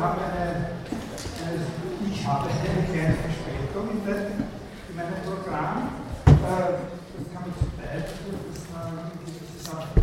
[0.00, 0.76] habe eine,
[1.46, 1.66] eine,
[2.10, 4.26] ich habe eine kleine Verspätung in, der,
[4.88, 5.88] in meinem Programm.
[6.26, 6.84] Äh,
[7.16, 9.16] das kann man zum Teil, dass man
[9.66, 10.02] Sachen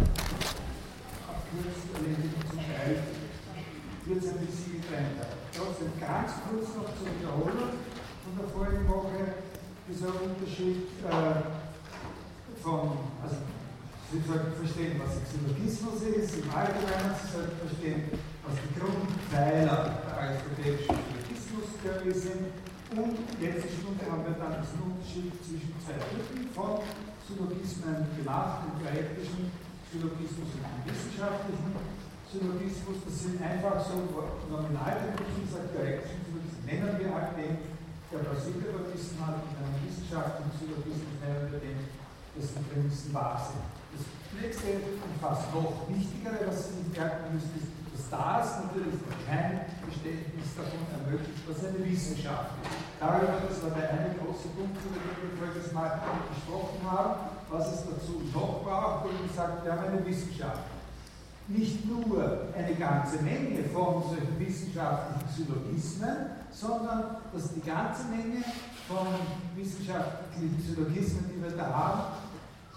[1.29, 1.87] abkürzt,
[2.49, 3.03] zum Teil
[4.05, 5.27] wird es ein bisschen getrennter.
[5.55, 7.79] Trotzdem ganz kurz noch zur Wiederholung
[8.23, 9.45] von der vorigen Woche,
[9.87, 11.53] dieser Unterschied äh,
[12.61, 13.37] von, also
[14.11, 18.11] Sie sollten verstehen, was Xylogismus ist, im Allgemeinen, Sie sollten verstehen,
[18.43, 22.51] was die Grundpfeiler der aristotelischen Syllogismustheorie sind.
[22.93, 26.83] Und letzte Stunde haben wir dann diesen Unterschied zwischen zwei Typen von
[27.25, 29.49] Syllogismen gemacht, dem dialektischen
[29.89, 31.73] Syllogismus und dem wissenschaftlichen
[32.29, 32.97] Syllogismus.
[33.01, 33.97] Das sind einfach so
[34.45, 37.57] Nominalbegriffe, sagt dialektischen Syllogismus, nennen wir halt den,
[38.13, 41.79] der basiert über Wissen hat, in einem wissenschaftlichen Syllogismus nennen wir den,
[42.37, 43.65] dessen Prämissen wahr sind.
[43.93, 44.05] Das
[44.37, 47.72] nächste und fast noch wichtigere, was Sie merken müssen, ist,
[48.09, 52.99] dass das natürlich kein Verständnis davon ermöglicht, was eine Wissenschaft ist.
[52.99, 56.01] Darüber, das war der eine große Punkt, über den wir voriges Mal
[56.33, 57.13] gesprochen haben,
[57.49, 60.61] was es dazu noch braucht, wo ich gesagt wir haben eine Wissenschaft.
[61.47, 66.15] Nicht nur eine ganze Menge von solchen wissenschaftlichen Syllogismen,
[66.51, 68.43] sondern dass die ganze Menge
[68.87, 69.07] von
[69.55, 72.01] wissenschaftlichen Syllogismen, die wir da haben,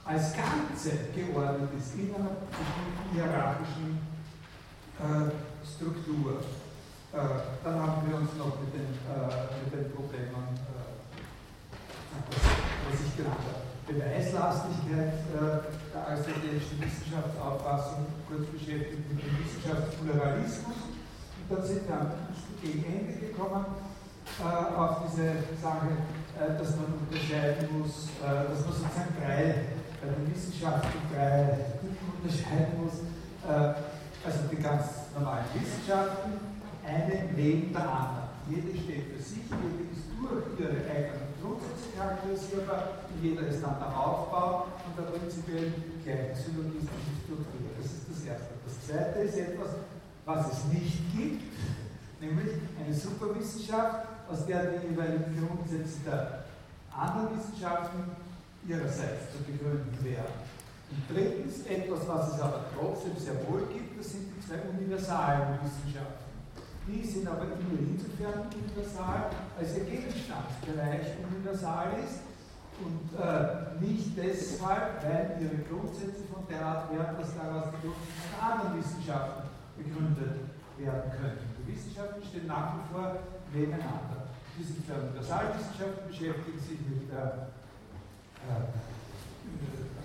[0.04, 4.05] als Ganze geordnet ist in einer bestimmten hierarchischen
[5.62, 6.40] Struktur.
[7.12, 7.18] Äh,
[7.64, 10.96] dann haben wir uns noch mit den, äh, mit den Problemen, äh,
[12.28, 20.76] was ich genannt habe, Beweislastigkeit äh, der aristotelischen Wissenschaftsauffassung kurz beschäftigt, mit dem Wissenschaftspluralismus.
[20.76, 22.10] Und dann sind wir am
[22.60, 23.64] gegen Ende gekommen
[24.40, 25.92] äh, auf diese Sache,
[26.36, 29.72] dass man unterscheiden muss, dass man sozusagen drei
[30.02, 31.72] bei den Wissenschaften drei
[32.20, 33.00] unterscheiden muss.
[34.26, 36.34] Also die ganz normalen Wissenschaften,
[36.82, 38.26] eine neben der anderen.
[38.50, 43.96] Jede steht für sich, jede ist durch ihre eigenen Grundsätze charakterisierbar jeder ist dann der
[43.96, 45.72] Aufbau und der prinzipiell
[46.04, 47.70] gleichen syllogistischen Struktur.
[47.78, 48.52] Das ist das Erste.
[48.66, 49.70] Das Zweite ist etwas,
[50.24, 51.54] was es nicht gibt,
[52.20, 56.44] nämlich eine Superwissenschaft, aus der die jeweiligen Grundsätze der
[56.90, 58.10] anderen Wissenschaften
[58.66, 60.26] ihrerseits zu begründen wäre.
[60.90, 65.58] Und drittens, etwas, was es aber trotzdem sehr wohl gibt, das sind die zwei universalen
[65.62, 66.26] Wissenschaften.
[66.86, 72.22] Die sind aber nur insofern universal, als ihr Gegenstandsbereich universal ist
[72.78, 78.22] und äh, nicht deshalb, weil ihre Grundsätze von der Art wären, dass daraus die Grundsätze
[78.30, 80.46] von anderen Wissenschaften begründet
[80.78, 81.42] werden können.
[81.58, 83.18] Die Wissenschaften stehen nach wie vor
[83.52, 84.30] nebeneinander.
[84.58, 87.50] Diese zwei Universalwissenschaften beschäftigen sich mit der
[88.46, 88.62] äh,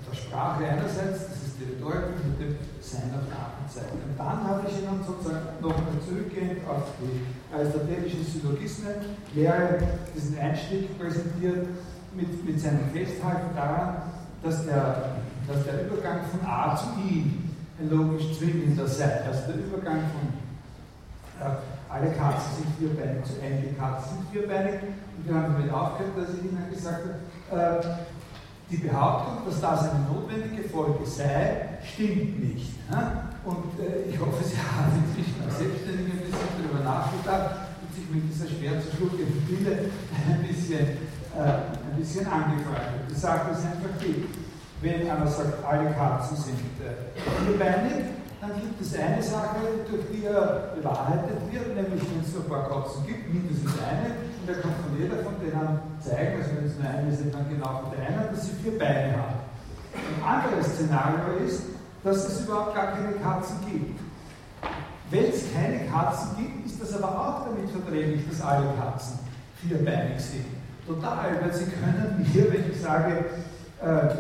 [0.09, 3.94] der Sprache einerseits, das ist die Rhetorik, mit dem Sein auf der anderen Seite.
[3.94, 7.22] Und dann habe ich Ihnen sozusagen nochmal zurückgehend auf die
[7.53, 8.95] aristotelischen Syllogismen
[9.34, 9.79] Lehre
[10.16, 11.67] diesen Einstieg präsentiert
[12.13, 14.01] mit, mit seinem Festhalten daran,
[14.44, 17.31] dass der, dass der Übergang von A zu I
[17.79, 19.22] ein logisch zwingender sei.
[19.28, 20.25] Also der Übergang von
[21.40, 21.56] äh,
[21.90, 24.81] alle Katzen sind vierbeinig zu einige Katzen sind vierbeinig.
[25.17, 27.03] Und wir haben damit aufgehört, dass ich Ihnen gesagt
[27.50, 28.20] habe, äh,
[28.71, 32.71] die Behauptung, dass das eine notwendige Folge sei, stimmt nicht.
[33.43, 38.07] Und äh, ich hoffe, Sie haben inzwischen als Selbstständige ein bisschen darüber nachgedacht und sich
[38.07, 40.95] mit dieser schwer zu schluckenden Bilde ein bisschen,
[41.35, 43.11] äh, ein bisschen angefreundet.
[43.11, 44.29] Die Sache ist einfach die,
[44.81, 46.95] wenn einer sagt, alle Katzen sind äh,
[47.43, 52.39] vierbeinig, dann gibt es eine Sache, durch die er bewahrheitet wird, nämlich wenn es so
[52.41, 56.78] ein paar Katzen gibt, mindestens eine, und er kann von denen zeigen, also wenn es
[56.78, 59.40] nur eine ist, dann genau von der einen, dass sie vier Beine haben.
[59.94, 61.63] Ein anderes Szenario ist,
[62.03, 64.00] dass es überhaupt gar keine Katzen gibt.
[65.12, 69.19] Wenn es keine Katzen gibt, ist das aber auch damit verträglich, dass alle Katzen
[69.57, 70.46] vierbeinig sind.
[70.88, 73.25] Total, weil sie können mir, wenn ich sage,
[73.81, 74.16] äh,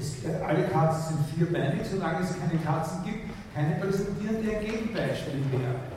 [0.00, 4.64] es, äh, alle Katzen sind vierbeinig, solange es keine Katzen gibt, keine präsentieren, die ein
[4.64, 5.93] Gegenbeispiel wäre.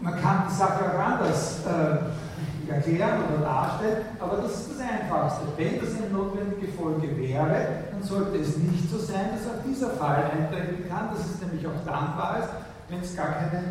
[0.00, 5.46] Man kann die Sache auch anders äh, erklären oder darstellen, aber das ist das Einfachste.
[5.56, 9.90] Wenn das eine notwendige Folge wäre, dann sollte es nicht so sein, dass auch dieser
[9.90, 12.48] Fall eintreten kann, dass es nämlich auch dann wahr ist,
[12.88, 13.62] wenn es gar keine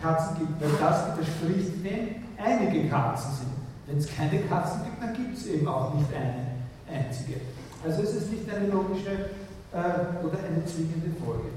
[0.00, 3.52] Katzen gibt, weil das widerspricht, wenn einige Katzen sind.
[3.86, 6.52] Wenn es keine Katzen gibt, dann gibt es eben auch nicht eine
[6.90, 7.40] einzige.
[7.84, 9.10] Also es ist nicht eine logische
[9.72, 11.48] äh, oder eine zwingende Folge.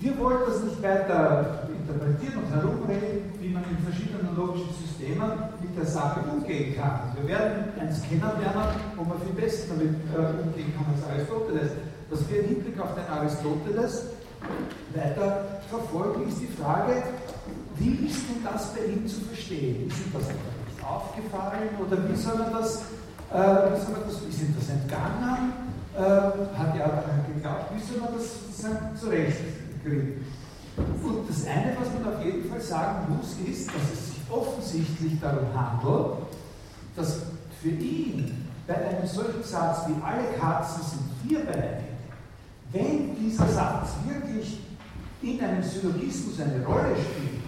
[0.00, 5.26] Wir wollen das nicht weiter interpretieren und herumreden, wie man in verschiedenen logischen Systemen
[5.60, 7.16] mit der Sache umgehen kann.
[7.18, 11.72] Wir werden eins kennenlernen, wo man viel besser damit äh, umgehen kann als Aristoteles.
[12.10, 14.04] Was wir im Hinblick auf den Aristoteles
[14.94, 17.02] weiter verfolgen, ist die Frage,
[17.78, 19.88] Wie ist denn das bei ihm zu verstehen?
[19.88, 20.30] Ist ihm das
[20.86, 22.82] aufgefallen oder wie soll man das,
[23.30, 25.52] äh, wie soll man das ist ihm das entgangen?
[25.94, 27.70] Äh, hat er daran geglaubt?
[27.74, 28.96] Wie soll man das sozusagen
[29.88, 30.24] zurechtkriegen?
[30.76, 35.20] Und das eine, was man auf jeden Fall sagen muss, ist, dass es sich offensichtlich
[35.20, 36.18] darum handelt,
[36.94, 37.22] dass
[37.60, 41.84] für ihn bei einem solchen Satz wie alle Katzen sind vierbeinig,
[42.72, 44.60] wenn dieser Satz wirklich
[45.22, 47.42] in einem Syllogismus eine Rolle spielt,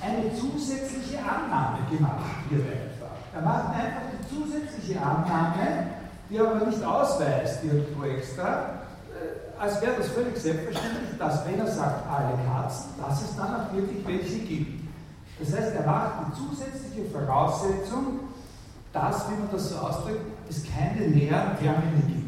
[0.00, 3.16] eine zusätzliche Annahme gemacht wird einfach.
[3.34, 5.88] Er macht einfach die zusätzliche Annahme,
[6.30, 8.85] die aber nicht ausweist irgendwo extra,
[9.58, 13.72] als wäre das völlig selbstverständlich, dass wenn er sagt alle Katzen, dass es dann auch
[13.72, 14.86] wirklich welche gibt.
[15.38, 18.20] Das heißt, er macht die zusätzliche Voraussetzung,
[18.92, 22.26] dass, wie man das so ausdrückt, es keine leeren Termine gibt.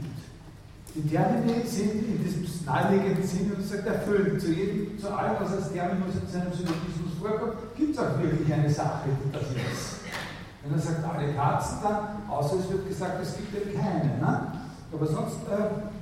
[0.95, 4.41] Die Termine sind in diesem naheliegenden Sinne und sagt erfüllt.
[4.41, 8.53] Zu jedem, zu allem, was als Terminus in seinem Syllogismus vorkommt, gibt es auch wirklich
[8.53, 10.01] eine Sache, die das ist.
[10.63, 14.19] Wenn er sagt alle Katzen, dann, außer es wird gesagt, es gibt eben keine.
[14.19, 14.53] Ne?
[14.93, 15.98] Aber sonst, äh,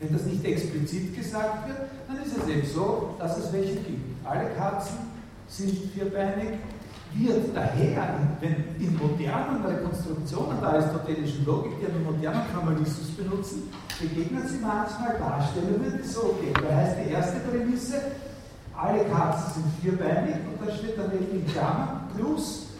[0.00, 4.26] wenn das nicht explizit gesagt wird, dann ist es eben so, dass es welche gibt.
[4.26, 4.96] Alle Katzen
[5.48, 6.58] sind vierbeinig,
[7.12, 13.70] wird daher, wenn in modernen Rekonstruktionen der aristotelischen Logik, die einen modernen Formalismus benutzen,
[14.00, 16.54] begegnen sie manchmal Darstellungen, die so gehen.
[16.54, 18.00] Da heißt die erste Prämisse,
[18.76, 22.70] alle Katzen sind vierbeinig und da steht dann eben in Klammern plus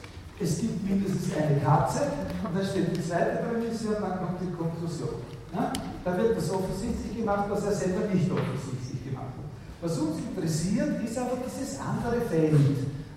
[0.43, 2.01] es gibt mindestens eine Katze
[2.43, 5.21] und dann steht die zweite Prämisse und dann kommt die Konklusion.
[5.53, 5.73] Ja?
[6.05, 9.51] Da wird das offensichtlich gemacht, was er selber nicht offensichtlich gemacht hat.
[9.83, 12.55] Was uns interessiert, ist aber dieses andere Feld,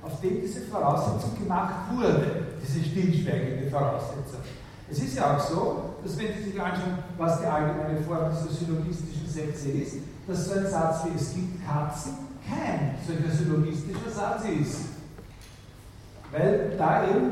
[0.01, 2.25] auf dem diese Voraussetzung gemacht wurde,
[2.61, 4.39] diese stillschweigende Voraussetzung.
[4.89, 8.53] Es ist ja auch so, dass wenn Sie sich anschauen, was die allgemeine Form dieser
[8.53, 9.97] syllogistischen Sätze ist,
[10.27, 12.13] dass so ein Satz wie es gibt Katzen
[12.47, 14.81] kein solcher syllogistischer Satz ist.
[16.31, 17.31] Weil da eben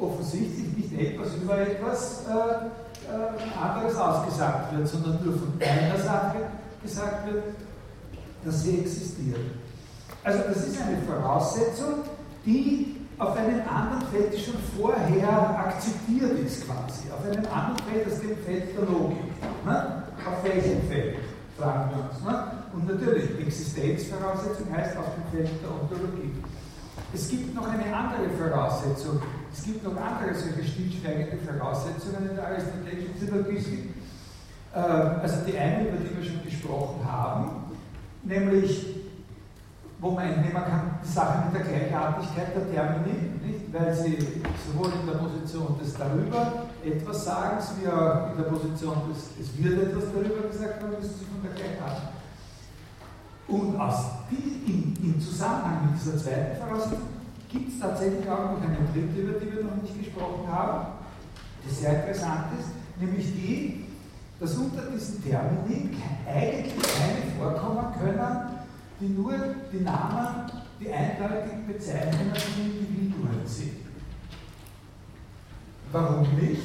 [0.00, 6.38] offensichtlich nicht etwas über etwas äh, äh, anderes ausgesagt wird, sondern nur von einer Sache
[6.82, 7.44] gesagt wird,
[8.44, 9.38] dass sie existiert.
[10.24, 12.04] Also das ist eine Voraussetzung,
[12.44, 18.20] die auf einem anderen Feld schon vorher akzeptiert ist quasi, auf einem anderen Feld als
[18.20, 19.18] dem Feld der Logik.
[19.64, 20.02] Ne?
[20.26, 21.16] Auf welchem Feld,
[21.58, 22.24] fragen wir uns.
[22.24, 22.52] Ne?
[22.72, 26.32] Und natürlich, Existenzvoraussetzung heißt auf dem Feld der Ontologie.
[27.14, 29.20] Es gibt noch eine andere Voraussetzung,
[29.52, 33.90] es gibt noch andere solche stillschweigende Voraussetzungen in der aristotelischen Syllogistik.
[34.74, 37.50] Äh, also die eine, über die wir schon gesprochen haben,
[38.22, 38.86] nämlich
[40.00, 43.72] wo man entnehmen kann, die Sache mit der Gleichartigkeit der Termini, nicht?
[43.72, 44.18] weil sie
[44.66, 49.62] sowohl in der Position des Darüber etwas sagen, wie auch in der Position des Es
[49.62, 52.21] wird etwas darüber gesagt, dann müssen sie von der Gleichartigkeit.
[53.48, 57.00] Und aus die, in, im Zusammenhang mit dieser zweiten Voraussetzung
[57.50, 60.86] gibt es tatsächlich auch noch eine dritte, über die wir noch nicht gesprochen haben,
[61.64, 62.68] die sehr interessant ist,
[63.00, 63.84] nämlich die,
[64.40, 65.96] dass unter diesen Termini
[66.26, 68.62] eigentlich keine vorkommen können,
[69.00, 69.34] die nur
[69.72, 70.50] die Namen,
[70.80, 73.82] die eindeutig Bezeichnungen von Individuen sind.
[75.92, 76.62] Warum nicht?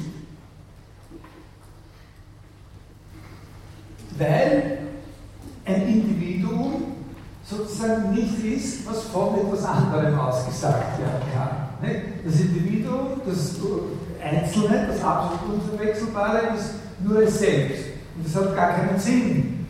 [4.16, 4.77] Weil
[5.68, 6.82] ein Individuum
[7.44, 11.90] sozusagen nicht ist, was von etwas anderem ausgesagt werden kann.
[12.24, 13.56] Das Individuum, das
[14.22, 17.84] Einzelne, das absolut Unverwechselbare ist nur es selbst.
[18.16, 19.66] Und das hat gar keinen Sinn,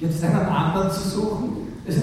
[0.00, 2.00] jetzt einen anderen zu suchen, Sie,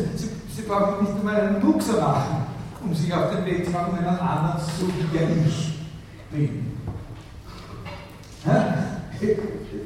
[0.55, 2.45] Sie brauchen nicht einmal einen Luxer machen,
[2.83, 5.79] um sich auf den Weg zu machen, einen anderen zu suchen, der ich
[6.31, 6.67] bin.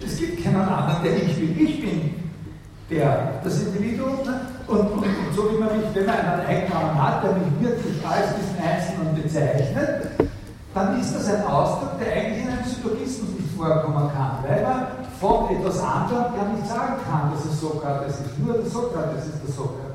[0.06, 1.66] Es gibt keinen anderen, der ich bin.
[1.66, 2.25] Ich bin
[2.90, 4.24] der, das Individuum.
[4.26, 4.42] Ne?
[4.68, 8.06] Und, und, und, so wie man mich, wenn man einen Eigennamen hat, der mich wirklich
[8.06, 10.12] als diesen Einzelnen bezeichnet,
[10.74, 14.88] dann ist das ein Ausdruck, der eigentlich in einem Syllogismus nicht vorkommen kann, weil man
[15.20, 18.40] von etwas anderem ja nicht sagen kann, dass es Sokrates ist.
[18.40, 19.86] Nur der Sokrates ist der Sokrates.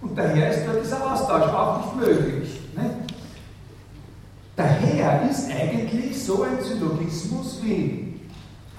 [0.00, 2.60] Und daher ist dort dieser Austausch auch nicht möglich.
[2.76, 2.90] Ne?
[4.54, 8.13] Daher ist eigentlich so ein Syllogismus wie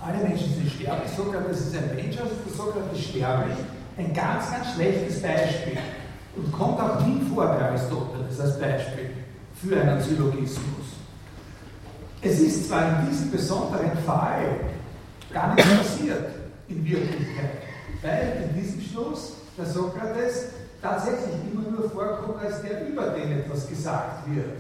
[0.06, 3.58] alle Menschen sind sterblich, Sokrates ist ein Mensch, also Sokrates sterblich,
[3.98, 5.78] ein ganz, ganz schlechtes Beispiel
[6.36, 9.10] und kommt auch nie vor bei Aristoteles als Beispiel
[9.56, 10.86] für einen Syllogismus.
[12.22, 14.60] Es ist zwar in diesem besonderen Fall
[15.34, 16.28] gar nicht passiert,
[16.68, 17.64] in Wirklichkeit,
[18.02, 20.48] weil in diesem Schluss der Sokrates
[20.82, 24.58] tatsächlich immer nur vorkommt, als der über den etwas gesagt wird.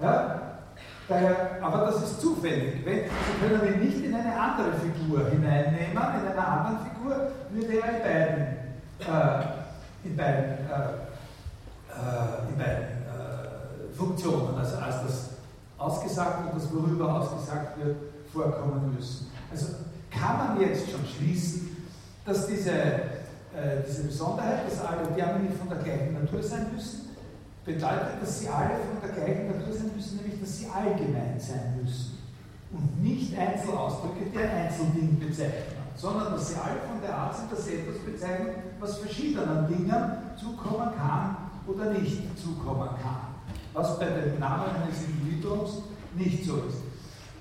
[0.00, 0.53] Ja?
[1.08, 2.84] Daher, aber das ist zufällig.
[2.84, 7.80] Wenn, Sie können ihn nicht in eine andere Figur hineinnehmen, in einer anderen Figur würde
[7.80, 8.64] er in beiden
[9.00, 9.64] äh,
[10.04, 10.94] in beiden, äh,
[11.90, 15.30] äh, in beiden äh, Funktionen, also als das
[15.78, 17.96] ausgesagt und das worüber ausgesagt wird,
[18.32, 19.30] vorkommen müssen.
[19.50, 19.66] Also
[20.10, 21.76] kann man jetzt schon schließen,
[22.24, 27.03] dass diese, äh, diese Besonderheit, dass alle Termini von der gleichen Natur sein müssen,
[27.64, 31.80] bedeutet, dass sie alle von der gleichen Natur sein müssen, nämlich dass sie allgemein sein
[31.82, 32.18] müssen
[32.72, 37.52] und nicht Einzelausdrücke, die ein Einzelding bezeichnen, sondern dass sie alle von der Art sind,
[37.52, 43.34] dass sie etwas bezeichnen, was verschiedenen Dingen zukommen kann oder nicht zukommen kann.
[43.72, 45.82] Was bei dem Namen eines Individuums
[46.14, 46.78] nicht so ist.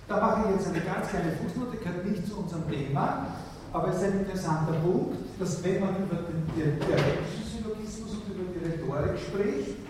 [0.08, 3.28] Da mache ich jetzt eine ganz kleine Fußnote, gehört nicht zu unserem Thema,
[3.72, 8.54] aber es ist ein interessanter Punkt, dass wenn man über den dialektischen Syllogismus und über
[8.54, 9.83] die Rhetorik spricht,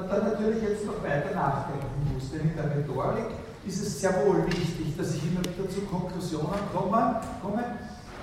[0.00, 2.30] man dann natürlich jetzt noch weiter nachdenken muss.
[2.30, 3.26] Denn in der Rhetorik
[3.66, 7.64] ist es sehr wohl wichtig, dass ich immer wieder zu Konklusionen komme, komme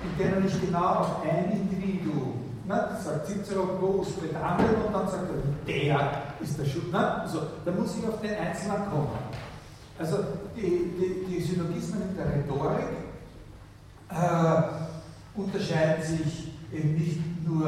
[0.02, 2.34] in denen ich genau auf ein Individuum,
[2.66, 6.92] ne, sagt Cicero groß bedanken und dann sagt er, der ist der Schuld.
[6.92, 7.22] Ne?
[7.22, 9.08] Also, da muss ich auf den Einzelnen kommen.
[9.98, 10.18] Also
[10.56, 12.86] die, die, die Syllogismen in der Rhetorik
[14.10, 17.66] äh, unterscheiden sich eben nicht nur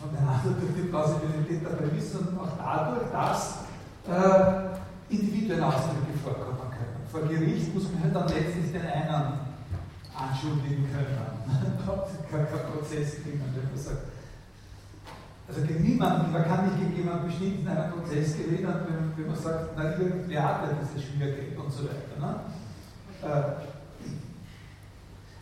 [0.00, 3.66] von der anderen durch die Plausibilität der Prämisse, sondern auch dadurch, dass
[4.06, 7.02] äh, Individuen Ausdrücke vorkommen können.
[7.10, 9.40] Vor Gericht muss man halt dann letztlich den einen
[10.14, 11.18] anschuldigen können.
[12.30, 14.06] kein Prozess kriegen, wenn man sagt,
[15.48, 19.42] also gegen niemanden, man kann nicht gegen jemanden bestimmten einen Prozess gewinnen, wenn, wenn man
[19.42, 22.20] sagt, na, irgendwer hat ja dieses Schmiergeld und so weiter.
[22.20, 22.40] Ne?
[23.22, 23.42] Äh,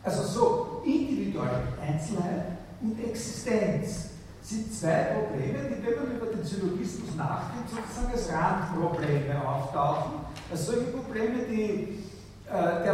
[0.05, 4.11] also so, individuelle Einzelheit und Existenz
[4.47, 10.13] sind zwei Probleme, die, wenn man über den Syllogismus nachdenkt, sozusagen als Randprobleme auftauchen.
[10.49, 12.05] Als solche Probleme, die
[12.49, 12.85] äh,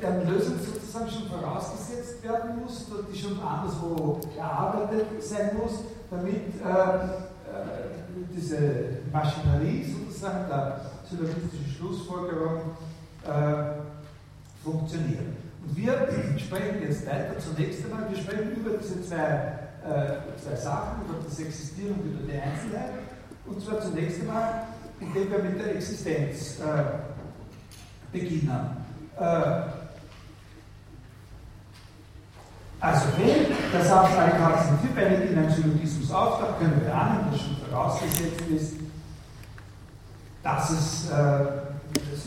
[0.00, 6.68] deren, Lösung sozusagen schon vorausgesetzt werden muss, die schon anderswo gearbeitet sein muss, damit äh,
[6.68, 7.10] äh,
[8.32, 8.58] diese
[9.12, 12.60] Maschinerie sozusagen der sylogistischen Schlussfolgerung
[13.24, 15.26] äh, funktioniert.
[15.66, 21.24] Und wir sprechen jetzt weiter zunächst einmal, wir sprechen über diese zwei, zwei Sachen, über
[21.24, 22.92] das Existieren und über die Einzelheit.
[23.46, 24.66] Und zwar zunächst einmal,
[25.00, 28.76] indem wir mit der Existenz äh, beginnen.
[29.18, 29.62] Äh,
[32.80, 37.56] also wenn der Satz Katzen vierbeinig in einem Syllogismus auftaucht, können wir annehmen, dass schon
[37.68, 38.74] vorausgesetzt ist,
[40.42, 41.44] dass es äh,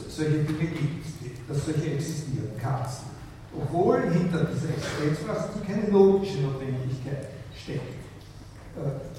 [0.09, 3.07] solche Dinge gibt, dass solche existieren, Katzen.
[3.55, 7.32] Obwohl hinter dieser Existenzphrase keine logische Notwendigkeit
[7.63, 7.81] steckt.
[8.75, 9.13] Äh,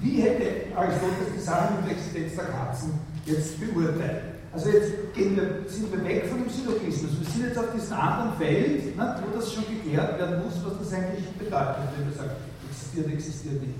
[0.00, 2.92] wie hätte Aristoteles die Sache mit der Existenz der Katzen
[3.24, 4.38] jetzt beurteilt?
[4.52, 7.20] Also jetzt wir, sind wir weg von dem Syllogismus.
[7.20, 10.78] Wir sind jetzt auf diesem anderen Feld, ne, wo das schon geklärt werden muss, was
[10.78, 12.30] das eigentlich bedeutet, wenn wir sagen,
[12.68, 13.74] existiert, existiert nicht.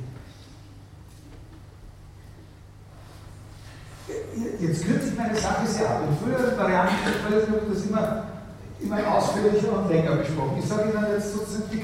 [4.61, 6.03] Jetzt kürze ich meine Sache sehr ab.
[6.09, 8.25] In früheren Varianten habe ich das immer,
[8.81, 10.59] immer ausführlicher und länger besprochen.
[10.59, 11.81] Ich sage Ihnen jetzt sozusagen die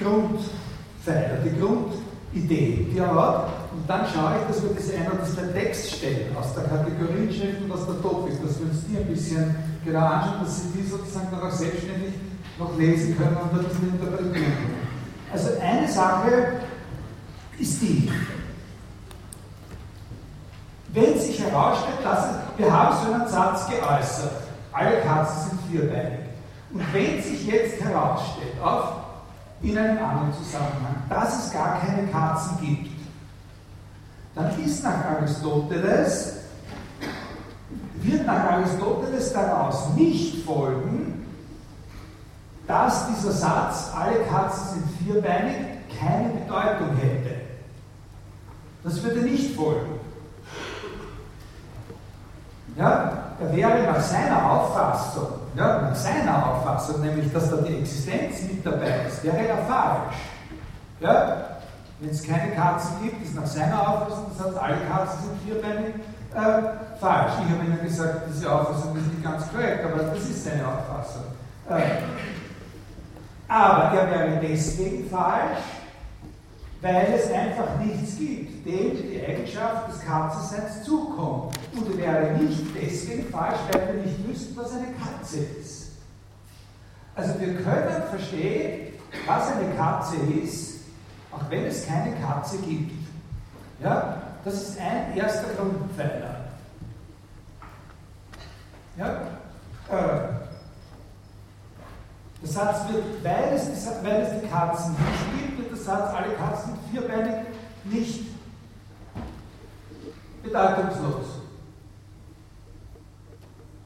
[1.04, 3.48] Grundpfeiler, die Grundidee, die hat.
[3.72, 7.72] Und dann schaue ich, dass wir das ein oder zwei Textstellen aus der Kategorienschrift und
[7.72, 11.28] aus der Topik, dass wir uns die ein bisschen genau anschauen, dass Sie die sozusagen
[11.30, 12.14] dann auch selbstständig
[12.58, 14.84] noch lesen können und ein bisschen interpretieren können.
[15.32, 16.60] Also eine Sache
[17.58, 18.10] ist die,
[20.92, 26.20] wenn sich herausstellt, dass wir haben so einen Satz geäußert, alle Katzen sind vierbeinig.
[26.72, 29.03] Und wenn sich jetzt herausstellt, auf,
[29.64, 32.90] in einem anderen Zusammenhang, dass es gar keine Katzen gibt,
[34.34, 36.34] dann ist nach Aristoteles,
[37.94, 41.26] wird nach Aristoteles daraus nicht folgen,
[42.66, 45.56] dass dieser Satz, alle Katzen sind vierbeinig,
[45.98, 47.40] keine Bedeutung hätte.
[48.82, 50.00] Das würde nicht folgen.
[52.76, 58.42] Ja, er wäre nach seiner Auffassung, ja, nach seiner Auffassung, nämlich dass da die Existenz
[58.42, 60.16] mit dabei ist, wäre er falsch.
[61.00, 61.36] Ja,
[62.00, 65.94] wenn es keine Katzen gibt, ist nach seiner Auffassung, das heißt, alle Katzen sind vierbeinig,
[66.34, 67.32] äh, falsch.
[67.44, 71.24] Ich habe Ihnen gesagt, diese Auffassung ist nicht ganz korrekt, aber das ist seine Auffassung.
[71.68, 71.82] Äh,
[73.46, 75.60] aber er wäre deswegen falsch,
[76.84, 81.58] weil es einfach nichts gibt, dem die Eigenschaft des Katzenseins zukommt.
[81.74, 85.92] Und wäre nicht deswegen falsch, weil wir nicht wüssten, was eine Katze ist.
[87.14, 88.92] Also wir können verstehen,
[89.26, 90.80] was eine Katze ist,
[91.32, 92.92] auch wenn es keine Katze gibt.
[93.82, 96.44] Ja, das ist ein erster Grundpfeiler.
[98.98, 99.22] Ja,
[99.90, 100.43] äh,
[102.44, 106.34] der Satz wird, weil es, weil es die Katzen nicht gibt, wird der Satz, alle
[106.34, 107.46] Katzen sind vierbeinig,
[107.84, 108.24] nicht
[110.42, 111.26] bedeutungslos.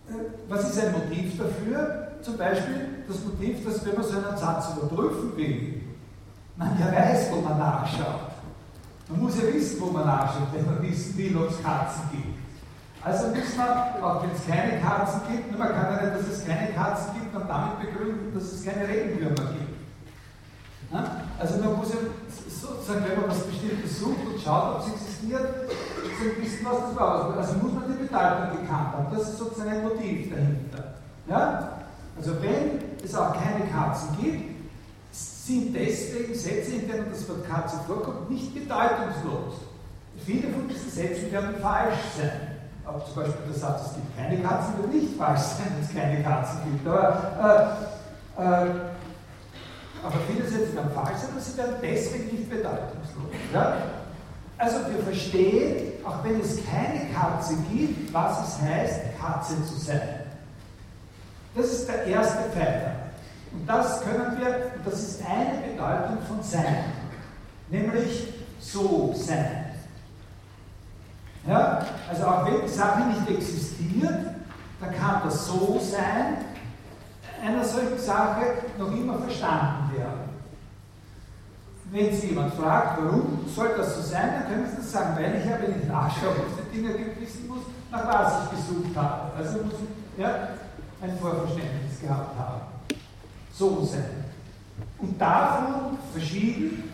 [0.08, 0.12] Äh,
[0.48, 2.08] was ist ein Motiv dafür?
[2.20, 5.82] Zum Beispiel das Motiv, dass wenn man so einen Satz überprüfen will,
[6.56, 8.32] man ja weiß, wo man nachschaut.
[9.08, 12.37] Man muss ja wissen, wo man nachschaut, wenn man wissen will, ob es Katzen gibt.
[13.04, 16.46] Also muss man, auch wenn es keine Katzen gibt, man kann ja nicht, dass es
[16.46, 19.78] keine Katzen gibt, und damit begründen, dass es keine Regenwürmer gibt.
[21.38, 22.00] Also man muss ja
[22.48, 25.46] sozusagen, wenn man was Bestimmtes sucht und schaut, ob es existiert,
[26.40, 27.36] wissen, was das war.
[27.36, 29.06] Also muss man die Bedeutung gekannt haben.
[29.14, 30.94] Das ist sozusagen ein Motiv dahinter.
[31.28, 31.72] Ja?
[32.16, 34.56] Also wenn es auch keine Katzen gibt,
[35.12, 39.54] sind deswegen Sätze, in denen das Wort Katze vorkommt, nicht bedeutungslos.
[40.26, 42.57] Viele von diesen Sätzen werden falsch sein.
[42.88, 45.94] Aber zum Beispiel der Satz, es gibt keine Katzen, wird nicht falsch sein, wenn es
[45.94, 46.88] keine Katzen gibt.
[46.88, 47.76] Aber,
[48.38, 48.70] äh, äh,
[50.02, 53.30] aber viele Sätze werden falsch und sie werden deswegen nicht bedeutungslos.
[53.52, 53.76] Ja?
[54.56, 60.00] Also wir verstehen, auch wenn es keine Katze gibt, was es heißt, Katze zu sein.
[61.54, 62.92] Das ist der erste Pfeiler.
[63.52, 66.84] Und das können wir, das ist eine Bedeutung von Sein,
[67.68, 69.57] nämlich so sein.
[71.48, 71.84] Ja?
[72.08, 74.26] Also auch wenn die Sache nicht existiert,
[74.80, 76.44] dann kann das so sein,
[77.42, 78.42] einer solchen Sache
[78.78, 80.28] noch immer verstanden werden.
[81.90, 85.36] Wenn Sie jemand fragt, warum soll das so sein, dann können Sie das sagen, weil
[85.36, 89.32] ich ja, wenn ich nachschaue, was die Dinge wissen muss, nach was ich gesucht habe.
[89.38, 90.48] Also muss ich ja,
[91.00, 92.60] ein Vorverständnis gehabt haben.
[93.52, 94.24] So sein.
[94.98, 96.87] Und davon verschieden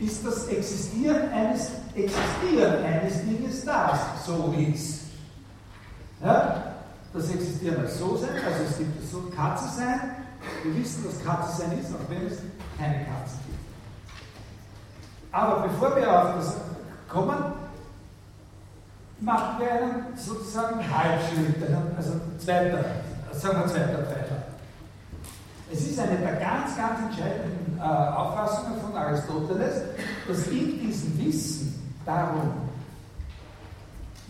[0.00, 5.00] ist das Existieren eines, Existieren eines Dinges, das so ist.
[6.22, 6.74] Ja?
[7.12, 10.00] Das Existieren als so sein, also es gibt das so Katze sein.
[10.62, 12.38] Wir wissen, dass Katze sein ist, auch wenn es
[12.78, 13.58] keine Katze gibt.
[15.32, 16.56] Aber bevor wir auf das
[17.08, 17.52] kommen,
[19.20, 21.56] machen wir einen sozusagen Halbschritt,
[21.96, 22.84] also zweiter,
[23.32, 24.09] sagen wir zweiter.
[25.72, 29.82] Es ist eine der ganz, ganz entscheidenden äh, Auffassungen von Aristoteles,
[30.26, 32.52] dass in diesem Wissen darum,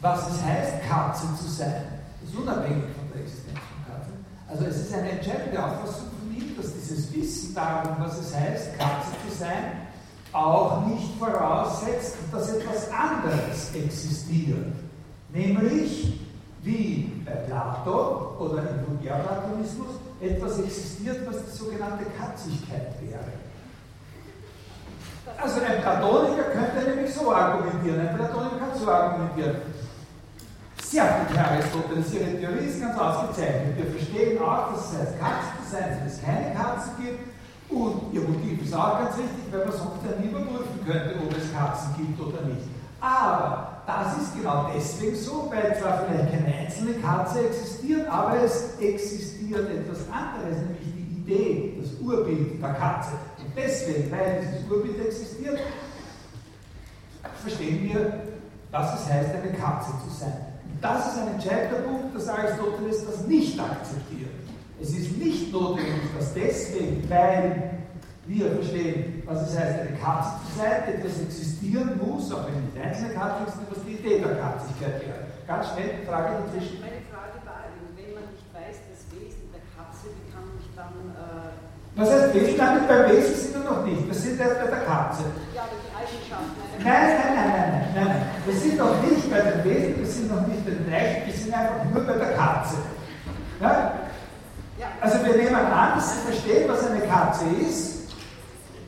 [0.03, 1.85] was es heißt, Katze zu sein,
[2.23, 6.57] ist unabhängig von der Existenz von Katzen, also es ist eine entscheidende Auffassung von ihm,
[6.57, 9.89] dass dieses Wissen darum, was es heißt, Katze zu sein,
[10.33, 14.73] auch nicht voraussetzt, dass etwas anderes existiert.
[15.33, 16.21] Nämlich,
[16.63, 19.89] wie bei Plato oder im Vulgärplatonismus,
[20.21, 23.33] etwas existiert, was die sogenannte Katzigkeit wäre.
[25.37, 29.57] Also ein Platoniker könnte nämlich so argumentieren, ein Platoniker kann so argumentieren.
[30.83, 33.77] Sehr gut, Herr Aristoteles, Ihre Theorie ist ganz ausgezeichnet.
[33.77, 37.31] Wir verstehen auch, dass es heißt, Katzen zu sein, wenn es keine Katzen gibt,
[37.71, 41.37] und ihr Motiv ist auch ganz richtig, weil man sonst ja nie überprüfen könnte, ob
[41.37, 42.67] es Katzen gibt oder nicht.
[43.01, 48.79] Aber das ist genau deswegen so, weil zwar vielleicht keine einzelne Katze existiert, aber es
[48.79, 53.13] existiert etwas anderes, nämlich die Idee, das Urbild der Katze.
[53.39, 55.59] Und deswegen, weil dieses Urbild existiert,
[57.43, 58.13] verstehen wir,
[58.71, 60.47] was es heißt, eine Katze zu sein.
[60.65, 64.31] Und das ist ein entscheidender Punkt, dass Aristoteles das nicht akzeptiert.
[64.81, 67.80] Es ist nicht notwendig, dass deswegen, weil
[68.31, 72.79] wir verstehen, was es heißt, eine Katze zu sein, etwas existieren muss, auch wenn nicht
[72.79, 75.27] einzelne Katze ist, was die Idee der Katzigkeit wäre.
[75.51, 76.79] Ganz schnell, Frage dazwischen.
[76.79, 77.67] Meine Frage war,
[77.99, 80.95] wenn man nicht weiß, das Wesen der Katze, wie kann ich dann.
[81.11, 81.59] Äh
[81.99, 82.55] was heißt Wesen?
[82.55, 84.07] Damit beim Wesen sind wir noch nicht.
[84.07, 85.27] Wir sind erst bei der Katze.
[85.51, 86.55] Ja, aber die Eigenschaften.
[86.79, 88.23] Nein, nein, nein, nein, nein, nein.
[88.47, 91.35] Wir sind noch nicht bei dem Wesen, wir sind noch nicht bei den Eichen, wir
[91.35, 92.79] sind einfach nur bei der Katze.
[93.59, 94.07] Ja?
[95.01, 98.00] Also wir nehmen an, dass Sie verstehen, was eine Katze ist.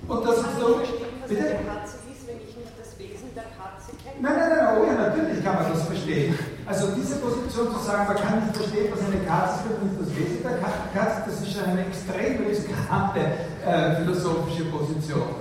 [0.09, 0.81] Und das ist so.
[1.29, 1.41] Bitte?
[1.41, 4.19] Eine Katze ist, wenn ich nicht das Wesen der Katze kenne.
[4.21, 6.37] Nein, nein, nein, oh ja, natürlich kann man das verstehen.
[6.67, 10.01] Also diese Position zu sagen, man kann nicht verstehen, was eine Katze ist, wenn nicht
[10.03, 13.23] das Wesen der Katze, das ist schon eine extrem riskante
[13.65, 15.39] äh, philosophische Position.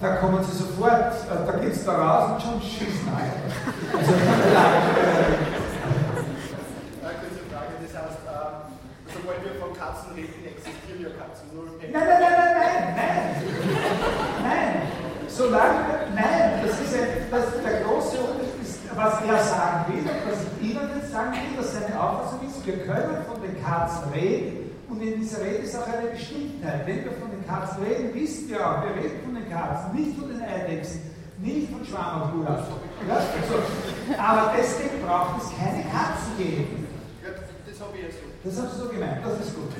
[0.00, 3.32] Da kommen Sie sofort, äh, da geht es da raus und schon schießen ein.
[3.96, 5.46] Also, äh,
[9.08, 11.46] sobald wir von Katzen reden, existieren ja Katzen
[11.92, 12.55] nein, nein, nein, nein.
[15.36, 20.32] Solange, nein, das ist ein, das, der große Unterschied ist, was er sagen will und
[20.32, 24.08] was ich Ihnen jetzt sagen will, dass seine Auffassung ist, wir können von den Katzen
[24.14, 26.86] reden und in dieser Rede ist auch eine Bestimmtheit.
[26.86, 30.18] Wenn wir von den Katzen reden, wissen wir auch, wir reden von den Katzen, nicht
[30.18, 31.02] von den Eidechsen,
[31.36, 32.56] nicht von Schwamm und Ja?
[32.56, 33.60] Also,
[34.16, 36.88] aber deswegen braucht es keine Katzen geben.
[37.20, 38.24] Das habe ich ja so.
[38.40, 39.68] Das hast du so gemeint, das ist gut.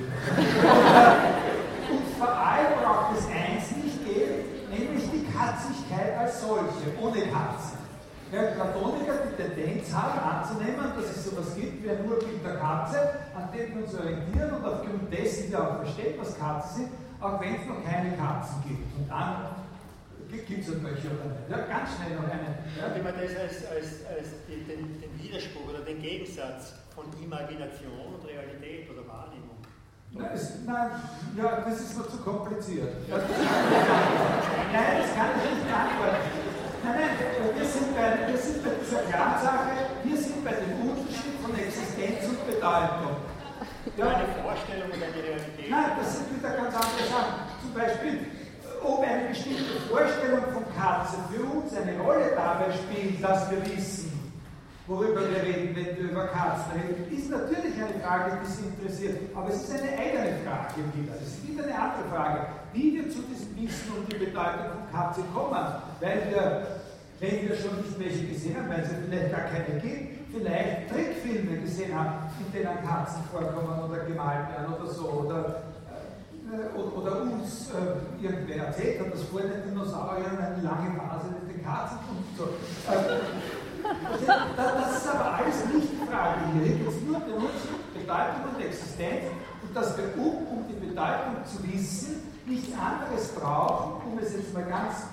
[1.88, 7.78] Und vor allem braucht es eins nicht geben, nämlich die Katzigkeit als solche, ohne Katzen.
[8.32, 12.98] Ja, Platoniker die Tendenz haben anzunehmen, dass es sowas gibt wie ein Urbild der Katze,
[13.36, 17.40] an dem wir uns orientieren und aufgrund dessen wir auch verstehen, was Katzen sind, auch
[17.40, 18.98] wenn es noch keine Katzen gibt.
[18.98, 19.54] Und dann
[20.28, 21.50] gibt es halt welche oder nicht.
[21.50, 22.58] Ja, ganz schnell noch eine.
[22.74, 22.90] Ja.
[22.94, 28.26] Wenn man das als, als, als den, den Widerspruch oder den Gegensatz von Imagination und
[28.26, 29.55] Realität oder Wahrnehmung
[30.18, 30.90] Nein, es, nein,
[31.36, 32.94] ja, das ist noch zu kompliziert.
[33.10, 33.20] nein,
[34.96, 36.24] das kann ich nicht beantworten.
[36.84, 41.36] Nein, nein, wir sind bei, wir sind bei dieser Kernsache, wir sind bei dem Unterschied
[41.42, 43.16] von Existenz und Bedeutung.
[43.96, 44.06] Ja.
[44.08, 45.70] Eine Vorstellung und eine Realität.
[45.70, 47.34] Nein, das sind wieder ganz andere Sachen.
[47.60, 48.26] Zum Beispiel,
[48.82, 54.05] ob eine bestimmte Vorstellung von Katze für uns eine Rolle dabei spielt, dass wir wissen,
[54.86, 59.18] worüber wir reden, wenn wir über Katzen reden, ist natürlich eine Frage, die Sie interessiert.
[59.34, 61.14] Aber es ist eine eigene Frage wieder.
[61.20, 62.40] Es ist wieder eine andere Frage,
[62.72, 65.66] wie wir zu diesem Wissen um die Bedeutung von Katze kommen.
[66.00, 66.66] Weil wir,
[67.18, 71.58] wenn wir schon nicht welche gesehen haben, weil es vielleicht gar keine gibt, vielleicht Trickfilme
[71.58, 75.08] gesehen haben, in denen Katzen vorkommen oder gemalt werden oder so.
[75.08, 75.62] Oder
[76.46, 81.56] äh, oder uns äh, irgendwer erzählt hat, dass vor den Dinosauriern eine lange Phase mit
[81.56, 82.44] den Katzen und so.
[82.86, 83.55] Äh,
[84.56, 86.40] das ist aber alles nicht die Frage.
[86.52, 87.48] Hier geht es nur um
[87.94, 89.24] Bedeutung und Existenz
[89.62, 94.54] und dass wir, um, um die Bedeutung zu wissen, nichts anderes brauchen, um es jetzt
[94.54, 95.06] mal ganz,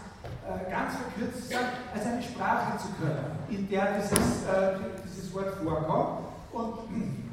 [0.46, 5.34] äh, ganz verkürzt zu sagen, als eine Sprache zu können, in der dieses, äh, dieses
[5.34, 6.78] Wort vorkommt und,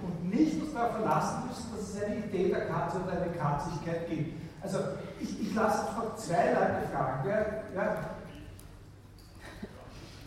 [0.02, 4.08] und nicht uns darauf verlassen müssen, dass es eine Idee der Katze oder eine Katzigkeit
[4.08, 4.40] gibt.
[4.62, 4.78] Also
[5.18, 7.20] ich, ich lasse einfach zwei Leute fragen.
[7.24, 7.96] Wer, ja,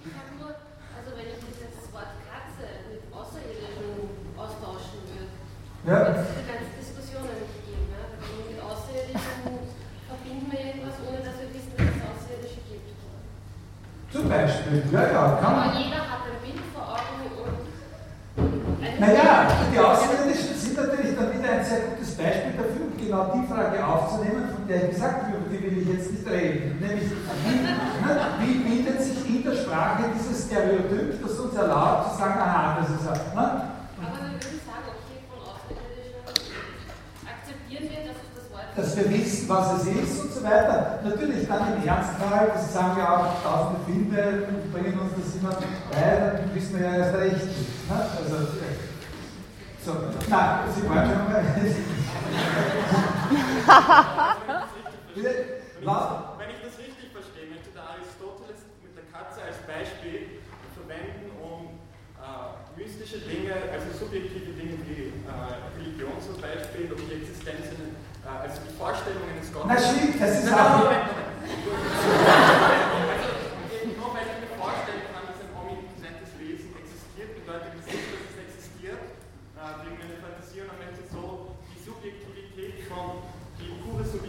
[0.06, 0.56] Ja.
[5.84, 7.92] Wird es ganze Diskussionen nicht geben.
[7.92, 8.08] Ja?
[8.16, 9.68] Mit Außerirdischen
[10.08, 13.04] verbinden wir irgendwas, ohne dass wir wissen, dass es Außerirdische gibt.
[14.08, 15.24] Zum Beispiel, ja, ja.
[15.44, 17.68] Kann Aber jeder hat ein Bild vor Augen und.
[18.96, 23.44] Naja, die Außerirdischen sind natürlich dann wieder ein sehr gutes Beispiel dafür, um genau die
[23.52, 26.80] Frage aufzunehmen, von der ich gesagt habe, über die will ich jetzt nicht reden.
[26.80, 32.18] Nämlich, wie, ne, wie bildet sich in der Sprache dieses Stereotyp, das uns erlaubt zu
[32.18, 33.36] sagen, aha, das ist er.
[33.36, 33.62] Ne?
[38.76, 41.00] dass wir wissen, was es ist und so weiter.
[41.04, 45.52] Natürlich dann im Ernstfall, das sagen ja auch tausende Filme bringen uns das immer
[45.92, 47.36] bei, dann wissen wir ja erst recht.
[47.36, 48.08] Ne?
[48.18, 48.36] Also,
[49.86, 49.92] so,
[50.30, 51.44] nein, Sie wollen schon mal.
[55.14, 60.40] Wenn ich das richtig verstehe, möchte der Aristoteles mit der Katze als Beispiel
[60.74, 61.84] verwenden, um
[62.16, 65.34] äh, mystische Dinge, also subjektive Dinge wie äh,
[65.78, 67.94] Religion zum Beispiel, um die Existenz in
[68.26, 69.70] äh, also die Vorstellung eines Gottes.
[69.70, 70.90] Na stimmt, das ist auch.
[70.90, 71.02] Also,
[73.84, 78.26] nur weil ich mir vorstellen kann, dass ein omnipotentes Wesen existiert, bedeutet das nicht, dass
[78.32, 79.02] es existiert.
[79.60, 83.33] Äh, wegen einer Fantasie und dann möchte so die Subjektivität von.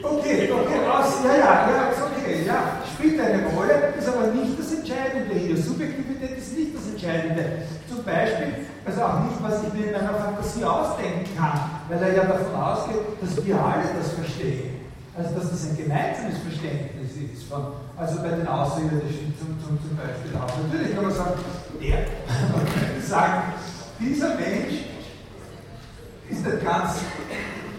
[0.03, 4.75] Okay, okay, aus, ja, ja, ja, okay, ja, spielt eine Rolle, ist aber nicht das
[4.75, 5.57] Entscheidende hier.
[5.57, 7.65] Subjektivität ist nicht das Entscheidende.
[7.89, 12.17] Zum Beispiel, also auch nicht, was ich mir in meiner Fantasie ausdenken kann, weil er
[12.17, 14.85] ja davon ausgeht, dass wir alle das verstehen.
[15.17, 19.97] Also dass das ein gemeinsames Verständnis ist, von, also bei den Außerirdischen zum, zum, zum
[19.97, 20.51] Beispiel auch.
[20.69, 21.39] Natürlich kann man sagen,
[21.81, 21.99] der,
[23.01, 23.55] sagen,
[24.01, 24.94] dieser Mensch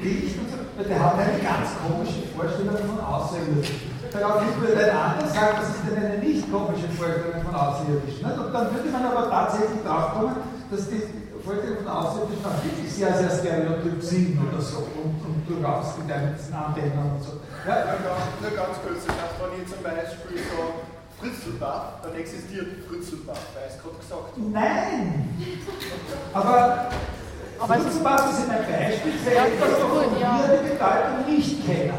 [0.05, 0.37] dicht,
[0.77, 3.95] weil der hat eine ganz komische Vorstellung von Außerirdischen.
[4.13, 8.23] Daraufhin würde ein anderer sagen, das ist eine nicht komische Vorstellung von Außerirdischen.
[8.23, 10.35] Und dann würde man aber tatsächlich drauf kommen,
[10.69, 11.01] dass die
[11.43, 16.11] Vorstellungen von Außerirdischen auch wirklich sehr, sehr stereotyp sind oder so und, und durchaus mit
[16.11, 17.41] einem Antennen und so.
[17.65, 17.97] Ja?
[18.41, 20.85] Nur ganz kurz, wenn ich zum Beispiel so
[21.19, 24.37] Fritzelbach, dann existiert Fritzelbach, weil es gerade gesagt.
[24.37, 25.29] Nein!
[26.33, 26.89] Aber,
[27.59, 31.93] aber Fritzelbach ist ein Beispiel für etwas, wovon wir die Bedeutung nicht kennen.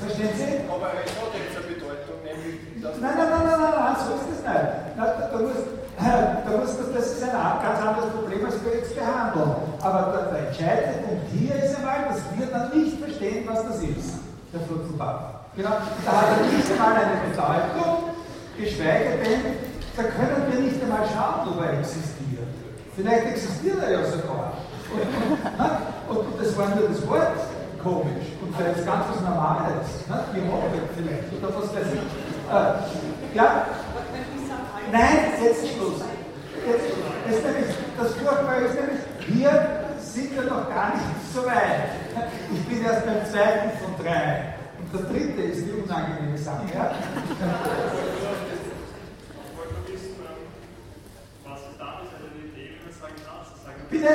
[0.00, 0.66] Verstehen Sie?
[0.66, 2.58] Aber es hat jetzt eine Bedeutung, nämlich.
[2.80, 4.66] Nein, nein, nein, nein, nein, nein, so ist es nicht.
[4.96, 5.60] Da, da, da muss,
[6.44, 9.52] da muss das, das ist ein ganz anderes Problem, als wir jetzt behandeln.
[9.80, 13.78] Aber der, der entscheidende Punkt hier ist einmal, dass wir dann nicht verstehen, was das
[13.84, 14.18] ist,
[14.52, 15.46] der Flutzelbach.
[15.54, 18.16] Genau, da hat er nicht einmal eine Bedeutung,
[18.56, 22.48] geschweige denn, da können wir nicht einmal schauen, ob er existiert.
[22.96, 24.59] Vielleicht existiert er ja sogar.
[26.08, 27.36] Und, das war nur das Wort
[27.82, 29.86] komisch und vielleicht ganz was Normales.
[30.08, 30.24] Ne?
[30.34, 32.00] Die Hoffnung vielleicht oder was weiß ich.
[32.50, 33.66] Äh, ja,
[34.92, 36.02] Nein, jetzt Schluss.
[36.66, 36.86] Jetzt,
[37.30, 39.66] ist nämlich, das Furchtbare ist nämlich, hier
[39.98, 41.90] sind wir noch gar nicht so weit.
[42.52, 44.54] Ich bin erst beim zweiten von drei.
[44.78, 46.62] Und der dritte ist die unangenehme Sache.
[46.74, 46.92] Ja?
[53.90, 54.06] Bitte?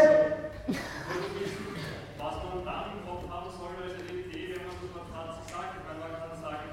[2.17, 3.05] Was man dann im
[3.73, 6.67] Eine Idee, wenn man Wort Katze sagt, weil man kann sagen,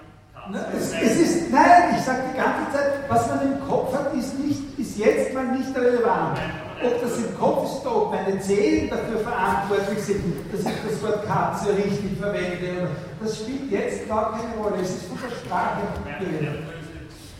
[0.76, 4.38] es, es ist, nein, ich sage die ganze Zeit, was man im Kopf hat, ist,
[4.38, 6.38] nicht, ist jetzt mal nicht relevant.
[6.84, 11.02] Ob das im Kopf ist oder ob meine Zehen dafür verantwortlich sind, dass ich das
[11.02, 12.88] Wort Katze richtig verwende,
[13.22, 14.82] das spielt jetzt gar keine Rolle.
[14.82, 15.80] Es ist von der Sprache
[16.18, 16.58] geredet.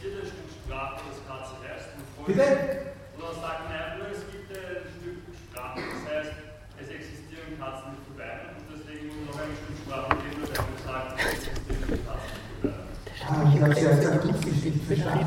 [0.01, 1.89] Jedes Stück Sprache, das Katze heißt.
[1.99, 2.47] und voll- Bitte?
[3.19, 6.33] Oder sagt man nur, es gibt ein Stück Sprache, das heißt,
[6.79, 7.99] es existieren Katzen
[13.29, 15.27] Ah, ich habe es ja jetzt akustisch nicht verstanden.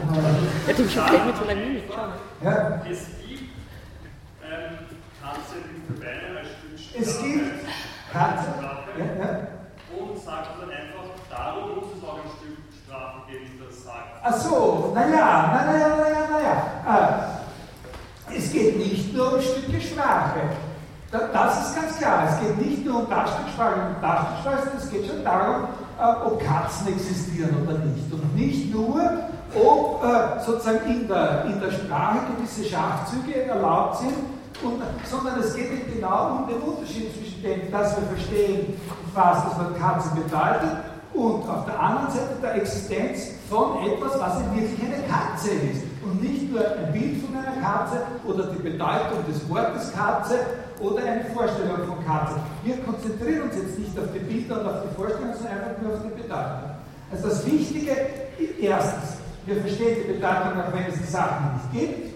[0.67, 1.84] Ja, du bist gleich mit so einer Mimik.
[2.43, 3.49] Ja, Es gibt
[4.43, 4.78] ähm,
[5.23, 6.99] als Stück Sprache.
[6.99, 7.63] es gibt.
[8.13, 9.47] Ja, ja.
[9.97, 14.21] Und sagt dann einfach, darum muss es auch ein Stück Sprache geben, das sagt.
[14.23, 17.39] Ach so, naja, naja, naja, naja.
[18.30, 20.41] Äh, es geht nicht nur um Stücke Sprache.
[21.15, 22.28] Da, das ist ganz klar.
[22.30, 23.06] Es geht nicht nur um
[23.54, 24.01] Sprache und
[24.43, 25.63] sondern es geht schon darum,
[25.97, 28.12] äh, ob Katzen existieren oder nicht.
[28.12, 28.99] Und nicht nur,
[29.56, 34.13] ob äh, sozusagen in der, in der Sprache gewisse Schachzüge erlaubt sind,
[34.63, 38.73] und, sondern es geht eben genau um den Unterschied zwischen dem, dass wir verstehen,
[39.13, 40.78] was das Wort Katze bedeutet,
[41.13, 45.84] und auf der anderen Seite der Existenz von etwas, was in wirklich eine Katze ist.
[46.05, 50.39] Und nicht nur ein Bild von einer Katze oder die Bedeutung des Wortes Katze
[50.79, 52.35] oder eine Vorstellung von Katze.
[52.63, 55.93] Wir konzentrieren uns jetzt nicht auf die Bilder und auf die Vorstellung, sondern einfach nur
[55.93, 56.77] auf die Bedeutung.
[57.11, 57.91] Also das Wichtige,
[58.61, 62.15] erstens, wir verstehen die Bedeutung, auch wenn es die Sachen nicht gibt.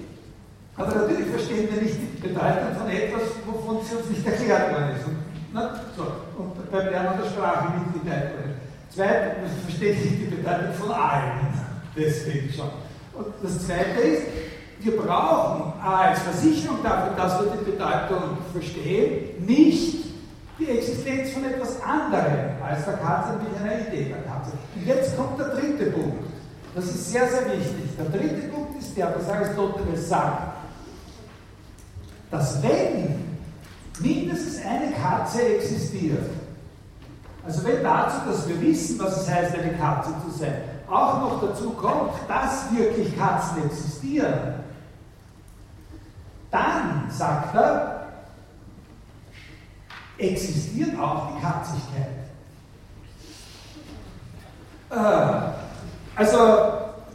[0.78, 4.96] Aber natürlich verstehen wir nicht die Bedeutung von etwas, wovon sie uns nicht erklärt worden
[4.96, 5.06] ist.
[5.06, 5.18] Und,
[5.52, 6.04] na, so,
[6.38, 8.54] und beim Lernen der Sprache nicht geteilt worden.
[8.90, 11.58] Zweitens, man versteht nicht die Bedeutung von allen.
[11.96, 12.70] Deswegen schon.
[13.20, 14.24] Und das Zweite ist,
[14.80, 20.06] wir brauchen als Versicherung dafür, dass wir die Bedeutung verstehen, nicht
[20.58, 24.52] die Existenz von etwas anderem als der Katze, nämlich einer Idee der Katze.
[24.74, 26.24] Und jetzt kommt der dritte Punkt.
[26.74, 27.90] Das ist sehr, sehr wichtig.
[27.98, 30.54] Der dritte Punkt ist der, dass Aristoteles sagt,
[32.32, 33.26] dass wenn
[34.00, 36.30] mindestens eine Katze existiert,
[37.46, 41.42] also wenn dazu, dass wir wissen, was es heißt, eine Katze zu sein, auch noch
[41.42, 44.56] dazu kommt, dass wirklich Katzen existieren,
[46.52, 48.08] dann, sagt er,
[50.18, 52.20] existiert auch die Katzigkeit.
[54.90, 55.50] Äh,
[56.16, 56.38] also,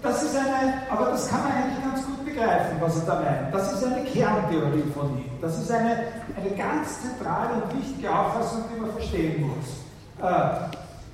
[0.03, 3.55] das ist eine, aber das kann man eigentlich ganz gut begreifen, was er da meint.
[3.55, 5.31] Das ist eine Kerntheorie von ihm.
[5.41, 6.05] Das ist eine,
[6.37, 9.67] eine ganz zentrale und wichtige Auffassung, die man verstehen muss.
[10.23, 10.69] Äh,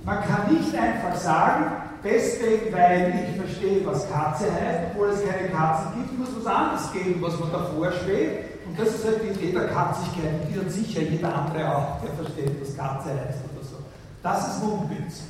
[0.05, 5.49] man kann nicht einfach sagen, deswegen, weil ich verstehe, was Katze heißt, obwohl es keine
[5.49, 8.67] Katze gibt, muss was anderes geben, was man davor schwebt.
[8.67, 12.13] Und das ist halt die Idee der Katzigkeit, die hat sicher jeder andere auch, der
[12.13, 13.77] versteht, was Katze heißt oder so.
[14.23, 15.23] Das ist Mumpitz.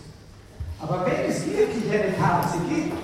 [0.83, 2.96] Aber wenn es wirklich eine Katze gibt,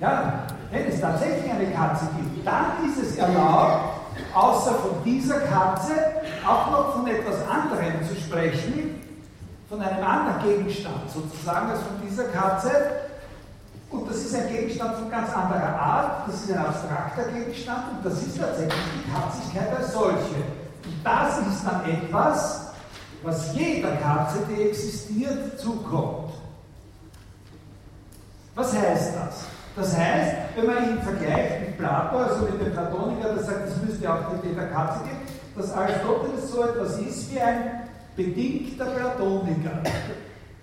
[0.00, 4.00] ja, wenn es tatsächlich eine Katze gibt, dann ist es erlaubt,
[4.34, 5.92] außer von dieser Katze
[6.46, 8.81] auch noch von etwas anderem zu sprechen,
[9.72, 12.70] von einem anderen Gegenstand sozusagen als von dieser Katze.
[13.88, 18.04] Und das ist ein Gegenstand von ganz anderer Art, das ist ein abstrakter Gegenstand und
[18.04, 20.44] das ist tatsächlich die Katzigkeit als solche.
[20.84, 22.72] Und das ist dann etwas,
[23.22, 26.34] was jeder Katze, die existiert, zukommt.
[28.54, 29.44] Was heißt das?
[29.74, 33.88] Das heißt, wenn man ihn vergleicht mit Plato, also mit dem Platoniker, der sagt, es
[33.88, 35.20] müsste auch die Idee der Katze geben,
[35.56, 37.81] dass Aristoteles so etwas ist wie ein
[38.16, 39.82] bedingter Platoniker.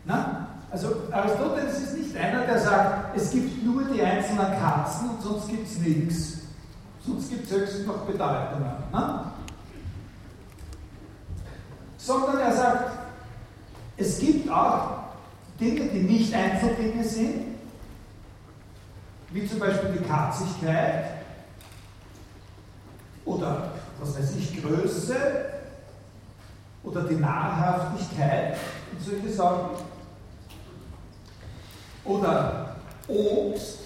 [0.06, 0.48] Na?
[0.72, 5.48] Also Aristoteles ist nicht einer, der sagt, es gibt nur die einzelnen Katzen und sonst
[5.48, 6.38] gibt es nichts.
[7.06, 8.72] Sonst gibt es höchstens noch Bedeutungen.
[8.92, 9.34] Na?
[11.98, 12.92] Sondern er sagt,
[13.98, 15.00] es gibt auch
[15.60, 17.58] Dinge, die nicht Einzeldinge sind,
[19.32, 21.06] wie zum Beispiel die Katzigkeit
[23.26, 25.59] oder was weiß ich, Größe
[26.84, 28.58] oder die Nahrhaftigkeit
[28.92, 29.70] und solche Sachen.
[32.06, 32.76] Oder
[33.08, 33.80] Obst.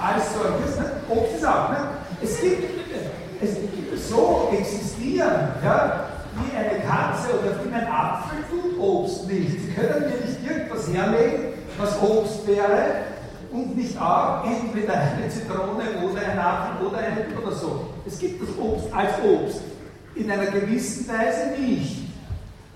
[0.00, 0.78] Als solches.
[0.78, 0.92] Ne?
[1.08, 1.70] Obst ist auch.
[1.70, 1.76] Ne?
[2.22, 2.64] Es gibt,
[3.40, 3.56] es,
[4.08, 9.50] so existieren, ja, wie eine Katze oder wie ein Apfel tut Obst nicht.
[9.50, 13.15] Sie können mir nicht irgendwas herlegen, was Obst wäre
[13.52, 17.88] und nicht auch entweder eine Zitrone oder ein Apfel oder eine oder so.
[18.06, 19.60] Es gibt das Obst als Obst
[20.14, 22.06] in einer gewissen Weise nicht.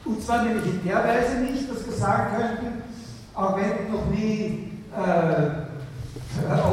[0.04, 2.82] Und zwar nämlich in der Weise nicht, dass wir sagen könnten,
[3.34, 5.70] auch wenn ich noch nie äh,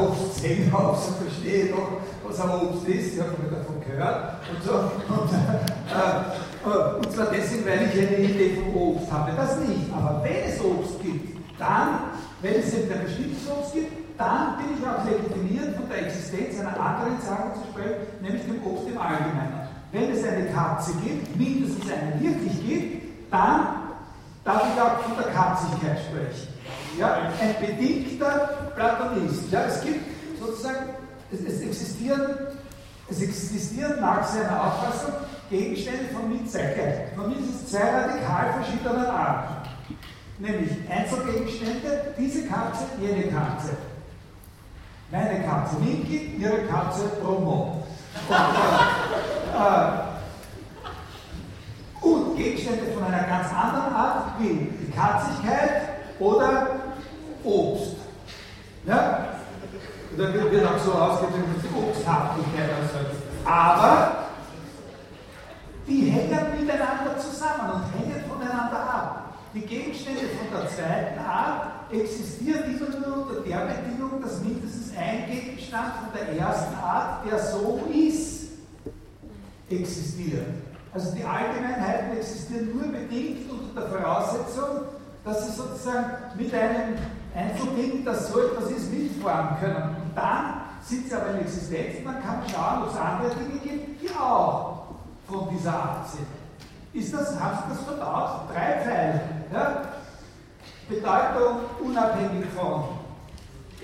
[0.01, 4.63] Obst sehen habe, so verstehe doch, was ein Obst ist, ich habe davon gehört und
[4.63, 4.71] so.
[5.13, 9.31] Und, äh, und zwar deswegen, weil ich eine Idee vom Obst habe.
[9.35, 9.91] Das nicht.
[9.95, 11.99] Aber wenn es Obst gibt, dann,
[12.41, 16.59] wenn es eben ein bestimmtes Obst gibt, dann bin ich auch legitimiert, von der Existenz
[16.59, 19.67] einer anderen Sache zu sprechen, nämlich dem Obst im Allgemeinen.
[19.91, 23.87] Wenn es eine Katze gibt, mindestens eine wirklich gibt, dann
[24.43, 26.47] darf ich auch von der Katzigkeit sprechen.
[26.97, 29.51] Ja, ein bedingter Platonist.
[29.51, 30.03] Ja, es gibt
[30.39, 30.89] sozusagen,
[31.31, 32.37] es, es, existieren,
[33.09, 35.13] es existieren nach seiner Auffassung
[35.49, 39.56] Gegenstände von Mitzeigkeit, von mindestens zwei radikal verschiedenen Arten.
[40.39, 43.75] Nämlich Einzelgegenstände, diese Katze, jene Katze.
[45.11, 47.83] Meine Katze Minky, ihre Katze Romo.
[48.27, 48.35] Und,
[49.55, 50.05] äh,
[52.05, 56.67] und Gegenstände von einer ganz anderen Art wie die Katzigkeit oder
[57.43, 57.95] Obst.
[58.85, 59.27] Ja?
[60.17, 63.05] Da wird auch so ausgedrückt, dass die Obsthaftigkeit also.
[63.45, 64.27] Aber
[65.87, 69.16] die hängen miteinander zusammen und hängen voneinander ab.
[69.57, 75.25] Die Gegenstände von der zweiten Art existieren immer nur unter der Bedingung, dass mindestens ein
[75.31, 78.49] Gegenstand von der ersten Art, der so ist,
[79.67, 80.45] existiert.
[80.93, 84.81] Also die Allgemeinheiten existieren nur bedingt unter der Voraussetzung,
[85.25, 86.05] dass sie sozusagen
[86.37, 86.99] mit einem
[87.33, 89.95] Einzelding, das so etwas ist, mitformen können.
[90.03, 93.31] Und dann sind sie aber in Existenz und dann kann man schauen, ob es andere
[93.33, 94.83] Dinge gibt, die auch
[95.27, 96.36] von dieser Art sind.
[96.93, 98.49] Ist das, haben Sie das verdaut?
[98.53, 99.21] Drei Pfeile.
[99.53, 99.83] Ja?
[100.89, 102.83] Bedeutung unabhängig von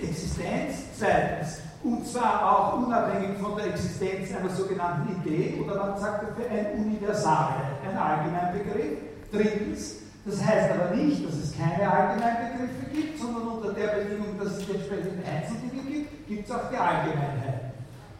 [0.00, 6.22] Existenz, zweitens, und zwar auch unabhängig von der Existenz einer sogenannten Idee oder man sagt
[6.22, 8.98] dafür ein Universale, ein Allgemeinbegriff.
[9.30, 14.54] Drittens, das heißt aber nicht, dass es keine Allgemeinbegriffe gibt, sondern unter der Bedingung, dass
[14.54, 17.74] es entsprechende Einzeldinge gibt, gibt es auch die Allgemeinheit.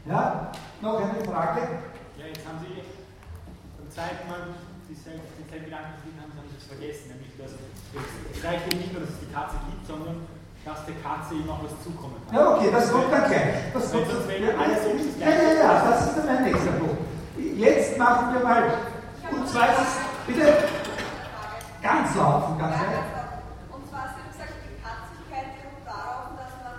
[0.07, 0.53] Ja?
[0.83, 1.61] Noch eine Frage?
[2.19, 2.83] Ja, jetzt haben Sie
[3.79, 4.41] beim zweiten Mal
[4.89, 8.93] dieselben, denselben Gedanken gesehen haben, haben Sie es vergessen, nämlich dass es reicht eben nicht
[8.93, 10.27] nur, dass es die Katze gibt, sondern
[10.65, 12.35] dass der Katze eben auch was zukommen kann.
[12.35, 13.69] Ja, okay, das kommt dann gleich.
[13.73, 16.75] Das kommt sonst wäre alles um das ja, ja, ja, das ist dann mein nächster
[16.81, 17.01] Punkt.
[17.37, 18.63] Jetzt machen wir mal,
[19.31, 19.93] und zwar ist es,
[20.27, 20.47] bitte,
[21.83, 23.15] ganz laut und ganz laut.
[23.71, 26.77] Und zwar, Sie haben gesagt, die Katzigkeit beruht darauf, dass, man,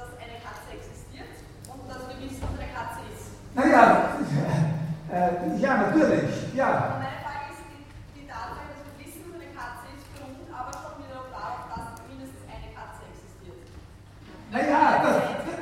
[0.00, 3.36] dass eine Katze existiert und dass wir wissen, was eine Katze ist.
[3.52, 4.16] Naja,
[5.12, 6.98] äh, ja, natürlich, ja.
[6.98, 7.84] meine Frage ist, die,
[8.16, 12.00] die Tatsache, dass wir wissen, was eine Katze ist, beruht aber schon wiederum darauf, dass
[12.08, 13.60] mindestens eine Katze existiert.
[14.56, 15.16] Naja, das,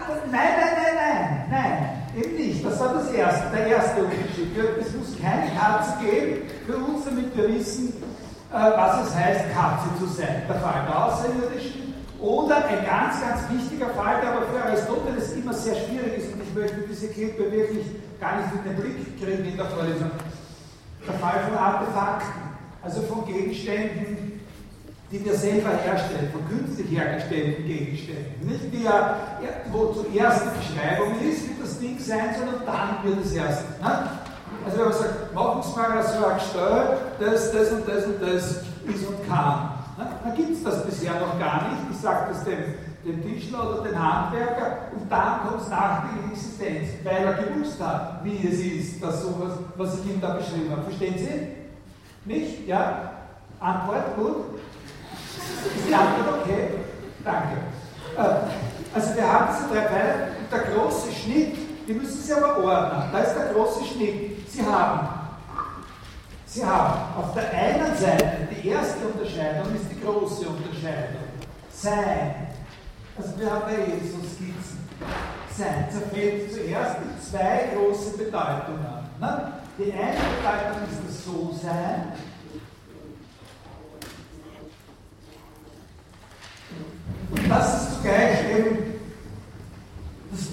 [0.07, 2.65] das, nein, nein, nein, nein, nein, eben nicht.
[2.65, 4.55] Das war das erste, der erste Unterschied.
[4.81, 9.89] Es muss keine Katze geben für uns, damit wir wissen, äh, was es heißt, Katze
[9.99, 10.43] zu sein.
[10.49, 11.95] Der Fall der Außerirdischen.
[12.21, 16.43] Oder ein ganz, ganz wichtiger Fall, der aber für Aristoteles immer sehr schwierig ist, und
[16.43, 17.87] ich möchte diese Klippe wirklich
[18.21, 20.13] gar nicht in den Blick kriegen in der Vorlesung.
[21.05, 22.43] Der Fall von Artefakten,
[22.81, 24.34] also von Gegenständen,
[25.14, 28.48] die wir selber herstellen, von künstlich hergestellten Gegenständen.
[28.48, 29.16] Nicht ja,
[29.70, 33.81] wo zuerst die Beschreibung ist, wie das Ding sein und dann wird es erst.
[33.81, 34.11] Ne?
[34.64, 39.29] Also wenn man sagt, so ein Gestell, das, das und das und das ist und
[39.29, 39.70] kann.
[39.96, 40.07] Ne?
[40.24, 41.92] Dann gibt es das bisher noch gar nicht.
[41.92, 42.74] Ich sage das dem,
[43.07, 47.81] dem Tischler oder dem Handwerker und dann kommt es nach der Existenz, weil er gewusst
[47.81, 50.83] hat, wie es ist, dass sowas, was ich ihm da beschrieben habe.
[50.83, 52.29] Verstehen Sie?
[52.29, 52.66] Nicht?
[52.66, 53.12] Ja?
[53.61, 54.16] Antwort?
[54.16, 54.44] Gut?
[55.77, 56.69] Ist die Antwort okay?
[57.25, 57.57] Danke.
[58.17, 61.57] Äh, Also wir haben diese drei Pfeile und der große Schnitt,
[61.89, 63.11] die müssen Sie aber ordnen.
[63.13, 64.49] Da ist der große Schnitt.
[64.49, 65.09] Sie haben,
[66.47, 71.27] Sie haben auf der einen Seite die erste Unterscheidung ist die große Unterscheidung.
[71.73, 72.35] Sein.
[73.19, 74.89] Also wir haben eh so Skizzen.
[75.57, 79.09] Sein zerfällt zuerst in zwei große Bedeutungen.
[79.21, 79.53] Ne?
[79.79, 82.13] Die eine Bedeutung ist das So-Sein
[87.37, 88.95] Und das ist zugleich eben
[90.31, 90.49] das,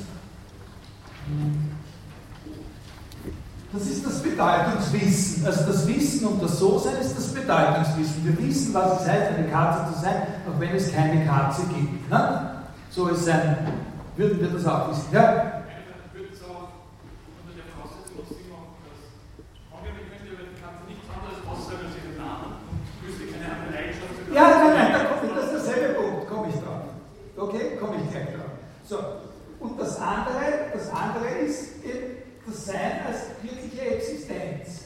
[3.73, 5.45] das ist das Bedeutungswissen.
[5.45, 8.25] Also das Wissen um das So-Sein ist das Bedeutungswissen.
[8.25, 12.09] Wir wissen, was es heißt, eine Katze zu sein, auch wenn es keine Katze gibt.
[12.09, 12.51] Ne?
[12.89, 13.57] So ist ein,
[14.17, 15.07] würden wir das auch wissen.
[15.13, 15.63] Ja?
[16.11, 16.67] Ich würde es auch
[17.39, 18.99] unter der Voraussetzung noch Sinn machen, dass
[19.71, 23.47] angenommen, ich könnte über die Katze nichts anderes aussagen als ihren Namen und wüsste keine
[23.47, 24.11] andere Eigenschaft.
[24.35, 26.91] Ja, nein, nein, da komme ich, das ist derselbe Punkt, komme ich drauf.
[27.39, 28.51] Okay, komme ich gleich drauf.
[28.83, 28.99] So,
[29.63, 31.69] und das andere, das andere ist
[32.45, 34.85] das Sein als wirkliche Existenz.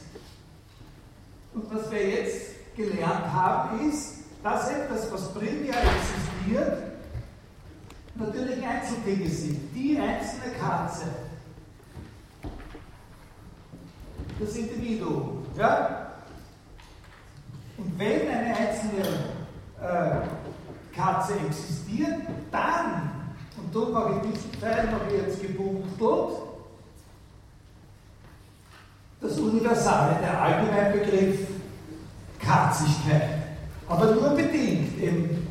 [1.54, 6.82] Und was wir jetzt gelernt haben, ist, dass etwas, was primär existiert,
[8.14, 9.74] natürlich Einzeldinge sind.
[9.74, 11.06] Die einzelne Katze,
[14.38, 15.46] das Individuum.
[15.56, 16.12] Ja?
[17.78, 19.02] Und wenn eine einzelne
[19.80, 23.15] äh, Katze existiert, dann,
[23.76, 26.38] dort mache ich diesen Teil noch jetzt gebunkelt,
[29.20, 31.48] das Universale, der Allgemeinbegriff
[32.38, 33.28] Katzigkeit.
[33.88, 35.00] Aber nur bedingt.
[35.00, 35.46] Eben.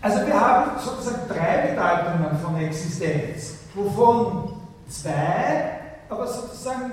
[0.00, 4.52] Also wir haben sozusagen drei Bedeutungen von Existenz, wovon
[4.88, 6.92] zwei, aber sozusagen,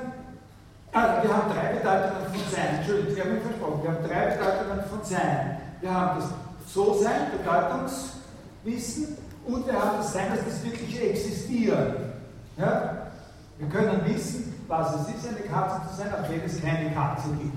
[0.92, 4.26] also wir haben drei Bedeutungen von Sein, Entschuldigung, ich habe mich versprochen, wir haben drei
[4.36, 5.62] Bedeutungen von Sein.
[5.82, 6.30] Wir haben das
[6.74, 7.32] So-Sein,
[8.66, 11.94] Bedeutungswissen, und wir haben das Sein, dass das wirkliche Existieren.
[12.58, 13.12] Ja?
[13.60, 17.30] Wir können wissen, was es ist, eine Katze zu sein, auch wenn es keine Katze
[17.40, 17.54] gibt.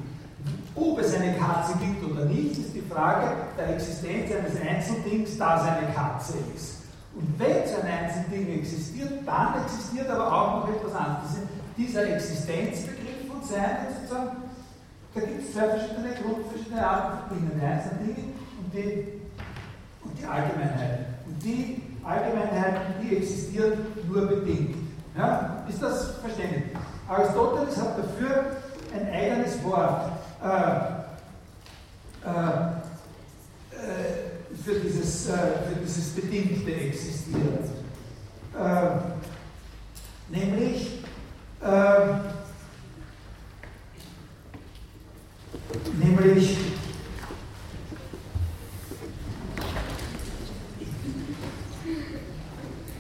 [0.77, 5.63] Ob es eine Katze gibt oder nicht, ist die Frage der Existenz eines Einzeldings, das
[5.63, 6.83] eine Katze ist.
[7.17, 11.39] Und wenn so ein Einzelding existiert, dann existiert aber auch noch etwas anderes.
[11.77, 14.37] Dieser Existenzbegriff von Sein, sozusagen,
[15.15, 17.53] da gibt es zwei verschiedene Grund, verschiedene Arten von Dingen.
[17.59, 18.29] Die einzelnen Dinge
[18.63, 19.18] und die,
[20.19, 21.01] die Allgemeinheit.
[21.27, 24.77] Und die Allgemeinheiten, die existieren nur bedingt.
[25.17, 25.65] Ja?
[25.69, 26.65] Ist das verständlich?
[27.09, 28.57] Aristoteles hat dafür
[28.95, 30.13] ein eigenes Wort
[30.43, 30.99] äh,
[32.27, 32.41] äh,
[33.73, 37.59] äh, für, dieses, für dieses bedingte Existieren.
[40.29, 41.03] nämlich
[45.99, 46.57] nämlich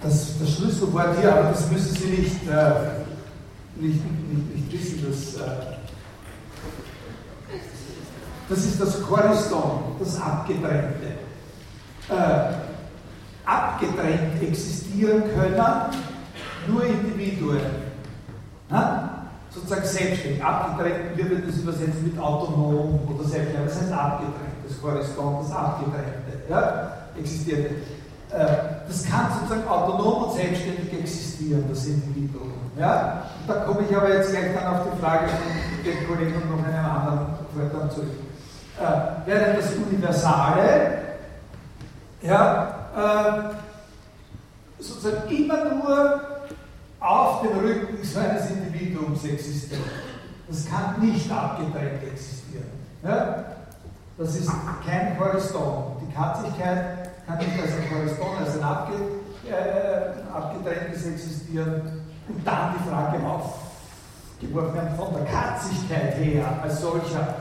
[0.09, 2.73] das, das Schlüsselwort hier, aber das müssen Sie nicht, äh,
[3.77, 4.01] nicht,
[4.31, 5.51] nicht, nicht, wissen, dass, äh,
[8.49, 11.19] das ist das Choriston, das Abgetrennte.
[12.09, 12.55] Äh,
[13.45, 15.63] abgetrennt existieren können
[16.67, 17.61] nur Individuen.
[18.71, 19.27] Na?
[19.51, 20.43] Sozusagen selbstständig.
[20.43, 23.73] Abgetrennt, wir würden das übersetzen mit autonom oder selbstständig.
[23.73, 26.43] Das heißt abgetrennt, das Choriston, das Abgetrennte.
[26.49, 26.93] Ja?
[27.19, 27.73] Existiert.
[28.31, 32.53] Äh, das kann sozusagen autonom und selbstständig existieren, das Individuum.
[32.79, 33.25] Ja?
[33.47, 36.67] Da komme ich aber jetzt gleich dann auf die Frage von den Kollegen und noch
[36.67, 38.09] einem anderen Vortrag zurück.
[38.81, 40.99] Äh, während das Universale
[42.23, 46.21] ja, äh, sozusagen immer nur
[47.01, 49.81] auf dem Rücken seines Individuums existiert.
[50.49, 52.71] Das kann nicht abgetrennt existieren.
[53.05, 53.45] Ja?
[54.17, 54.51] Das ist
[54.85, 56.01] kein Horizont.
[56.01, 58.95] Die Katzigkeit kann nicht als ein Korrespond, als ein abge,
[59.47, 67.35] äh, abgetrenntes existieren und dann die Frage aufgeworfen werden von der Katzigkeit her als solcher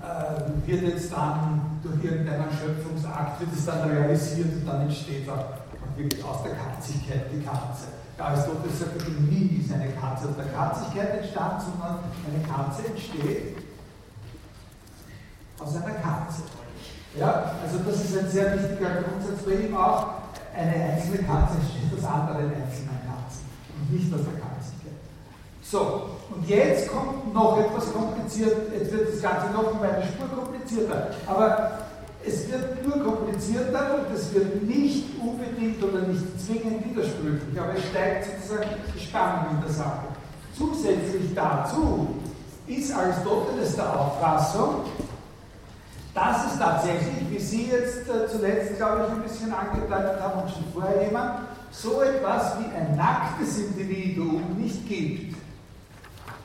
[0.00, 5.58] äh, wird jetzt dann durch irgendeinen Schöpfungsakt wird es dann realisiert und dann entsteht da
[5.96, 7.88] wirklich aus der Katzigkeit die Katze.
[8.16, 13.56] Der Aristoteles sagt, nie ist eine Katze aus der Katzigkeit entstanden, sondern eine Katze entsteht
[15.58, 16.42] aus einer Katze.
[17.18, 20.06] Ja, also das ist ein sehr wichtiger Grundsatz bei ihm auch.
[20.54, 24.98] Eine einzelne Katze entsteht aus anderen einzelnen Katzen und nicht aus der Katzigkeit.
[25.62, 30.28] So, und jetzt kommt noch etwas kompliziert, jetzt wird das Ganze noch um eine Spur
[30.28, 31.10] komplizierter.
[31.26, 31.72] Aber
[32.24, 37.84] es wird nur komplizierter und es wird nicht unbedingt oder nicht zwingend widersprüchlich, aber es
[37.90, 40.06] steigt sozusagen die Spannung in der Sache.
[40.56, 42.08] Zusätzlich dazu
[42.66, 44.84] ist Aristoteles der Auffassung,
[46.14, 50.50] das ist tatsächlich, wie Sie jetzt äh, zuletzt, glaube ich, ein bisschen angedeutet haben und
[50.50, 51.40] schon vorher jemand,
[51.70, 55.36] so etwas wie ein nacktes Individuum nicht gibt.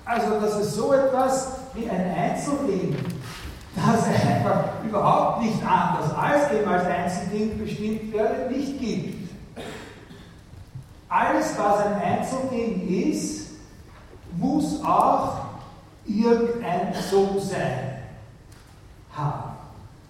[0.05, 2.95] Also, dass es so etwas wie ein Einzelding,
[3.75, 9.31] das einfach überhaupt nicht anders als dem als Einzelding bestimmt werde, nicht gibt.
[11.09, 13.49] Alles, was ein Einzelding ist,
[14.37, 15.45] muss auch
[16.05, 17.95] irgendein So-Sein
[19.11, 19.54] haben.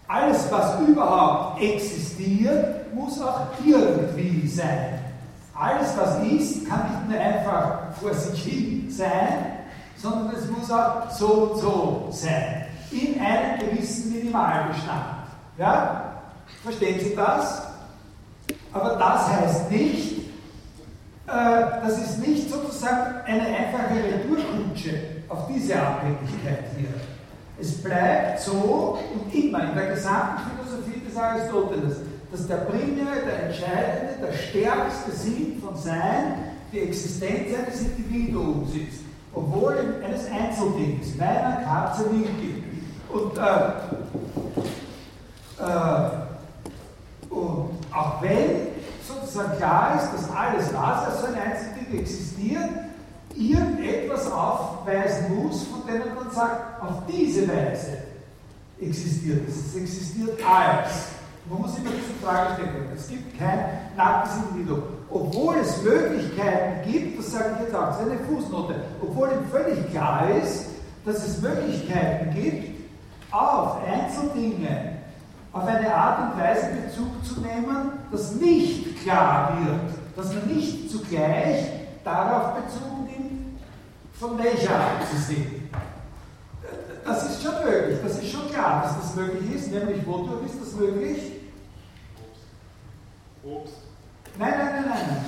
[0.08, 5.00] Alles, was überhaupt existiert, muss auch irgendwie sein.
[5.54, 9.60] Alles, was ist, kann nicht nur einfach vor sich hin sein,
[9.98, 12.66] sondern es muss auch so und so sein.
[12.92, 15.26] In einem gewissen Minimalbestand.
[15.58, 16.14] Ja?
[16.64, 17.64] Verstehen Sie das?
[18.72, 20.20] Aber das heißt nicht,
[21.28, 26.90] äh, das ist nicht sozusagen eine einfache Retourkutsche auf diese Abhängigkeit hier.
[27.60, 31.98] Es bleibt so und immer in der gesamten Philosophie des Aristoteles,
[32.32, 39.06] dass der primäre, der entscheidende, der stärkste Sinn von Sein die Existenz eines Individuums ist.
[39.36, 42.64] obwohl eines Einzeldings, meiner Katze Winky.
[43.10, 43.42] Und, äh,
[45.62, 46.10] äh,
[47.30, 48.68] und auch wenn
[49.06, 52.70] sozusagen klar ist, dass alles, was als so ein Einzelding existiert,
[53.36, 57.98] irgendetwas aufweisen muss, von dem man sagt, auf diese Weise
[58.80, 59.68] existiert es.
[59.68, 61.10] Es existiert als.
[61.50, 62.90] Man muss immer diese Frage stellen.
[62.96, 63.60] Es gibt kein
[63.96, 64.84] nacktes Individuum.
[65.10, 69.48] Obwohl es Möglichkeiten gibt, das sage ich jetzt auch, das ist eine Fußnote, obwohl ihm
[69.52, 70.66] völlig klar ist,
[71.06, 72.76] dass es Möglichkeiten gibt,
[73.32, 74.96] auf Einzeldinge
[75.56, 80.92] auf eine Art und Weise Bezug zu nehmen, dass nicht klar wird, dass man nicht
[80.92, 81.64] zugleich
[82.06, 83.60] darauf Bezug nimmt,
[84.14, 85.48] von welcher Art sie sind.
[87.04, 90.62] Das ist schon möglich, das ist schon klar, dass das möglich ist, nämlich wodurch ist
[90.62, 91.34] das möglich?
[93.44, 93.74] Obst.
[94.40, 95.26] Nein, nein, nein, nein.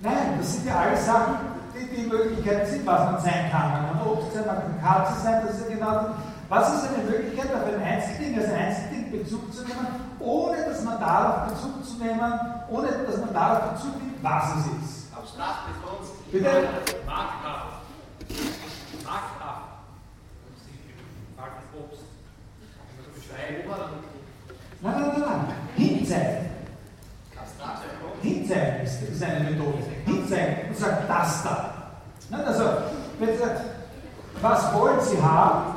[0.00, 1.36] Nein, das sind ja alles Sachen,
[1.74, 3.70] die, die Möglichkeiten sind, was man sein kann.
[3.70, 6.10] Man kann Obst sein, man kann Katze sein, das ist ja genau das.
[6.48, 9.86] Was ist eine Möglichkeit, auf ein Einzelding als Einzelding Bezug zu nehmen,
[10.20, 12.32] ohne dass man darauf Bezug zu nehmen,
[12.68, 15.01] ohne dass man darauf Bezug nimmt, was es ist?
[15.24, 16.08] Ist bei uns.
[16.32, 16.50] Bitte?
[17.06, 17.82] Markthaft.
[19.04, 19.62] Markthaft.
[21.36, 22.02] Markt Obst.
[24.80, 25.56] Nein, nein, nein, nein.
[25.76, 26.50] Hinzeigen.
[28.20, 29.78] Hinzeigen ist, ist eine Methode.
[30.06, 31.74] Hinzeigen und sagen, das da.
[32.30, 32.64] Nein, also,
[33.20, 33.60] wenn Sie sagt,
[34.40, 35.76] was wollen Sie haben?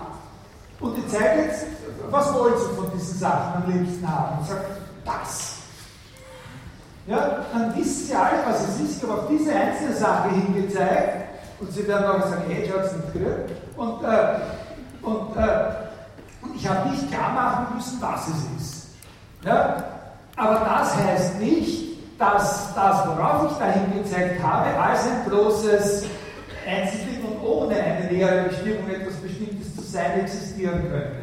[0.80, 1.66] Und ich zeige jetzt,
[2.10, 4.40] was wollen Sie von diesen Sachen am liebsten haben?
[4.40, 4.66] Und sagt,
[5.06, 5.55] das.
[7.08, 8.98] Ja, dann wissen Sie alle, was es ist.
[8.98, 11.26] Ich habe auf diese einzelne Sache hingezeigt.
[11.60, 13.52] Und Sie werden auch sagen, hey, schaut es nicht gehört.
[13.78, 14.40] Und, äh,
[15.04, 15.76] und, äh,
[16.42, 18.88] und ich habe nicht klar machen müssen, was es ist.
[19.44, 19.84] Ja?
[20.36, 26.06] Aber das heißt nicht, dass das, worauf ich dahin gezeigt habe, als ein bloßes
[26.68, 31.15] Einzelding und ohne eine nähere Bestimmung etwas Bestimmtes zu sein existieren könnte.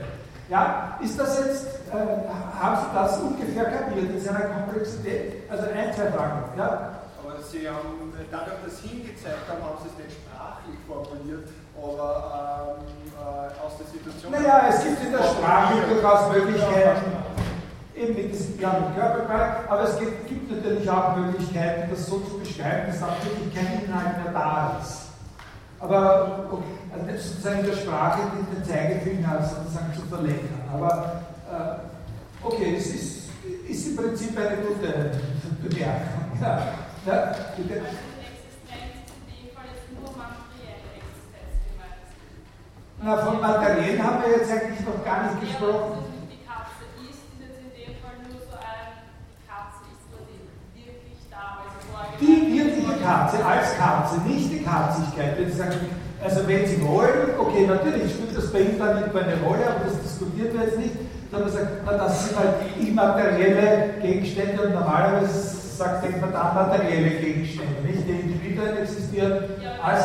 [0.48, 5.50] Ja, ist das jetzt, äh, haben Sie das ungefähr kapiert in seiner Komplexität?
[5.50, 6.58] Also ein, zwei Fragen.
[6.58, 6.90] Ja?
[7.22, 12.76] Aber Sie haben, dadurch, dass Sie hingezeigt haben, haben Sie es nicht sprachlich formuliert, aber
[12.78, 14.32] ähm, äh, aus der Situation.
[14.32, 17.12] Naja, es gibt in der Sprache durchaus Möglichkeiten,
[17.94, 22.38] eben mit diesem mit Körperbereich, aber es gibt, gibt natürlich auch Möglichkeiten, das so zu
[22.38, 25.11] beschreiben, dass auch wirklich kein Inhalt mehr da ist.
[25.82, 26.48] Aber
[26.92, 28.20] also sozusagen in der Sprache
[28.54, 30.62] den Zeigefinger sozusagen zu verlängern.
[30.72, 33.30] Aber äh, okay, es ist,
[33.68, 35.10] ist im Prinzip eine gute
[35.60, 36.38] Bemerkung.
[36.40, 36.74] Ja,
[37.04, 37.82] ja, bitte.
[43.04, 46.04] Na, von Materiellen haben wir jetzt eigentlich noch gar nicht gesprochen.
[46.30, 50.38] Die Katze ist jetzt in dem Fall nur so ein, die Katze ist quasi
[50.70, 55.38] wirklich da, weil sie vorher Die wirkliche Katze als Katze, nicht die Katzigkeit.
[55.38, 55.74] Wenn Sie sagen,
[56.22, 59.84] also wenn Sie wollen, okay, natürlich spielt das bei Ihnen dann nicht eine Rolle, aber
[59.84, 60.94] das diskutieren wir jetzt nicht,
[61.30, 66.52] sondern man sagt, na, das sind halt immaterielle Gegenstände und normalerweise sagt denkt man da
[66.52, 68.06] materielle Gegenstände, nicht?
[68.06, 70.04] Die Individuen existieren Ja, als.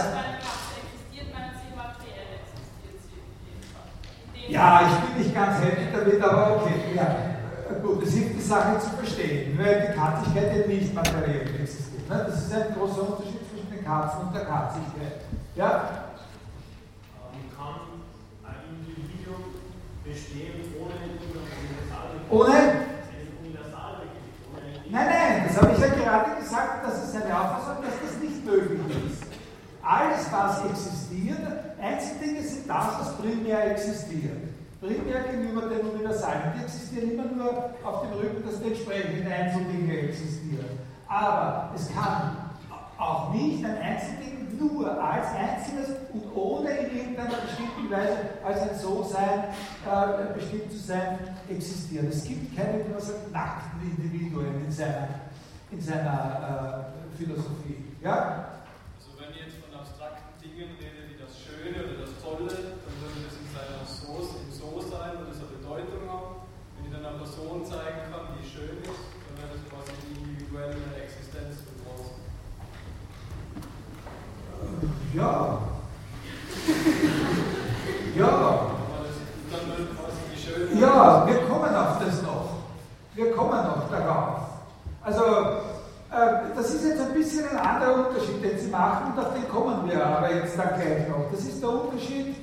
[4.49, 7.17] Ja, ich bin nicht ganz happy damit, aber okay, ja.
[7.83, 11.86] Gut, es hilft die Sache zu verstehen, weil die Katzigkeit eben nicht materiell existiert.
[12.09, 12.25] Ne?
[12.27, 15.21] Das ist ein großer Unterschied zwischen den Katzen und der Katzigkeit.
[15.55, 16.07] Ja?
[17.57, 17.89] kann
[18.45, 19.57] ein Individuum
[20.05, 22.29] bestehen ohne Universalbegriff?
[22.29, 22.57] Ohne?
[23.43, 28.21] Universalbegriff, Nein, nein, das habe ich ja gerade gesagt, das ist eine Auffassung, dass das
[28.21, 28.79] nicht möglich
[29.09, 29.23] ist.
[29.81, 31.39] Alles, was existiert,
[31.81, 34.47] Einzeldinge sind das, was primär existiert.
[34.79, 36.53] Primär gegenüber den Universalen.
[36.55, 40.86] Die existieren immer nur auf dem Rücken, dass die entsprechenden Einzeldinge existieren.
[41.07, 42.37] Aber es kann
[42.97, 48.79] auch nicht ein Einzelding nur als Einzelnes und ohne in irgendeiner bestimmten Weise als ein
[48.79, 49.43] So-Sein
[49.85, 52.07] äh, bestimmt zu sein existieren.
[52.07, 55.07] Es gibt keine, wie man sagt, nackten Individuen in seiner,
[55.71, 57.85] in seiner äh, Philosophie.
[58.01, 58.61] Ja?
[58.97, 62.95] Also wenn ich jetzt von abstrakten Dingen rede, wie das Schöne oder das Tolle, dann
[62.97, 66.49] würde das in seiner so, im So sein, würde es eine Bedeutung haben.
[66.77, 70.17] Wenn ich dann einer Person zeigen kann, die schön ist, dann wäre das quasi die
[70.17, 72.27] individuelle Existenz von draußen.
[75.13, 75.59] Ja.
[78.17, 78.27] Ja.
[78.27, 80.81] Aber das ist dann wird quasi die Schöne.
[81.07, 82.49] Wir kommen auf das noch.
[83.15, 84.41] Wir kommen noch darauf.
[85.01, 85.23] Also,
[86.11, 89.47] äh, das ist jetzt ein bisschen ein anderer Unterschied, den Sie machen, und auf den
[89.47, 91.31] kommen wir aber jetzt dann gleich noch.
[91.31, 92.35] Das ist der Unterschied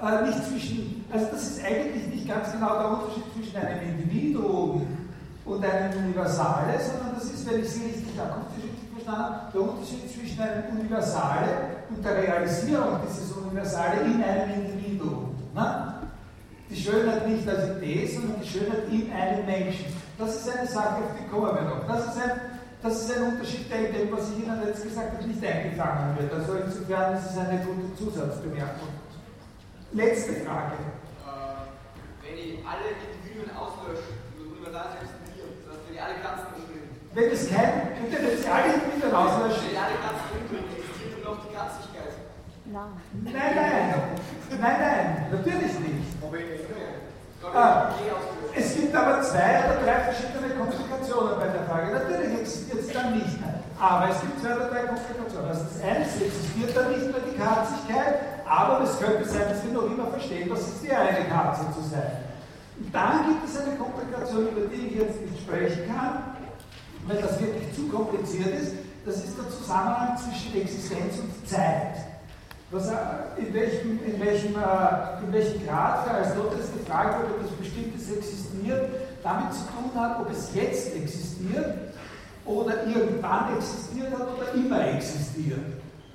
[0.00, 4.86] äh, nicht zwischen, also das ist eigentlich nicht ganz genau der Unterschied zwischen einem Individuum
[5.44, 10.12] und einem Universale, sondern das ist, wenn ich Sie richtig akustisch verstanden habe, der Unterschied
[10.12, 11.48] zwischen einem Universale
[11.90, 15.34] und der Realisierung dieses Universale in einem Individuum.
[15.54, 15.91] Ne?
[16.72, 19.84] Die Schönheit nicht als Idee, sondern die Schönheit in einem Menschen.
[20.16, 21.86] Das ist eine Sache, auf die kommen wir noch.
[21.86, 22.40] Das ist ein,
[22.82, 26.16] das ist ein Unterschied, der in dem, was ich Ihnen jetzt gesagt habe, nicht eingefangen
[26.16, 26.32] wird.
[26.32, 28.88] Also insofern ist es eine gute Zusatzbemerkung.
[29.92, 30.80] Letzte Frage.
[31.28, 36.48] Äh, wenn ich alle Individuen auslösche, das Universal existiert, das heißt, wenn ich alle Pflanzen
[36.56, 36.88] umbringe.
[37.12, 39.60] Wenn es kein, bitte, wenn Sie alle Individuen auslöschen.
[39.60, 42.16] Wenn ich alle Pflanzen umbringe, existiert nur noch die Kratzigkeit.
[42.64, 42.96] Nein,
[43.28, 44.16] nein, nein,
[44.60, 46.12] nein, natürlich nicht.
[47.54, 47.90] Ah,
[48.54, 51.92] es gibt aber zwei oder drei verschiedene Komplikationen bei der Frage.
[51.92, 53.60] Natürlich existiert es dann nicht mehr.
[53.78, 55.48] Aber es gibt zwei oder drei Komplikationen.
[55.48, 59.64] Also das eine, es existiert dann nicht mehr die Katzigkeit, aber es könnte sein, dass
[59.64, 62.24] wir noch immer verstehen, dass es die eine Katze zu sein.
[62.78, 66.38] Und dann gibt es eine Komplikation, über die ich jetzt nicht sprechen kann,
[67.06, 68.74] weil das wirklich zu kompliziert ist.
[69.04, 72.11] Das ist der Zusammenhang zwischen Existenz und Zeit
[72.72, 72.90] was,
[73.36, 78.88] in, welchem, in, welchem, äh, in welchem Grad Aristoteles die Frage, ob etwas Bestimmtes existiert,
[79.22, 81.76] damit zu tun hat, ob es jetzt existiert
[82.46, 85.60] oder irgendwann existiert hat oder immer existiert.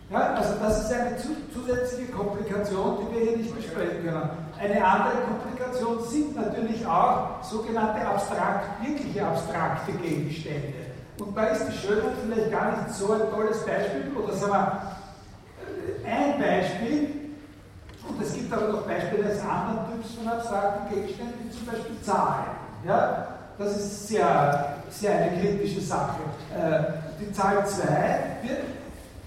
[0.09, 1.17] Ja, also das ist eine
[1.53, 4.29] zusätzliche Komplikation, die wir hier nicht besprechen können.
[4.57, 10.87] Eine andere Komplikation sind natürlich auch sogenannte abstrakt, wirkliche abstrakte Gegenstände.
[11.19, 14.96] Und da ist die Schönheit vielleicht gar nicht so ein tolles Beispiel, oder sagen wir,
[16.05, 17.09] ein Beispiel,
[18.07, 22.01] und es gibt aber noch Beispiele eines anderen Typs von abstrakten Gegenständen, wie zum Beispiel
[22.01, 22.45] Zahlen.
[22.85, 23.27] Ja?
[23.57, 26.19] Das ist sehr, sehr eine kritische Sache.
[26.55, 27.83] Äh, die Zahl 2,
[28.43, 28.57] wir,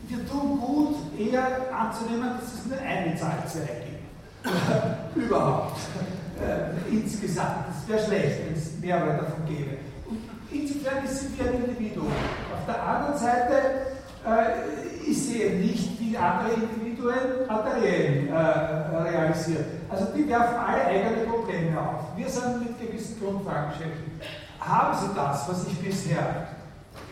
[0.09, 1.47] wir tun gut, eher
[1.77, 5.17] anzunehmen, dass es nur eine Zahl 2 gibt.
[5.17, 5.79] Überhaupt.
[6.41, 7.67] Äh, insgesamt.
[7.83, 9.77] Es wäre schlecht, wenn es mehrere davon gäbe.
[10.09, 12.07] Und insofern sie wie ein Individuum.
[12.07, 13.55] Auf der anderen Seite
[14.27, 19.65] äh, ist sie eben nicht wie andere Individuen materiell äh, realisiert.
[19.89, 22.17] Also die werfen alle eigene Probleme auf.
[22.17, 24.23] Wir sind mit gewissen Grundfragen beschäftigt.
[24.61, 26.49] Haben Sie das, was ich bisher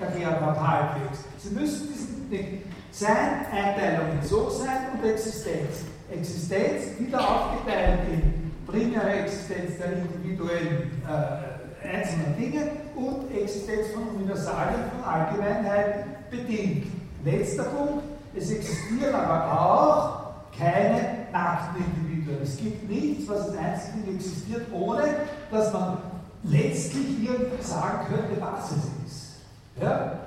[0.00, 1.24] erklärt habe, halbwegs?
[1.38, 5.84] Sie müssen diesen Ding Sein, Einteilungen, So-Sein und Existenz.
[6.10, 14.80] Existenz wieder aufgeteilt in primäre Existenz der individuellen äh, einzelnen Dinge und Existenz von Universalien,
[14.94, 16.97] von Allgemeinheiten bedingt.
[17.30, 18.04] Letzter Punkt,
[18.34, 22.42] es existieren aber auch keine nackten Individuen.
[22.42, 25.02] Es gibt nichts, was in Einzelnen existiert, ohne
[25.50, 25.98] dass man
[26.44, 29.36] letztlich irgendwie sagen könnte, was es ist.
[29.80, 30.18] Ja?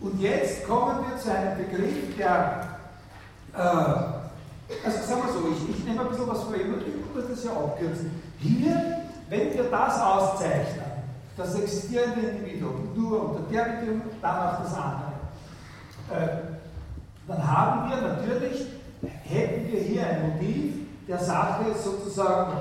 [0.00, 2.68] Und jetzt kommen wir zu einem Begriff, der,
[3.54, 7.44] äh, also sagen wir so, ich, ich nehme ein bisschen was vor, ich muss das
[7.44, 8.10] ja abkürzen.
[8.38, 10.90] Hier, wenn wir das auszeichnen,
[11.36, 15.09] das existierende Individuum, nur unter der Bedingung, dann auch das andere,
[17.26, 18.66] dann haben wir natürlich,
[19.24, 20.74] hätten wir hier ein Motiv,
[21.06, 22.52] der Sache sozusagen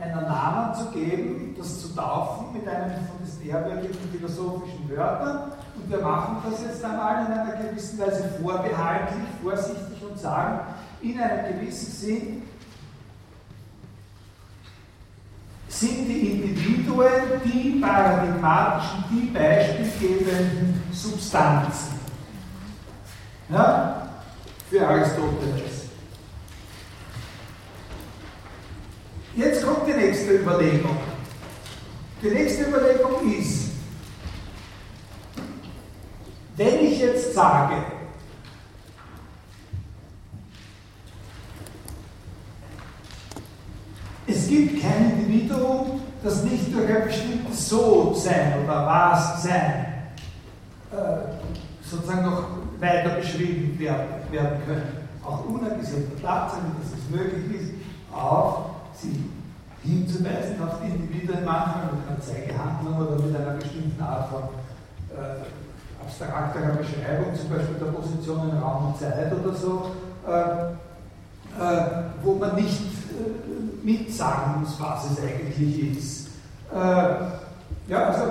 [0.00, 5.52] einen Namen zu geben, das zu taufen mit einem von diesen ehrwürdigen philosophischen Wörtern.
[5.76, 10.60] Und wir machen das jetzt einmal in einer gewissen Weise vorbehaltlich, vorsichtig und sagen,
[11.02, 12.42] in einem gewissen Sinn
[15.68, 17.12] sind die Individuen
[17.44, 21.97] die paradigmatischen, die beispielgebenden Substanzen.
[23.48, 24.08] Ja?
[24.70, 25.88] Für Aristoteles.
[29.34, 30.96] Jetzt kommt die nächste Überlegung.
[32.22, 33.70] Die nächste Überlegung ist,
[36.56, 37.76] wenn ich jetzt sage,
[44.26, 49.86] es gibt kein Individuum, das nicht durch ein bestimmtes So-Sein oder Was-Sein
[50.90, 54.06] äh, sozusagen noch weiter beschrieben werden,
[54.66, 55.08] können.
[55.24, 57.72] Auch unabgesehen der Tatsache, dass es möglich ist,
[58.12, 59.30] auf sie
[59.82, 64.42] hinzuweisen, auf die Individuen manchmal mit einer Zeigehandlung oder mit einer bestimmten Art von
[65.16, 69.90] äh, abstrakterer Beschreibung, zum Beispiel der Position in Raum und Zeit oder so,
[70.26, 70.72] äh,
[71.60, 71.86] äh,
[72.22, 76.28] wo man nicht äh, mitsagen muss, was es eigentlich ist.
[76.72, 76.76] Äh,
[77.88, 78.24] ja, also.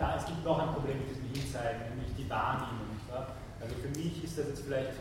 [0.00, 2.81] Ja, es gibt noch ein Problem mit diesem Hinzeigen, nämlich die Wahrnehmung.
[3.62, 4.98] Also für mich ist das jetzt vielleicht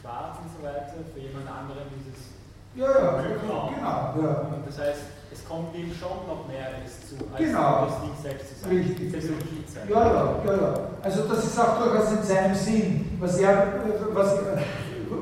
[0.00, 2.36] schwarz und so weiter, für jemand anderen ist es
[2.76, 4.12] ja, ja, genau, genau.
[4.20, 4.52] Ja.
[4.52, 5.00] Und das heißt,
[5.32, 7.86] es kommt ihm schon noch mehr zu, als genau.
[7.86, 8.70] das Ding selbst zu sein.
[8.70, 9.88] Richtig.
[9.88, 10.74] Ja, ja, ja, ja.
[11.02, 13.16] Also das ist auch durchaus in seinem Sinn.
[13.18, 13.80] Was er,
[14.12, 14.34] was,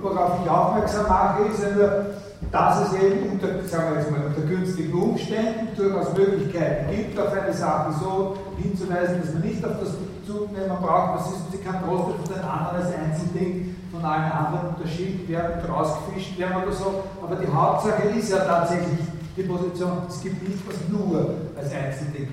[0.03, 2.07] worauf ich aufmerksam mache, ist ja nur,
[2.51, 7.32] dass es eben unter, sagen wir jetzt mal, unter günstigen Umständen durchaus Möglichkeiten gibt, auf
[7.32, 9.91] eine Sache so hinzuweisen, dass man nicht auf das
[10.25, 11.20] Bezug nehmen braucht.
[11.20, 15.70] Was ist, sie kann trotzdem von den anderen als Einzelding von allen anderen unterschieden werden
[15.70, 17.05] rausgefischt werden oder so.
[17.22, 18.99] Aber die Hauptsache ist ja tatsächlich
[19.37, 22.29] die Position, es gibt nichts, was nur als Einzelding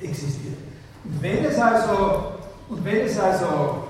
[0.00, 0.58] existiert.
[1.04, 2.24] Und wenn es also,
[2.68, 3.84] und wenn es also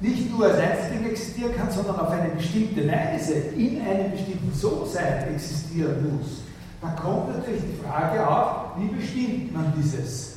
[0.00, 5.28] nicht nur als Einzelding existieren kann, sondern auf eine bestimmte Weise in einem bestimmten So-Sein
[5.34, 6.42] existieren muss,
[6.80, 10.35] dann kommt natürlich die Frage auf, wie bestimmt man dieses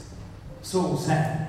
[0.62, 1.48] So-Sein?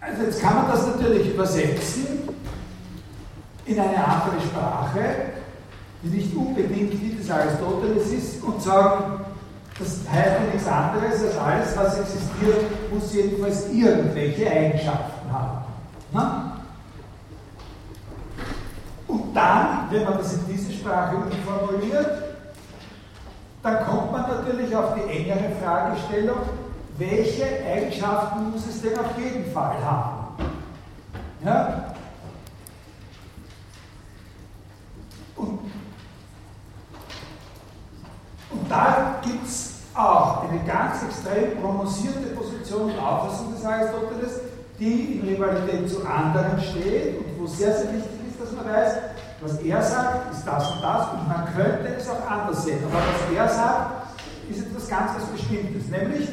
[0.00, 2.28] Also jetzt kann man das natürlich übersetzen
[3.64, 5.00] in eine andere Sprache,
[6.02, 9.24] die nicht unbedingt die des Aristoteles ist, und sagen,
[9.78, 15.64] das heißt ja nichts anderes als alles, was existiert, muss jedenfalls irgendwelche Eigenschaften haben.
[16.12, 16.60] Na?
[19.08, 22.33] Und dann, wenn man das in diese Sprache umformuliert,
[23.64, 26.36] dann kommt man natürlich auf die engere Fragestellung,
[26.98, 30.36] welche Eigenschaften muss es denn auf jeden Fall haben?
[31.42, 31.94] Ja?
[35.34, 35.60] Und,
[38.50, 44.40] und da gibt es auch eine ganz extrem prononcierte Position und Auffassung des Aristoteles,
[44.78, 48.94] die in Rivalität zu anderen steht und wo sehr, sehr wichtig ist, dass man weiß,
[49.44, 52.78] was er sagt, ist das und das und man könnte es auch anders sehen.
[52.84, 53.90] Aber was er sagt,
[54.48, 56.28] ist etwas ganz was Bestimmtes, nämlich,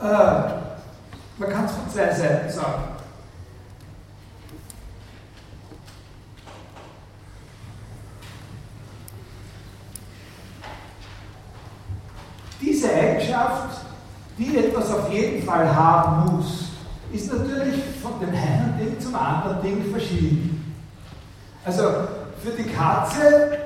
[0.00, 0.04] äh,
[1.38, 2.82] man kann es von zwei Seiten sagen.
[12.60, 13.80] Diese Eigenschaft,
[14.38, 16.72] die etwas auf jeden Fall haben muss,
[17.12, 20.63] ist natürlich von dem einen Ding zum anderen Ding verschieden.
[21.64, 21.82] Also
[22.42, 23.58] für die Katze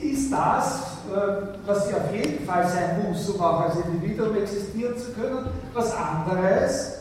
[0.00, 0.80] ist das,
[1.14, 5.46] äh, was sie auf jeden Fall sein muss, um auch als Individuum existieren zu können,
[5.72, 6.98] was anderes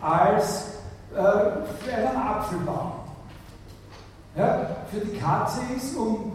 [0.00, 0.64] als
[1.12, 2.92] äh, für einen Apfelbaum.
[4.36, 6.32] Ja, für die Katze ist, um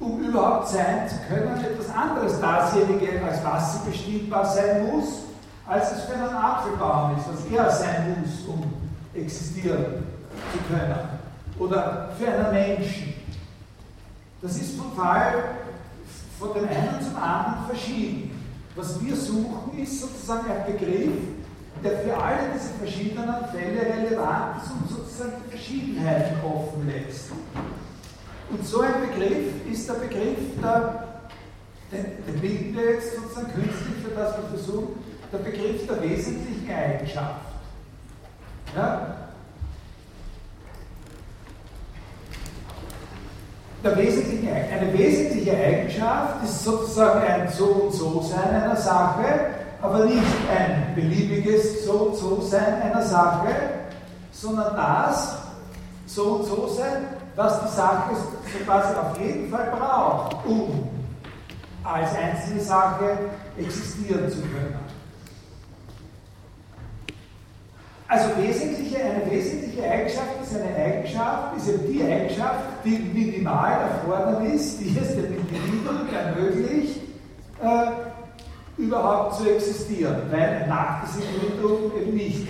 [0.00, 5.08] um überhaupt sein zu können, etwas anderes dasjenige, als was sie bestimmbar sein muss,
[5.66, 8.72] als es für einen Apfelbaum ist, was er sein muss, um
[9.14, 10.06] existieren
[10.52, 11.19] zu können.
[11.60, 13.14] Oder für einen Menschen.
[14.42, 15.44] Das ist Fall
[16.38, 18.30] von dem einen zum anderen verschieden.
[18.76, 21.12] Was wir suchen, ist sozusagen ein Begriff,
[21.82, 27.30] der für alle diese verschiedenen Fälle relevant ist und sozusagen die Verschiedenheiten offen lässt.
[28.50, 31.04] Und so ein Begriff ist der Begriff der,
[31.92, 34.94] den, den bilden wir jetzt sozusagen künstlich für das, was wir suchen,
[35.32, 37.46] der Begriff der wesentlichen Eigenschaft.
[38.76, 39.29] Ja?
[43.82, 49.24] Wesentliche, eine wesentliche Eigenschaft ist sozusagen ein So und So sein einer Sache,
[49.80, 50.22] aber nicht
[50.54, 53.48] ein beliebiges So und So sein einer Sache,
[54.32, 55.38] sondern das
[56.06, 57.06] So und So sein,
[57.36, 58.16] was die Sache
[58.64, 60.88] quasi auf jeden Fall braucht, um
[61.84, 63.16] als einzelne Sache
[63.58, 64.89] existieren zu können.
[68.10, 74.54] Also wesentliche, eine wesentliche Eigenschaft ist eine Eigenschaft, ist eben die Eigenschaft, die minimal erforderlich
[74.54, 77.02] ist, die es dem Individuum ermöglicht,
[77.62, 82.48] äh, überhaupt zu existieren, weil ein nacktes Individuum eben nicht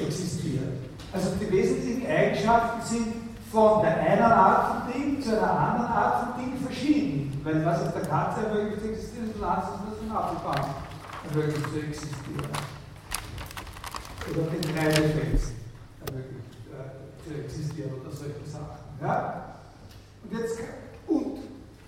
[0.00, 0.78] existiert.
[1.12, 3.06] Also die wesentlichen Eigenschaften sind
[3.50, 7.40] von der einen Art von Ding zu einer anderen Art von Ding verschieden.
[7.42, 10.70] Weil was auf der Katze ermöglicht zu existieren, ist was auf dem Apfelbaum
[11.28, 12.79] ermöglicht zu existieren.
[14.28, 15.52] Oder den Kreidefels
[16.06, 18.78] ermöglicht äh, zu existieren oder solche Sachen.
[19.00, 19.56] Ja?
[20.22, 20.58] Und, jetzt,
[21.06, 21.38] und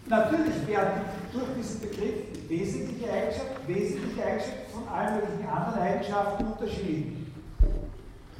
[0.08, 1.02] natürlich werden
[1.32, 7.32] durch diesen Begriff wesentliche Eigenschaften, wesentliche Eigenschaften von allen möglichen anderen Eigenschaften unterschieden.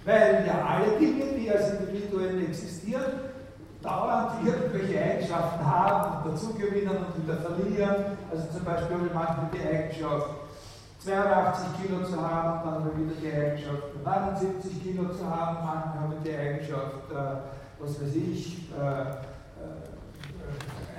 [0.05, 3.33] Weil ja alle Dinge, die als Individuen existieren,
[3.83, 8.19] dauernd irgendwelche Eigenschaften haben und dazugewinnen und wieder verlieren.
[8.31, 10.31] Also zum Beispiel haben manchmal die Eigenschaft,
[11.05, 16.01] 82 Kilo zu haben, dann haben wir wieder die Eigenschaft, 79 Kilo zu haben, manchmal
[16.01, 17.15] haben die Eigenschaft, äh,
[17.81, 19.13] was weiß ich, äh, äh,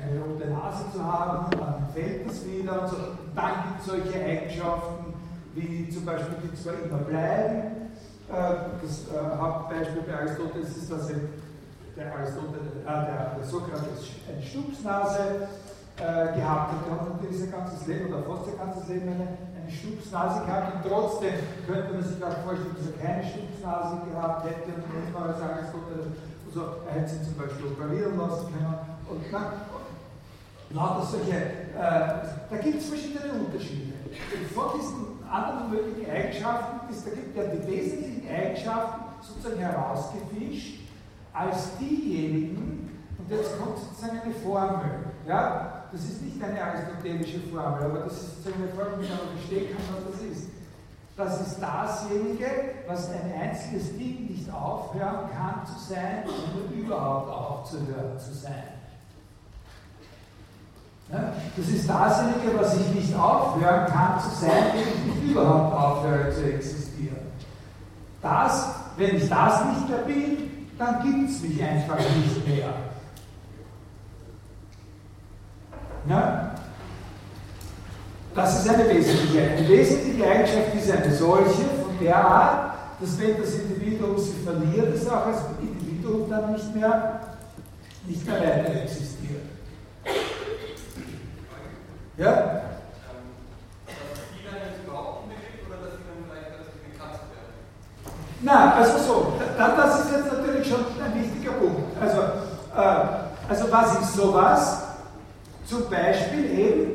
[0.04, 2.97] eine rote Nase zu haben, dann fällt das wieder und so.
[3.34, 5.14] Dann gibt es solche Eigenschaften,
[5.56, 7.84] wie zum Beispiel, die zwar immer bleiben,
[8.30, 14.41] äh, das äh, Hauptbeispiel bei Aristoteles ist, dass der, Aristoteles, äh, der, der Sokrates eine
[14.41, 15.47] Stupsnase
[15.97, 17.14] äh, gehabt hat.
[17.14, 19.28] Natürlich sein ganzes Leben oder fast sein ganzes Leben eine,
[19.64, 21.34] eine Stupsnase gehabt und trotzdem
[21.66, 25.72] könnte man sich auch vorstellen, dass er keine Stupsnase gehabt hätte und jetzt mal sagen,
[26.53, 28.76] also er hätte sie zum Beispiel operieren lassen können
[29.09, 33.93] und lauter solche, äh, da gibt es verschiedene Unterschiede.
[34.05, 40.82] Und von diesen anderen möglichen Eigenschaften ist, da gibt ja die wesentlichen Eigenschaften sozusagen herausgefischt
[41.34, 44.91] als diejenigen, und jetzt kommt sozusagen eine Formel,
[45.28, 49.67] ja, das ist nicht eine aristotelische Formel, aber das ist eine Formel, die man verstehen
[49.75, 50.47] kann, was das ist.
[51.15, 52.47] Das ist dasjenige,
[52.87, 58.63] was ein einziges Ding nicht aufhören kann zu sein, ohne überhaupt aufzuhören zu sein.
[61.09, 66.33] Das ist dasjenige, was ich nicht aufhören kann zu sein, wenn ich nicht überhaupt aufhöre
[66.33, 67.17] zu existieren.
[68.19, 72.73] Das, wenn ich das nicht mehr bin, dann gibt es mich einfach nicht mehr.
[76.10, 76.51] Ja?
[78.36, 79.41] Das ist eine wesentliche.
[79.41, 84.95] Eine wesentliche Eigenschaft ist eine solche, von der Art, dass wenn das Individuum sie verliert,
[84.95, 87.20] es auch als Individuum dann nicht mehr,
[88.08, 89.43] nicht mehr weiter existiert.
[92.18, 92.62] Ja?
[98.45, 101.97] Na, also so, das ist jetzt natürlich schon ein wichtiger Punkt.
[102.01, 102.22] Also,
[102.76, 104.92] äh, also was ist sowas?
[105.66, 106.91] Zum Beispiel eben,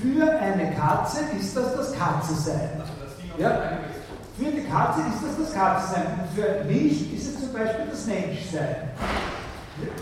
[0.00, 2.82] für eine Katze ist das das Katze-Sein.
[3.38, 3.50] Ja?
[4.38, 6.06] Für die Katze ist das das Katze-Sein.
[6.20, 8.90] Und für mich ist es zum Beispiel das Menschsein.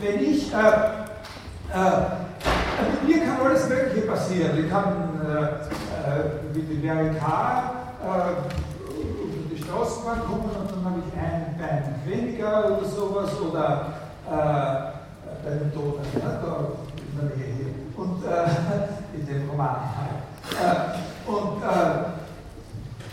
[0.01, 0.57] Wenn ich äh,
[1.75, 2.29] äh,
[2.93, 4.65] mit mir kann alles Mögliche passieren.
[4.65, 8.07] Ich kann äh, äh, wie die Mary Carr äh,
[8.91, 13.95] unter die Straßenbahn kommen und dann habe ich ein Bein weniger oder sowas oder
[14.27, 14.99] äh,
[15.45, 17.78] bei dem Tod, ne, da in der Nähe hier.
[17.99, 19.77] Und äh, in dem Roman.
[20.53, 22.05] Äh, und, äh,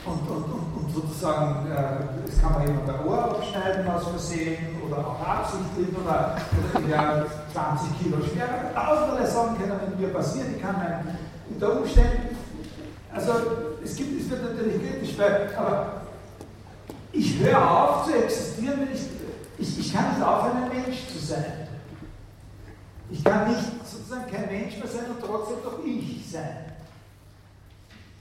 [0.05, 4.79] und, und, und, und, sozusagen, äh, es kann man jemand ein Ohr abschneiden aus Versehen
[4.87, 6.37] oder auch absichtlich oder,
[6.75, 8.75] oder ja, 20 Kilo schwerer.
[8.75, 10.53] Tausende Sachen können mir passieren.
[10.55, 11.17] Ich kann mein,
[11.49, 12.37] unter Umständen,
[13.11, 13.31] also
[13.83, 16.01] es gibt, es wird natürlich kritisch, weil, aber
[17.11, 19.01] ich höre auf zu existieren, wenn ich,
[19.57, 21.64] ich, ich kann nicht aufhören, ein Mensch zu sein.
[23.09, 26.71] Ich kann nicht sozusagen kein Mensch mehr sein und trotzdem doch ich sein.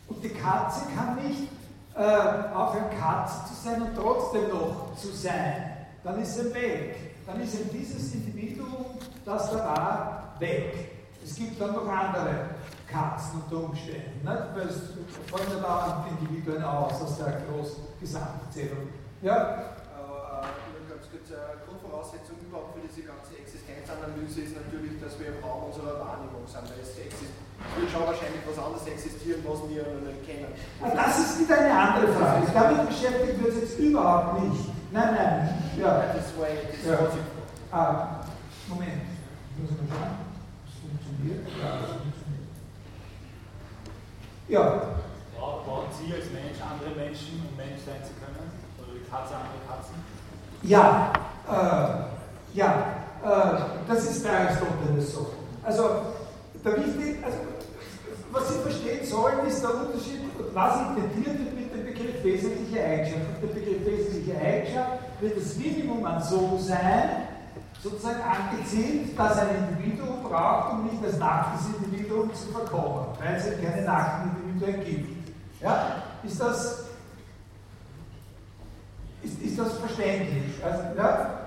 [0.09, 1.49] Und die Katze kann nicht
[1.95, 5.87] äh, aufhören, Katze zu sein und trotzdem noch zu sein.
[6.03, 7.27] Dann ist er weg.
[7.27, 10.91] Dann ist eben dieses Individuum, das da war, weg.
[11.25, 12.51] Es gibt dann noch andere
[12.87, 14.21] Katzen unter Umständen.
[14.23, 14.43] Nicht?
[14.55, 14.83] Weil es
[15.31, 18.89] fallen ja dauernd Individuen aus aus der großen Gesamtzählung.
[19.23, 19.65] Ja?
[19.97, 23.37] Aber äh, ganz kurz, äh, Grundvoraussetzung überhaupt für diese ganze
[23.85, 26.65] Existenzanalyse ist natürlich, dass wir im Raum unserer Wahrnehmung sind.
[26.65, 30.49] Weil es wird schon wahrscheinlich was anderes existieren, was wir noch nicht kennen.
[30.81, 32.49] Das ist wieder eine andere Frage.
[32.53, 34.73] Damit beschäftigt wird es jetzt überhaupt nicht.
[34.91, 35.63] Nein, nein.
[35.77, 36.17] Ja.
[36.17, 37.05] Das war ja.
[37.05, 37.21] was ich
[37.73, 38.25] ah,
[38.69, 39.05] Moment.
[39.53, 40.17] Ich muss mal schauen.
[40.65, 41.45] Das funktioniert.
[41.61, 42.49] Ja, das funktioniert.
[44.49, 44.65] Ja.
[45.37, 48.49] Brauchen Sie als Mensch andere Menschen, um Mensch sein zu können?
[48.81, 49.97] Oder die Katze andere Katzen?
[50.63, 51.13] Ja,
[51.49, 55.31] äh, ja, das ist bei Aristoteles so.
[55.63, 55.91] Also,
[56.65, 57.39] der wichtig, also,
[58.31, 60.21] was Sie verstehen sollen, ist der Unterschied,
[60.53, 63.43] was intendiert wird mit dem Begriff wesentliche Eigenschaft.
[63.43, 67.29] Der Begriff wesentliche Eigenschaft wird das Minimum an so sein,
[67.83, 73.45] sozusagen angezielt, dass ein Individuum braucht, um nicht als nacktes Individuum zu verkommen, weil es
[73.63, 75.29] keine nackten Individuen gibt.
[75.63, 76.03] Ja?
[76.23, 76.85] Ist das,
[79.23, 80.63] ist, ist das verständlich?
[80.63, 81.44] Also, ja?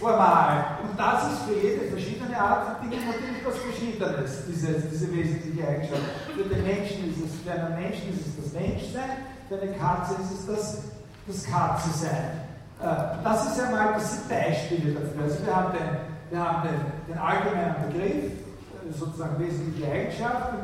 [0.00, 0.78] Formal.
[0.82, 5.68] Und das ist für jede verschiedene Art von Dingen natürlich was Verschiedenes, diese, diese wesentliche
[5.68, 6.02] Eigenschaft.
[6.34, 10.14] Für den Menschen ist es, für einen Menschen ist es das Menschsein, für eine Katze
[10.20, 10.82] ist es das,
[11.26, 12.44] das Katze-Sein.
[12.80, 15.22] Äh, das ist ja mal, das sind Beispiele dafür.
[15.22, 15.90] Also wir haben den,
[16.30, 20.54] wir haben den, den allgemeinen Begriff, äh, sozusagen wesentliche Eigenschaft,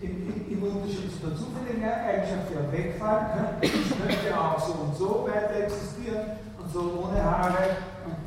[0.00, 3.66] im, im, Unterschied zu der zufälligen Eigenschaft, die auch wegfallen könnte.
[3.66, 7.52] Ich könnte auch so und so weiter existieren und so ohne Haare.
[7.52, 8.19] Äh,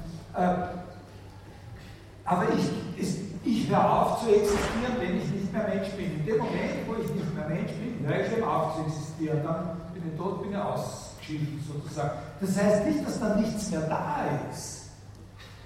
[2.26, 6.20] aber ich, es, ich höre auf zu existieren, wenn ich nicht mehr Mensch bin.
[6.20, 9.42] In dem Moment, wo ich nicht mehr Mensch bin, höre ich eben auf zu existieren.
[9.44, 12.12] Dann bin ich tot, bin ich ausgeschieden sozusagen.
[12.42, 14.84] Das heißt nicht, dass da nichts mehr da ist.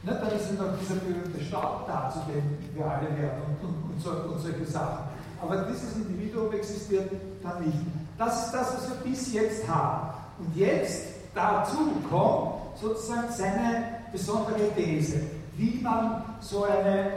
[0.03, 3.67] Ne, dann ist ja noch dieser berühmte Staub da, zu dem wir alle werden und,
[3.67, 5.05] und, und, so, und solche Sachen.
[5.41, 7.11] Aber dieses Individuum existiert
[7.43, 7.77] dann nicht.
[8.17, 10.13] Das ist das, was wir bis jetzt haben.
[10.39, 15.21] Und jetzt dazu kommt sozusagen seine besondere These,
[15.55, 17.11] wie man so eine,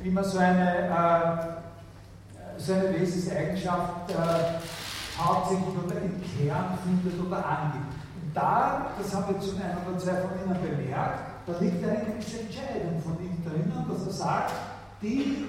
[0.00, 4.14] wie man so eine, äh, so eine Wesenseigenschaft äh,
[5.18, 7.92] hauptsächlich oder im Kern findet oder angibt.
[8.22, 12.06] Und da, das haben wir zu einem oder zwei von Ihnen bemerkt, da liegt eine
[12.06, 14.54] gewisse Entscheidung von ihm drinnen, dass er sagt,
[15.02, 15.44] die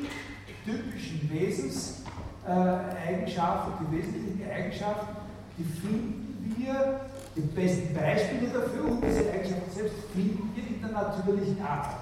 [0.65, 5.15] typischen Wesenseigenschaften, die wesentlichen Eigenschaften,
[5.57, 6.99] die finden wir,
[7.35, 11.95] die besten Beispiele dafür und diese Eigenschaften selbst finden wir in der natürlichen Art.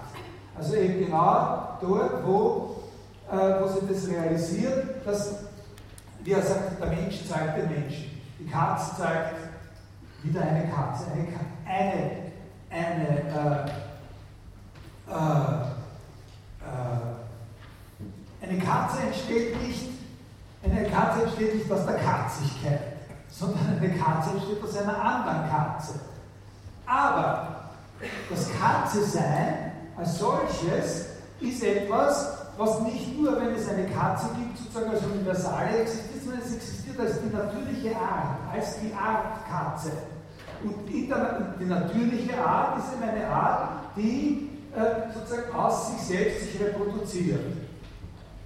[0.55, 2.83] Also eben genau dort, wo,
[3.31, 5.35] äh, wo sie das realisiert, dass,
[6.23, 8.21] wie er sagt, der Mensch zeigt den Menschen.
[8.39, 9.35] Die Katze zeigt
[10.21, 11.27] wieder eine Katze, eine,
[11.65, 12.11] eine,
[12.69, 13.83] eine äh,
[15.09, 15.73] äh,
[16.63, 17.13] äh,
[18.41, 19.89] eine Katze entsteht nicht,
[20.63, 22.92] eine Katze entsteht nicht aus der Katzigkeit,
[23.33, 25.93] sondern eine Katze entsteht aus einer anderen Katze.
[26.85, 27.71] Aber
[28.29, 31.07] das Katze-Sein als solches
[31.39, 36.41] ist etwas, was nicht nur, wenn es eine Katze gibt, sozusagen als Universale existiert, sondern
[36.45, 39.91] es existiert als die natürliche Art, als die Art Katze.
[40.63, 41.11] Und die,
[41.59, 47.41] die natürliche Art ist eben eine Art, die äh, sozusagen aus sich selbst sich reproduziert.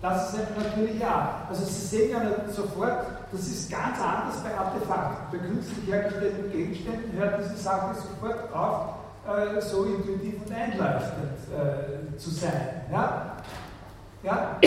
[0.01, 1.49] Das ist eine natürliche Art.
[1.49, 2.21] Also Sie sehen ja
[2.53, 5.39] sofort, das ist ganz anders bei Artefakten.
[5.39, 8.95] Bei künstlich hergestellten Gegenständen hört diese Sache sofort auf,
[9.27, 12.81] äh, so intuitiv und einleuchtend äh, zu sein.
[12.91, 13.37] Ja?
[14.23, 14.59] Ja?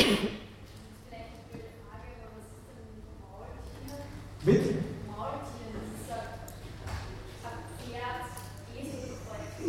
[4.42, 4.74] Mit?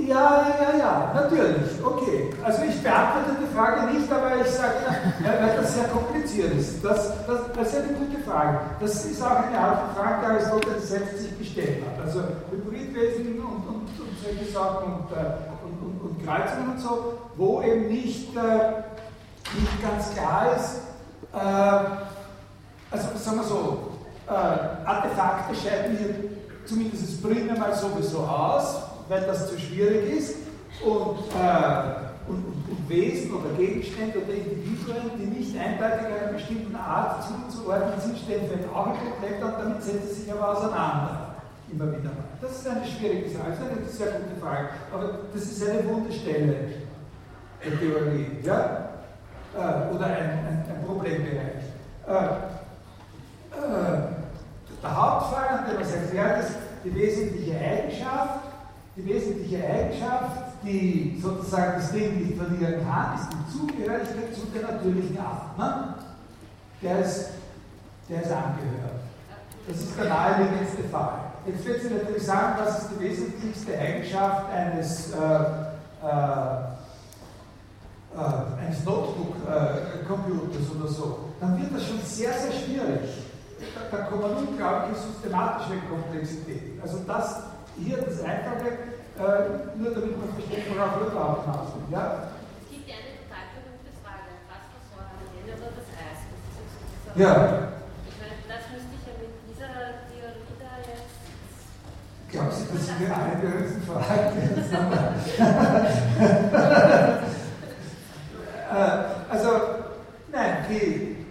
[0.07, 1.70] Ja, ja, ja, natürlich.
[2.43, 4.75] Also ich beantworte die Frage nicht, aber ich sage,
[5.23, 6.83] weil das sehr kompliziert ist.
[6.83, 8.59] Das, das, das ist eine gute Frage.
[8.79, 12.05] Das ist auch eine Art Frage, die Aristoteles selbst sich gestellt hat.
[12.05, 15.25] Also Hybridwesen und, und, und solche Sachen und, äh,
[15.63, 18.83] und, und, und Kreuzungen und so, wo eben nicht, äh,
[19.59, 20.81] nicht ganz klar ist,
[21.33, 21.37] äh,
[22.91, 23.91] also sagen wir so,
[24.27, 26.15] äh, Artefakte scheiden hier
[26.65, 30.35] zumindest primär sowieso aus weil das zu schwierig ist
[30.85, 36.75] und, äh, und, und, und, Wesen oder Gegenstände oder Individuen, die nicht eindeutig einer bestimmten
[36.75, 41.35] Art zuzuordnen sind, stellen für ein Auge komplett und damit setzen sie sich aber auseinander.
[41.71, 42.31] Immer wieder mal.
[42.41, 44.69] Das ist eine schwierige Sache, das ist eine sehr gute Frage.
[44.93, 46.55] Aber das ist eine Wunderstelle
[47.63, 48.89] der Theorie, ja?
[49.55, 51.63] Äh, oder ein, ein, ein Problembereich.
[52.07, 52.61] Äh,
[53.51, 54.11] äh,
[54.81, 58.40] der Hauptfall, an dem ja, das ist die wesentliche Eigenschaft,
[59.01, 64.71] die wesentliche Eigenschaft, die sozusagen das Leben nicht verlieren kann, ist die Zugehörigkeit zu der
[64.73, 65.17] natürlichen.
[65.57, 65.95] Ne?
[66.81, 67.29] Der, ist,
[68.09, 69.01] der ist angehört.
[69.67, 71.19] Das ist der naheliegendste Fall.
[71.45, 76.55] Jetzt wird Sie natürlich sagen, das ist die wesentlichste Eigenschaft eines, äh, äh,
[78.15, 81.19] äh, eines Notebook-Computers oder so.
[81.39, 83.09] Dann wird das schon sehr, sehr schwierig.
[83.91, 86.79] Da, da kommen unglaubliche systematische Komplexitäten.
[86.81, 87.41] Also das
[87.77, 88.77] hier das Einfache,
[89.17, 92.05] äh, nur damit man versteht, worauf wir drauf hinaus Ja?
[92.63, 96.19] Es gibt ja eine total berühmte Frage, was versorgen Henne oder das Eis?
[97.05, 97.31] Das ja.
[98.07, 99.71] Ich meine, das müsste ich ja mit dieser
[100.09, 101.15] Theorie da jetzt.
[102.31, 104.31] Glauben Sie, das sind die eine berühmten Fragen?
[108.71, 109.49] äh, also,
[110.31, 111.25] nein, die,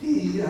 [0.00, 0.44] die äh,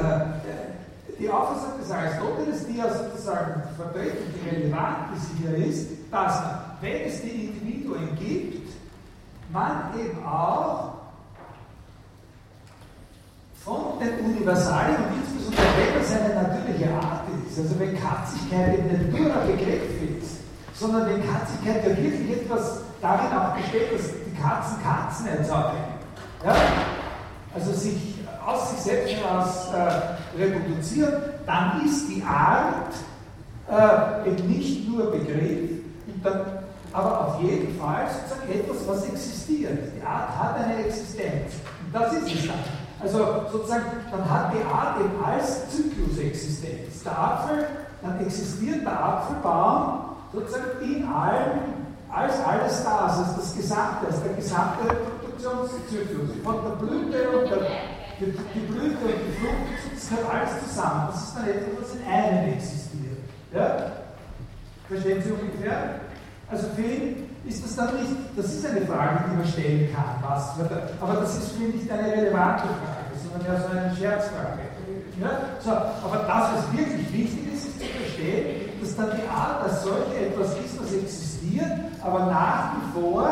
[1.18, 6.42] die Auffassung des Aristoteles, die ja sozusagen vertreten, die relevant ist hier ist, dass
[6.80, 8.72] wenn es die Individuen gibt,
[9.52, 10.94] man eben auch
[13.64, 18.88] von den Universalien und insbesondere wenn es eine natürliche Art ist, also wenn Katzigkeit eben
[18.88, 20.38] nicht nur ein Begriff ist,
[20.74, 25.78] sondern wenn Katzigkeit ja wirklich etwas darin auch besteht, dass die Katzen Katzen erzeugen.
[26.44, 26.54] Ja?
[27.54, 31.14] Also sich aus sich selbst heraus äh, reproduzieren,
[31.46, 32.92] dann ist die Art
[33.70, 35.70] äh, eben nicht nur Begriff,
[36.92, 39.78] aber auf jeden Fall sozusagen etwas, was existiert.
[39.96, 41.54] Die Art hat eine Existenz.
[41.86, 42.56] Und das ist es dann.
[43.00, 43.18] Also
[43.50, 47.02] sozusagen, dann hat die Art eben als Zyklus Existenz.
[47.02, 47.66] Der Apfel,
[48.02, 51.58] dann existiert der Apfelbaum sozusagen in allem,
[52.10, 56.30] als alles da ist, als das Gesamte, als der gesamte Reproduktionszyklus.
[56.44, 57.58] Von der Blüte und der
[58.26, 61.08] die, Blüte und die Frucht sitzen halt alles zusammen.
[61.10, 63.18] Das ist dann etwas, was in einem existiert.
[63.52, 63.92] Ja?
[64.88, 66.00] Verstehen Sie ungefähr?
[66.50, 70.22] Also für ihn ist das dann nicht, das ist eine Frage, die man stellen kann,
[70.22, 70.52] was,
[71.00, 74.60] aber das ist für ihn nicht eine relevante Frage, sondern eher so eine Scherzfrage.
[75.20, 75.30] Ja?
[75.60, 79.82] So, aber das, was wirklich wichtig ist, ist zu verstehen, dass dann die Art als
[79.82, 83.28] solche etwas ist, was existiert, aber nach wie vor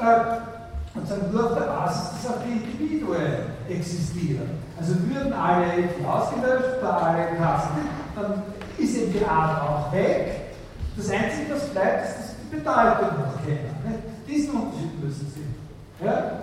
[0.00, 0.51] äh,
[0.94, 3.22] und dann nur auf der Basis dass es auf die Individuen
[3.68, 4.50] existieren.
[4.78, 7.80] Also würden alle irgendwie ausgelöscht oder alle Kasten,
[8.14, 8.42] dann
[8.78, 10.54] ist eben die Art auch weg.
[10.96, 14.02] Das Einzige, was bleibt, ist, dass die Bedeutung noch kennen.
[14.28, 16.04] Diesen Unterschied müssen sie.
[16.04, 16.42] Ja?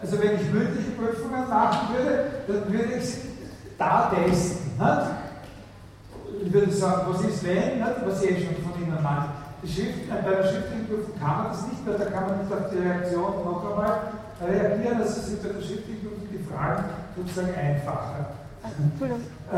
[0.00, 3.28] Also wenn ich mündliche Prüfungen machen würde, dann würde ich sie
[3.76, 4.72] da testen.
[4.78, 6.46] Nicht?
[6.46, 8.06] Ich würde sagen, was ist wenn, nicht?
[8.06, 9.37] was ich eh schon von Ihnen meinte.
[9.66, 12.52] Schrift, äh, bei der schriftlichen Prüfung kann man das nicht, weil da kann man nicht
[12.52, 14.00] auf die Reaktion noch einmal
[14.40, 15.00] reagieren.
[15.00, 16.84] Also sind bei der schriftlichen Prüfung die Fragen
[17.16, 18.38] sozusagen einfacher.
[18.78, 19.22] Entschuldigung.
[19.52, 19.56] Äh,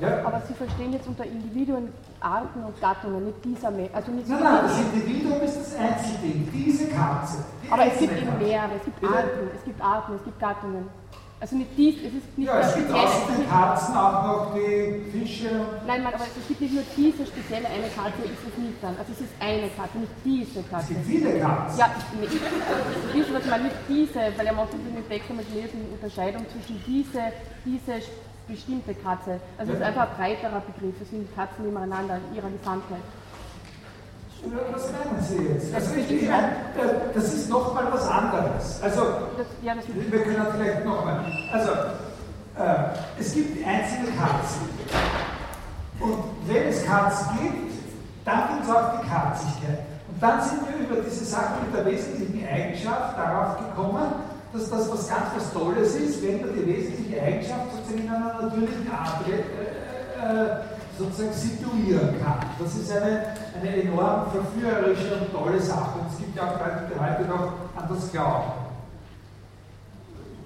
[0.00, 0.24] ja?
[0.24, 3.90] Aber Sie verstehen jetzt unter Individuen Arten und Gattungen, nicht dieser Mensch.
[3.92, 7.44] Also nicht Nein, nein, das Individuum ist das Einzelding, diese Katze.
[7.62, 9.04] Die aber es gibt eben mehrere, es gibt?
[9.04, 10.88] Arten, es gibt Arten, es gibt Gattungen.
[11.46, 14.98] Also nicht dies, es ist nicht Ja, es gibt außer den Katzen auch noch die
[15.14, 15.46] Fische
[15.86, 18.98] Nein, nein, aber es gibt nicht nur diese spezielle eine Katze, ist es nicht dann.
[18.98, 20.98] Also es ist eine Katze, nicht diese Katze.
[20.98, 21.78] Es gibt viele Katzen.
[21.78, 21.94] Ja,
[23.14, 26.42] diese, was ich meine, nicht diese, weil er macht den Text mit lesen die Unterscheidung
[26.50, 27.30] zwischen diese,
[27.62, 27.94] diese
[28.50, 29.38] bestimmte Katze.
[29.54, 29.86] Also es ist Ja.
[29.94, 33.06] einfach ein breiterer Begriff, es sind Katzen nebeneinander in ihrer Gesamtheit.
[34.72, 35.74] Was meinen Sie jetzt?
[35.74, 36.32] Das Also ist ich, ich, äh,
[37.14, 38.80] das ist nochmal was anderes.
[38.82, 39.00] Also,
[39.36, 41.20] Das, ja, das wir können vielleicht nochmal.
[41.52, 44.68] Also, äh, es gibt einzelne Katzen.
[46.00, 47.72] Und wenn es Katzen gibt,
[48.24, 49.78] dann gibt es auch die Katzigkeit.
[50.08, 54.12] Und dann sind wir über diese Sache mit der wesentlichen Eigenschaft darauf gekommen,
[54.52, 58.42] dass das was ganz was Tolles ist, wenn man die wesentliche Eigenschaft sozusagen in einer
[58.42, 60.56] natürlichen Art äh, äh,
[60.98, 62.38] sozusagen situieren kann.
[62.58, 65.98] Das ist eine, eine enorm verführerische und tolle Sache.
[66.00, 68.52] Und es gibt ja auch Leute, die heute noch an das glauben.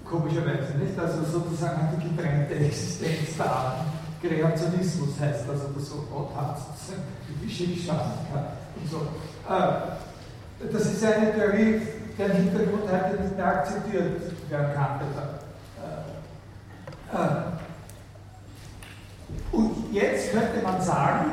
[0.05, 0.99] Komischerweise, nicht?
[0.99, 3.85] Also sozusagen die getrennte Existenz der Arten.
[4.21, 6.05] Kreationismus heißt das oder so.
[6.11, 6.57] Gott hat
[7.27, 8.45] die Geschichte schaffen kann.
[8.75, 8.97] Und so.
[9.49, 11.81] Äh, das ist eine Theorie,
[12.17, 14.99] deren Hintergrund heute nicht mehr akzeptiert werden kann.
[17.13, 17.51] Äh, äh,
[19.51, 21.31] und jetzt könnte man sagen,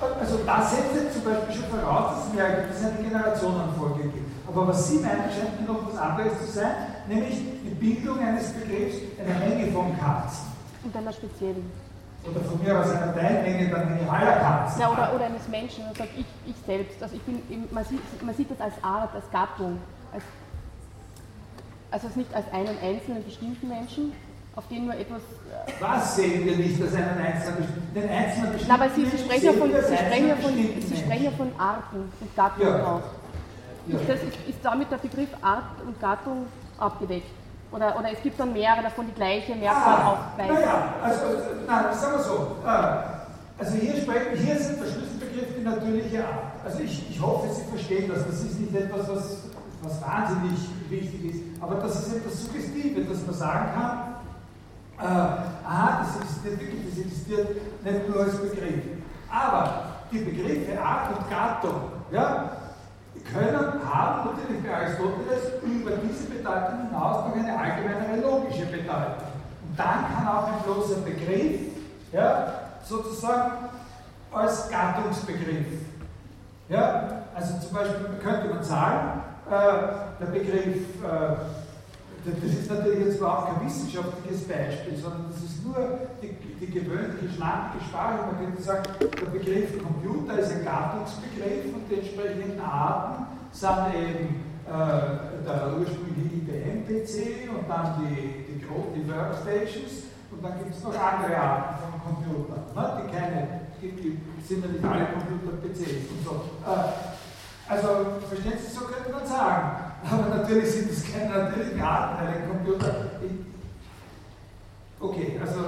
[0.00, 4.02] also das setzt jetzt zum Beispiel schon voraus, dass es, mehr, dass es eine Generationenfolge
[4.04, 4.48] gibt.
[4.48, 6.74] Aber was Sie meinen, scheint mir noch was anderes zu sein,
[7.08, 10.46] nämlich die Bildung eines Begriffs, einer Menge von Katzen.
[10.84, 11.70] Und einer speziellen.
[12.30, 14.80] Oder von mir aus einer Teilmenge der Menge aller Katzen.
[14.80, 18.00] Ja, oder, oder eines Menschen, sagt, ich, ich selbst, also ich bin, eben- man, sieht,
[18.22, 19.78] man sieht das als Art, als Gattung,
[20.12, 20.22] als,
[21.90, 24.12] also es nicht als einen einzelnen bestimmten Menschen,
[24.56, 25.18] auf den nur etwas.
[25.20, 29.18] äh, Was sehen wir nicht als einen einzelnen, den einzelnen bestimmten Na, aber Sie, Sie
[29.18, 32.84] sprechen ja von, Sie sprechen ja einzelnen von, Sie sprechen von Arten und Gattungen Ja.
[32.84, 33.02] auch.
[33.86, 33.98] Ja.
[33.98, 36.46] Ist, das, ist, ist damit der Begriff Art und Gattung
[36.78, 37.26] abgedeckt?
[37.70, 40.54] Oder, oder es gibt dann mehrere davon, die gleiche Merkmal Ah, aufweisen?
[40.54, 41.20] naja, also,
[41.66, 42.56] nein, sagen wir so.
[42.64, 46.54] äh, Also hier, sprechen, hier ist der Schlüsselbegriff die natürliche Art.
[46.64, 48.24] Also ich, ich hoffe, Sie verstehen das.
[48.26, 49.38] Das ist nicht etwas, was,
[49.82, 54.13] was wahnsinnig wichtig ist, aber das ist etwas Suggestives, dass man sagen kann,
[54.98, 58.84] äh, aha, das existiert wirklich, das existiert nicht nur als Begriff.
[59.30, 61.80] Aber die Begriffe Art und Gattung,
[62.12, 62.50] ja,
[63.32, 69.32] können, haben natürlich bei Aristoteles über diese Bedeutung hinaus noch eine allgemeinere logische Bedeutung.
[69.66, 71.60] Und dann kann auch ein bloßer Begriff
[72.12, 72.52] ja,
[72.84, 73.52] sozusagen
[74.32, 75.66] als Gattungsbegriff.
[76.68, 79.20] Ja, also zum Beispiel könnte man sagen,
[79.50, 81.63] äh, der Begriff, äh,
[82.24, 85.76] das ist natürlich jetzt überhaupt kein wissenschaftliches Beispiel, sondern das ist nur
[86.22, 88.32] die, die gewöhnliche, schlanke Sprache.
[88.32, 94.40] Man könnte sagen, der Begriff Computer ist ein Gattungsbegriff und die entsprechenden Arten sind eben
[94.64, 100.96] äh, der ursprüngliche IBM-PC und dann die, die, die Workstations und dann gibt es noch
[100.96, 106.08] andere Arten von Computern, ne, die keine, die, die sind ja nicht alle Computer PCs
[106.08, 106.32] und so.
[106.64, 107.14] Äh,
[107.66, 107.88] also,
[108.28, 109.83] verstehen Sie, so könnte man sagen.
[110.10, 113.10] Aber natürlich sind es keine natürlichen Arten, weil ein Computer.
[115.00, 115.60] Okay, also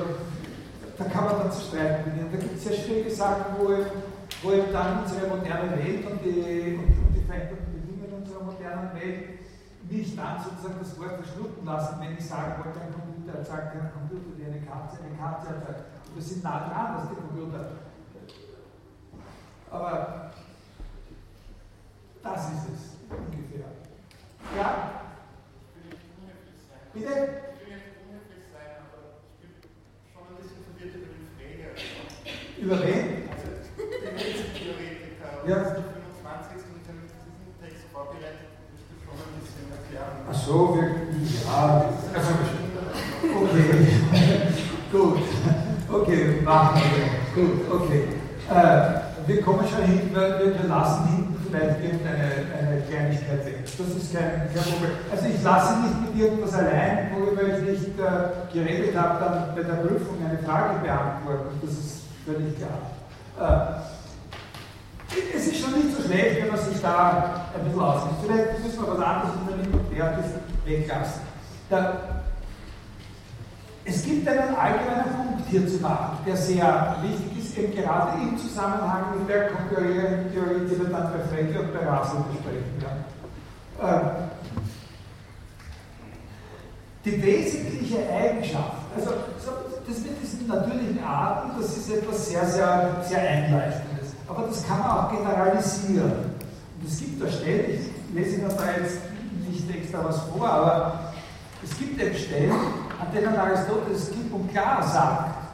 [0.99, 2.13] da kann man dann zu streiten.
[2.31, 3.87] Da gibt es sehr schwierige Sachen, wo eben,
[4.43, 8.95] wo eben dann unsere moderne Welt und die, und, und die veränderten Bedingungen unserer modernen
[8.95, 9.37] Welt
[9.89, 13.93] nicht dann sozusagen das Wort verschlucken lassen, wenn ich sagen wollte, ein Computer sagt ein
[13.93, 15.85] Computer wie eine Katze, eine Katze sagt,
[16.15, 17.71] wir sind nah dran, dass die Computer.
[19.71, 20.33] Aber
[22.23, 23.86] das ist es ungefähr.
[24.55, 24.91] Ja?
[26.95, 27.47] Bitte?
[32.59, 33.29] Über wen?
[33.29, 33.47] Also,
[34.03, 35.57] der Netztheoretiker, Ja.
[35.57, 35.65] ja.
[35.65, 36.57] 25.
[36.73, 40.25] und den diesen Text vorbereitet, müsste schon ein bisschen erklären.
[40.29, 40.87] Ach so, wir,
[41.47, 42.31] ja, also,
[43.45, 43.69] okay,
[44.93, 45.19] gut,
[45.93, 48.03] okay, machen wir, gut, okay.
[48.51, 53.65] Äh, wir kommen schon hin, wir, wir wir lassen hinten vielleicht irgendeine eine Kleinigkeit weg.
[53.65, 54.93] Das ist kein, kein Problem.
[55.11, 59.63] Also ich lasse nicht mit irgendwas allein, worüber ich nicht äh, geredet habe, dann bei
[59.63, 61.61] der Prüfung eine Frage beantworten.
[61.63, 62.81] Das ist völlig klar.
[63.39, 63.87] Äh,
[65.37, 68.17] es ist schon nicht so schlecht, wenn man sich da ein bisschen auskennt.
[68.25, 70.19] Vielleicht müssen wir was anderes in der Libertär
[70.65, 71.23] weglassen.
[71.71, 72.23] Da,
[73.85, 78.39] es gibt einen allgemeinen Punkt hier zu machen, der sehr wichtig ist, eben gerade im
[78.39, 83.05] Zusammenhang mit der konkurrierenden Theorie, die wir dann bei Frecke und bei Russell besprechen werden.
[83.83, 84.27] Ähm,
[87.05, 89.13] die wesentliche Eigenschaft, also
[89.87, 94.15] das mit diesen natürlichen Arten, das ist etwas sehr, sehr, sehr Einleitendes.
[94.27, 96.13] Aber das kann man auch generalisieren.
[96.81, 98.99] Und es gibt da Stellen, ich lese Ihnen da jetzt
[99.49, 101.13] nicht extra was vor, aber
[101.63, 105.46] es gibt eben Stellen, an denen Aristoteles klipp und klar sagt,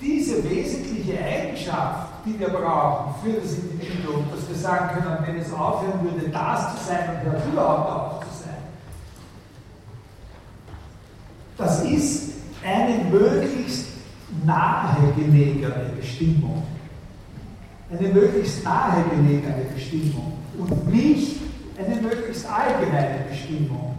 [0.00, 5.52] diese wesentliche Eigenschaft, die wir brauchen für das Individuum, dass wir sagen können, wenn es
[5.52, 8.56] aufhören würde, das zu sein und hört überhaupt auf zu sein,
[11.56, 12.32] das ist
[12.64, 13.86] eine möglichst
[14.44, 16.62] nahegelegene Bestimmung.
[17.90, 21.40] Eine möglichst nahegelegene Bestimmung und nicht
[21.76, 23.96] eine möglichst allgemeine Bestimmung.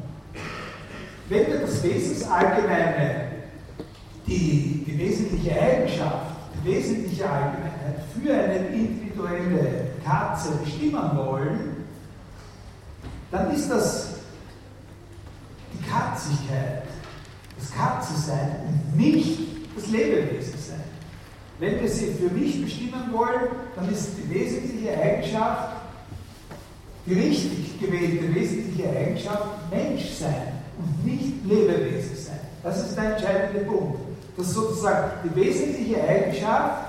[1.28, 3.31] Wenn wir das Wesensallgemeine,
[4.32, 11.86] die, die wesentliche Eigenschaft, die wesentliche Allgemeinheit für eine individuelle Katze bestimmen wollen,
[13.30, 14.10] dann ist das
[15.74, 16.84] die Katzigkeit,
[17.60, 19.40] das Katze-Sein und nicht
[19.76, 20.84] das Lebewesen-Sein.
[21.60, 25.76] Wenn wir sie für mich bestimmen wollen, dann ist die wesentliche Eigenschaft,
[27.06, 32.40] die richtig gewählte wesentliche Eigenschaft Menschsein und nicht Lebewesen sein.
[32.64, 34.01] Das ist der entscheidende Punkt.
[34.38, 36.86] Das sozusagen die wesentliche Eigenschaft,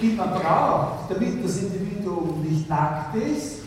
[0.00, 3.60] die man braucht, damit das Individuum nicht nackt ist,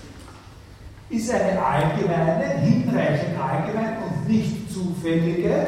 [1.09, 5.67] ist eine allgemeine, hinreichend allgemein und nicht zufällige,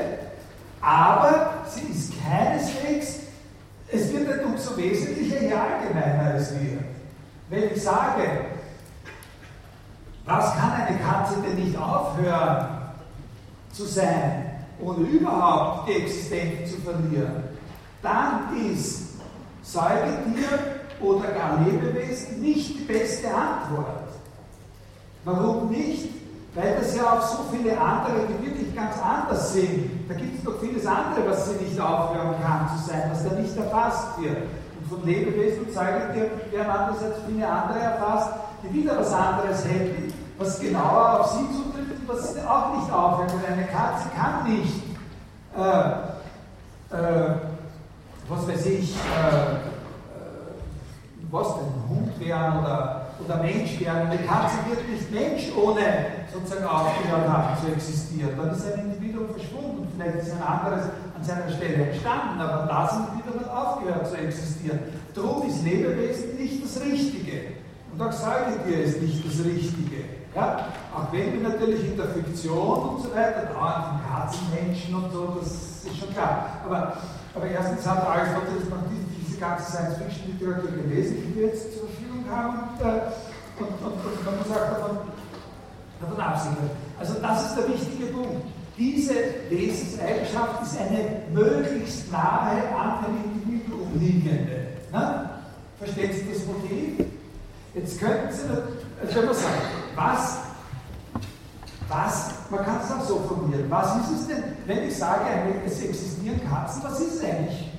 [0.81, 3.19] aber sie ist keineswegs,
[3.91, 6.83] es wird nicht umso wesentlicher, je allgemeiner es wird.
[7.49, 8.23] Wenn ich sage,
[10.25, 12.67] was kann eine Katze denn nicht aufhören
[13.71, 14.48] zu sein,
[14.81, 17.43] ohne überhaupt die Existenz zu verlieren,
[18.01, 19.09] dann ist
[19.61, 20.47] Säugetier
[21.01, 24.09] oder gar Lebewesen nicht die beste Antwort.
[25.25, 26.09] Warum nicht?
[26.55, 30.09] Weil das ja auch so viele andere, die wirklich ganz anders sind.
[30.09, 33.35] Da gibt es doch vieles andere, was sie nicht aufhören kann zu sein, was da
[33.35, 34.37] nicht erfasst wird.
[34.79, 38.33] Und von Lebewesen und Säugetieren werden andererseits viele andere erfasst,
[38.63, 41.78] die wieder was anderes hätten, was genauer auf sie zutrifft
[42.09, 43.33] und was auch nicht aufhört.
[43.33, 44.83] Und eine Katze kann nicht,
[45.57, 47.35] äh, äh,
[48.27, 49.59] was weiß ich, äh, äh
[51.31, 54.09] was denn, Hund werden oder, oder Mensch werden.
[54.09, 55.81] Eine Katze wird nicht Mensch, ohne
[56.33, 58.31] sozusagen aufgehört haben zu existieren.
[58.37, 59.87] Dann ist ein Individuum verschwunden.
[59.95, 64.79] Vielleicht ist ein anderes an seiner Stelle entstanden, aber das Individuum hat aufgehört zu existieren.
[65.13, 67.41] Darum ist Lebewesen nicht das Richtige.
[67.91, 70.18] Und auch Säugetier ist nicht das Richtige.
[70.35, 70.67] Ja?
[70.95, 75.47] Auch wenn wir natürlich in der Fiktion und so weiter dauernd Katzenmenschen und so, das
[75.85, 76.61] ist schon klar.
[76.65, 76.97] Aber,
[77.33, 82.25] aber erstens hat Aristoteles noch diese, diese ganze Science-Fiction-Literatur gelesen, die wir jetzt zur Verfügung
[82.29, 83.01] haben, und, äh,
[83.59, 84.97] und, und, und man muss auch davon,
[85.99, 86.57] davon absehen.
[86.99, 88.45] Also das ist der wichtige Punkt.
[88.77, 89.13] Diese
[89.49, 94.67] Wesenseigenschaft ist eine möglichst nahe an dem Individuum liegende.
[94.93, 95.29] Ne?
[95.77, 97.05] Verstehen Sie das Motiv?
[97.73, 98.43] Jetzt könnten Sie,
[99.15, 99.53] wenn man sagt,
[99.99, 100.37] was,
[101.87, 105.25] was, man kann es auch so formulieren, was ist es denn, wenn ich sage,
[105.65, 107.71] es existieren Katzen, was ist es eigentlich?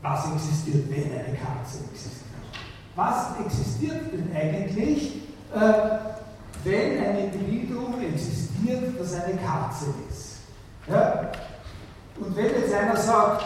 [0.00, 2.28] Was existiert, wenn eine Katze existiert?
[2.94, 5.22] Was existiert denn eigentlich,
[5.54, 5.72] äh,
[6.64, 10.38] wenn ein Individuum existiert, das eine Katze ist?
[10.88, 11.30] Ja?
[12.18, 13.44] Und wenn jetzt einer sagt,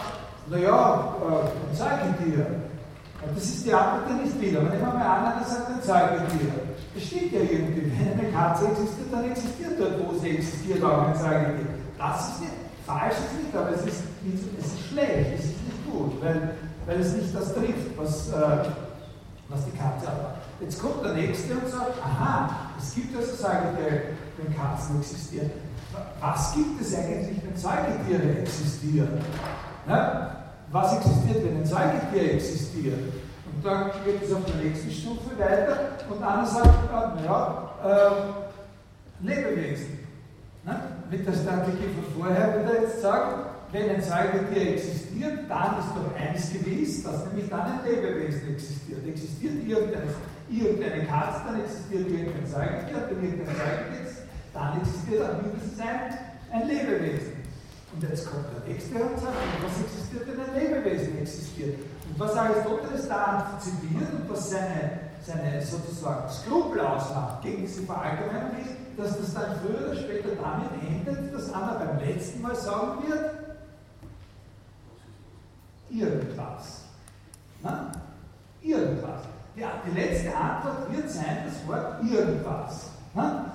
[0.49, 2.47] naja, äh, ein Säugetier,
[3.35, 5.79] das ist die Antwort, die nicht will, aber nehmen wir mal an, einer sagt ein.
[5.81, 11.09] Das steht ja irgendwie, wenn eine Katze existiert, dann existiert dort, wo sie existiert, auch
[11.09, 11.67] ein Säugetier.
[11.97, 12.53] Das ist nicht,
[12.85, 14.03] falsch ist nicht, aber es ist,
[14.59, 16.57] es ist schlecht, es ist nicht gut, weil,
[16.87, 18.69] weil es nicht das trifft, was, äh,
[19.49, 20.37] was die Katze hat.
[20.61, 24.03] Jetzt kommt der Nächste und sagt, aha, es gibt also Säugetiere,
[24.37, 25.51] wenn Katzen existieren.
[26.21, 29.21] Was gibt es eigentlich, wenn Säugetiere existieren?
[29.89, 30.37] Ja?
[30.71, 32.99] Was existiert, wenn ein Säugetier existiert?
[33.63, 39.25] Und dann geht es auf der nächsten Stufe weiter und einer sagt, äh, naja, äh,
[39.25, 40.01] Lebewesen.
[40.65, 40.81] Ne?
[41.09, 45.95] Mit der Strategie von vorher würde er jetzt sagen, wenn ein Säugetier existiert, dann ist
[45.95, 49.07] doch eins gewiss, dass nämlich dann ein Lebewesen existiert.
[49.07, 50.11] Existiert irgendein
[50.51, 54.23] irgendeine Katze, dann existiert irgendein Säugetier, wenn irgendein Säugetier ist,
[54.53, 56.19] dann existiert auch mindestens ein,
[56.51, 57.33] ein Lebewesen.
[57.95, 61.79] Und jetzt kommt der nächste und sagt, was existiert denn ein Lebewesen existiert?
[62.13, 68.59] Und was Aristoteles da antizipiert und was seine, seine sozusagen Skrupel ausmacht gegen diese Verallgemeinung
[68.61, 73.03] ist, dass das dann früher oder später damit endet, dass einer beim letzten Mal sagen
[73.09, 73.31] wird,
[75.89, 76.83] irgendwas.
[77.63, 77.93] Na?
[78.61, 79.23] Irgendwas.
[79.57, 82.91] Ja, die letzte Antwort wird sein, das Wort irgendwas.
[83.15, 83.53] Na?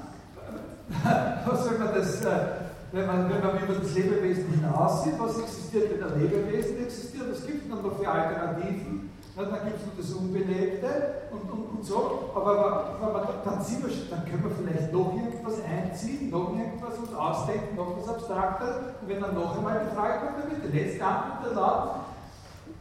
[1.46, 5.92] Was soll man das, äh, wenn man, wenn man über das Lebewesen hinaussieht, was existiert,
[5.92, 9.10] wenn ein Lebewesen existiert, was gibt es dann noch für Alternativen?
[9.36, 10.88] Na, dann gibt es noch das Unbelebte
[11.32, 15.62] und, und, und so, aber wenn man, dann, wir, dann können wir vielleicht noch irgendwas
[15.64, 18.76] einziehen, noch irgendwas uns ausdenken, noch was Abstraktes.
[19.02, 21.90] Und wenn dann noch einmal die Frage kommt, dann wird die letzte Antwort laut,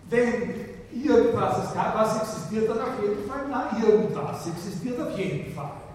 [0.09, 3.41] wenn irgendwas ist, was existiert dann auf jeden Fall?
[3.51, 5.86] Na, irgendwas existiert auf jeden Fall.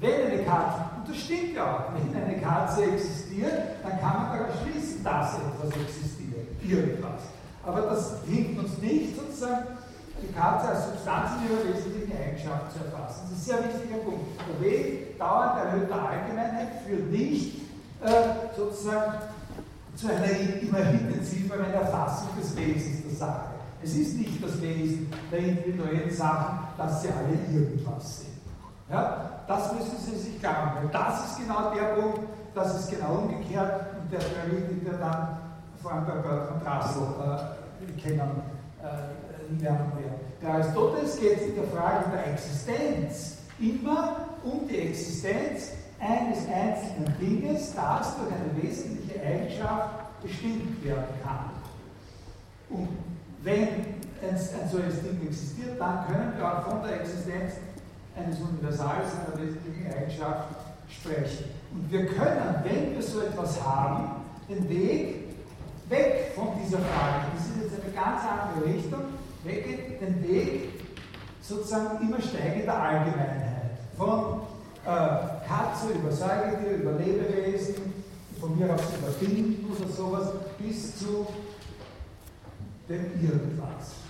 [0.00, 4.38] Wenn eine Katze, und das stimmt ja auch, wenn eine Katze existiert, dann kann man
[4.38, 7.22] daraus schließen, dass etwas existiert, irgendwas.
[7.64, 9.66] Aber das hilft uns nicht, sozusagen
[10.22, 13.28] die Katze als Substanz in ihrer wesentlichen Eigenschaft zu erfassen.
[13.30, 14.26] Das ist ein sehr wichtiger Punkt.
[14.48, 17.56] Der Weg dauernd erhöhter Allgemeinheit führt nicht
[18.04, 19.14] äh, sozusagen
[19.96, 20.30] zu einer
[20.62, 23.46] immer intensiveren Erfassung des Wesens der Sache.
[23.82, 28.27] Es ist nicht das Wesen der individuellen Sachen, dass sie alle irgendwas sind.
[28.90, 29.30] Ja?
[29.46, 33.86] Das müssen Sie sich klar machen, das ist genau der Punkt, das ist genau umgekehrt
[33.98, 35.38] und der Theorie, die wir dann
[35.80, 37.56] vor bei Bertrand Russell
[37.86, 38.42] äh, kennen
[38.82, 39.92] äh, werden.
[40.42, 47.14] Bei Aristoteles geht es in der Frage der Existenz immer um die Existenz eines einzelnen
[47.18, 51.50] Dinges, das durch eine wesentliche Eigenschaft bestimmt werden kann.
[52.70, 52.88] Und
[53.42, 57.54] wenn ein, ein solches Ding existiert, dann können wir auch von der Existenz
[58.18, 60.48] eines Universals, einer wesentlichen Eigenschaft
[60.88, 61.44] sprechen.
[61.72, 65.16] Und wir können, wenn wir so etwas haben, den Weg
[65.88, 69.00] weg von dieser Frage, das ist jetzt eine ganz andere Richtung,
[69.44, 70.70] weggeht, den Weg
[71.42, 73.78] sozusagen immer steigender Allgemeinheit.
[73.96, 74.40] Von
[74.84, 74.88] äh,
[75.46, 77.74] Katze über Säugetier, über Lebewesen,
[78.40, 80.28] von mir aus über Binden oder sowas,
[80.58, 81.26] bis zu
[82.88, 84.07] dem Irgendwas.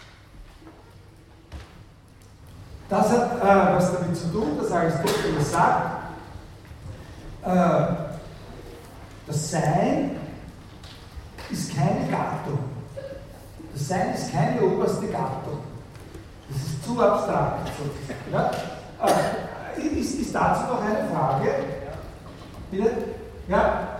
[2.88, 6.14] Das hat äh, was damit zu tun, dass Aristoteles sagt,
[7.44, 7.94] äh,
[9.26, 10.16] das Sein
[11.50, 12.58] ist keine Gattung.
[13.74, 15.58] Das Sein ist keine oberste Gattung.
[16.48, 17.68] Das ist zu abstrakt.
[18.32, 18.50] Ja?
[19.04, 21.50] Äh, ist, ist dazu noch eine Frage?
[22.70, 22.90] Bitte?
[23.48, 23.98] Ja?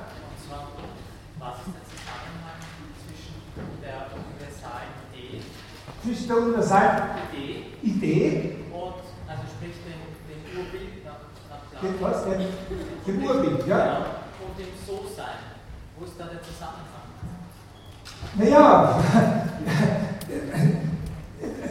[6.03, 7.03] zwischen der universalen
[7.33, 8.57] Idee, Idee
[11.81, 12.25] Den was?
[12.25, 12.41] Den,
[13.07, 13.79] den Urbild, ja?
[13.79, 13.99] ja?
[14.43, 15.39] Und dem So-Sein.
[15.97, 17.07] Wo ist da der Zusammenhang?
[18.35, 18.97] Naja,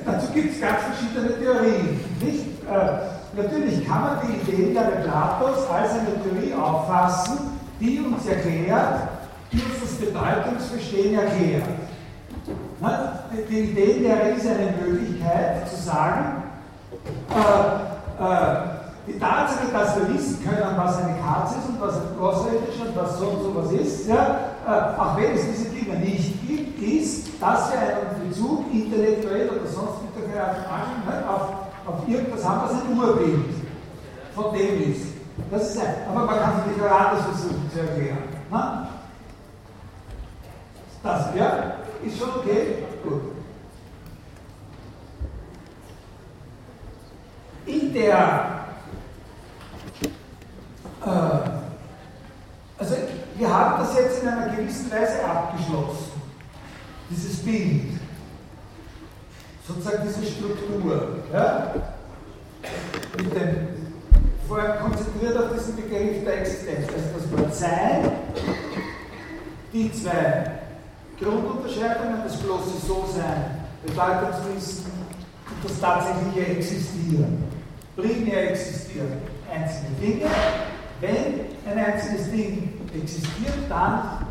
[0.06, 2.00] dazu gibt es ganz verschiedene Theorien.
[2.22, 2.64] Nicht?
[2.64, 9.10] Äh, natürlich kann man die Ideen der Platos als eine Theorie auffassen, die uns erklärt,
[9.52, 11.66] die uns das Bedeutungsverstehen erklärt.
[12.80, 16.44] Na, die Idee der ist eine Möglichkeit zu sagen,
[16.92, 18.78] äh, äh,
[19.08, 22.96] die Tatsache, dass wir wissen können, was eine Katze ist und was ein Außerirdischer und
[22.96, 26.82] was so und so was ist, ja, äh, auch wenn es diese Dinge nicht gibt,
[26.82, 31.42] ist, dass wir einen Bezug intellektuell oder sonst mit der Kreation ne, auf,
[31.88, 33.46] auf irgendwas haben, was ein Urbild
[34.36, 35.08] von dem ist.
[35.52, 38.18] Das ist ein, aber man kann sich nicht anders versuchen zu erklären.
[38.52, 38.88] Ne?
[41.04, 41.74] Das, ja,
[42.04, 42.84] ist schon okay?
[43.04, 43.37] Gut.
[47.68, 48.66] In der
[51.06, 51.10] äh,
[52.80, 52.96] also
[53.38, 56.22] wir haben das jetzt in einer gewissen Weise abgeschlossen,
[57.10, 58.00] dieses Bild,
[59.68, 61.20] sozusagen diese Struktur.
[61.34, 61.74] Ja?
[63.18, 63.68] Mit dem,
[64.48, 68.12] vorher konzentriert auf diesen Begriff der Existenz, also das Wort Sein,
[69.74, 70.52] die zwei
[71.20, 74.92] Grundunterscheidungen, das bloße So-Sein, Bedeutungswissen
[75.52, 77.57] und das tatsächliche Existieren.
[77.98, 79.12] Primär existieren
[79.52, 80.30] einzelne Dinge,
[81.02, 84.28] wenn ein einzelnes Ding existiert, dann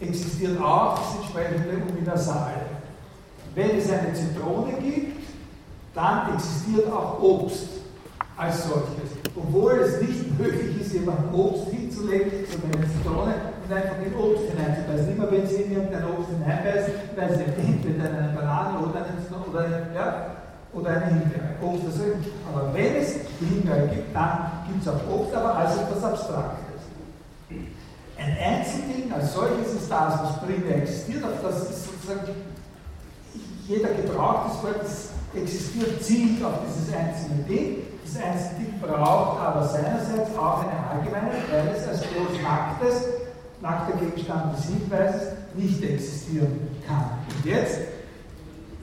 [0.00, 2.52] existiert auch das entsprechende Universal.
[3.52, 5.26] Wenn es eine Zitrone gibt,
[5.92, 7.66] dann existiert auch Obst
[8.36, 9.10] als solches.
[9.34, 14.44] Obwohl es nicht möglich ist, jemandem Obst hinzulegen, sondern eine Zitrone und einfach in Obst
[14.50, 15.16] hineinzubeißen.
[15.16, 19.64] Immer wenn Sie in irgendein Obst hineinbeißen, weil Sie entweder eine Banane oder eine, oder
[19.64, 20.36] eine, ja,
[20.72, 21.56] oder eine Himbeere.
[21.62, 22.02] Obst, also,
[22.52, 26.66] aber wenn es die Himbeere gibt, dann gibt es auch Obst, aber als etwas Abstraktes.
[28.18, 32.32] Ein Einzelding als solches ist das, was primär existiert, auf das ist sozusagen
[33.68, 37.78] jeder Gebrauch des Wortes existiert, zielt auf dieses einzelne Ding.
[38.04, 43.08] Das einzelne Ding braucht aber seinerseits auch eine Allgemeinheit, weil es als bloß nacktes,
[43.60, 45.22] nackter Gegenstand des Hinweises
[45.54, 47.18] nicht existieren kann.
[47.36, 47.80] Und jetzt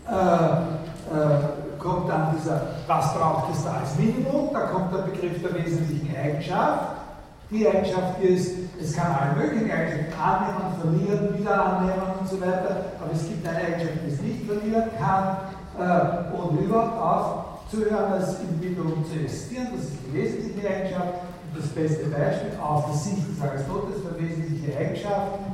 [0.07, 4.49] äh, äh, kommt dann dieser, was braucht es da als Minimum?
[4.53, 7.03] Da kommt der Begriff der wesentlichen Eigenschaft.
[7.51, 8.51] Die Eigenschaft ist,
[8.81, 13.47] es kann alle möglichen Eigenschaften annehmen, verlieren, wieder annehmen und so weiter, aber es gibt
[13.47, 15.37] eine Eigenschaft, die es nicht verlieren kann
[15.77, 19.67] äh, und überhaupt aufzuhören, als Individuum zu existieren.
[19.75, 21.13] Das ist die wesentliche Eigenschaft.
[21.53, 25.53] Und das beste Beispiel aus der Sicht des Aristoteles für wesentliche Eigenschaften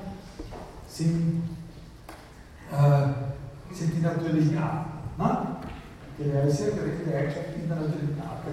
[0.87, 1.49] sind,
[2.71, 4.89] äh, sind die natürlichen Arten.
[5.17, 5.58] Ne?
[6.19, 8.43] Die die Eigenschaften in der natürlichen Art.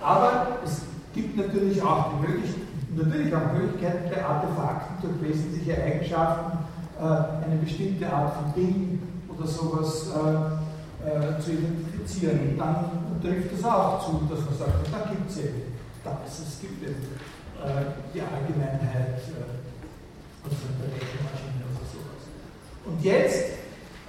[0.00, 2.62] Aber es gibt natürlich auch die Möglichkeit,
[2.94, 6.58] natürlich auch Möglichkeiten bei Artefakten durch wesentliche Eigenschaften
[7.00, 12.50] äh, eine bestimmte Art von Ding oder sowas äh, äh, zu identifizieren.
[12.50, 15.72] Und dann trifft es auch zu, dass man sagt, da gibt es eben
[16.04, 17.02] das, es gibt eben
[17.62, 19.62] äh, die Allgemeinheit äh,
[20.42, 22.22] der Rechenmaschine oder sowas.
[22.86, 23.61] Und jetzt,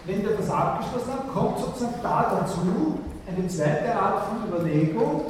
[0.05, 5.21] wenn wir das abgeschlossen haben, kommt sozusagen da dazu eine zweite Art von Überlegung,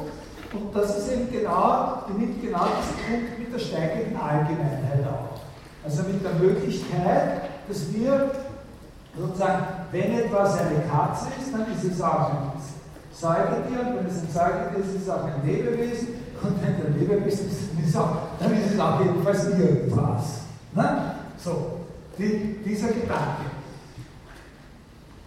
[0.52, 5.40] und das ist eben genau, die nimmt genau diesen Punkt mit der steigenden Allgemeinheit auf.
[5.84, 8.30] Also mit der Möglichkeit, dass wir
[9.18, 12.52] sozusagen, wenn etwas eine Katze ist, dann ist es auch ein
[13.12, 16.08] Säugetier, und wenn es ein Säugetier ist, ist es auch ein Lebewesen,
[16.42, 20.40] und wenn der Lebewesen ist, dann ist es auch jedenfalls irgendwas.
[20.72, 21.14] Ne?
[21.38, 21.80] So,
[22.18, 23.53] die, dieser Gedanke.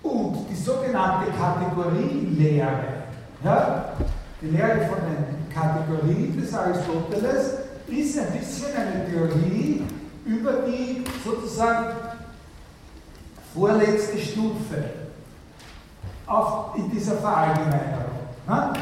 [0.07, 3.03] Und die sogenannte Kategorienlehre,
[3.43, 3.93] ja,
[4.41, 7.57] die Lehre von den Kategorien des Aristoteles
[7.88, 9.84] ist ein bisschen eine Theorie
[10.25, 11.95] über die sozusagen
[13.53, 14.84] vorletzte Stufe
[16.25, 18.19] auf, in dieser Verallgemeinerung.
[18.47, 18.73] Ne?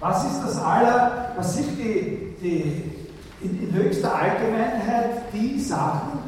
[0.00, 2.92] Was ist das aller, was sind die, die
[3.40, 6.18] in, in, höchster Allgemeinheit die Sachen,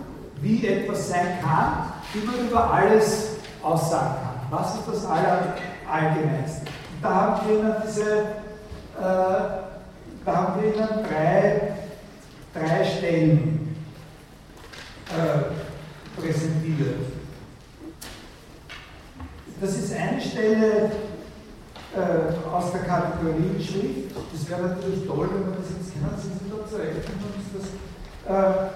[0.40, 3.35] wie etwas sein kann, die man über alles
[3.66, 4.58] aussagen kann?
[4.58, 6.66] Was ist das Allerallgemeinste?
[7.02, 8.24] da haben wir Ihnen diese, äh,
[8.98, 11.74] da haben wir Ihnen drei,
[12.54, 13.76] drei Stellen
[15.10, 16.96] äh, präsentiert.
[19.60, 20.90] Das ist eine Stelle
[21.94, 24.16] äh, aus der Kategorie Schrift.
[24.32, 27.66] Das wäre natürlich toll, wenn man das jetzt kennen, sind Sie da zurechtkommen, das,
[28.28, 28.68] äh,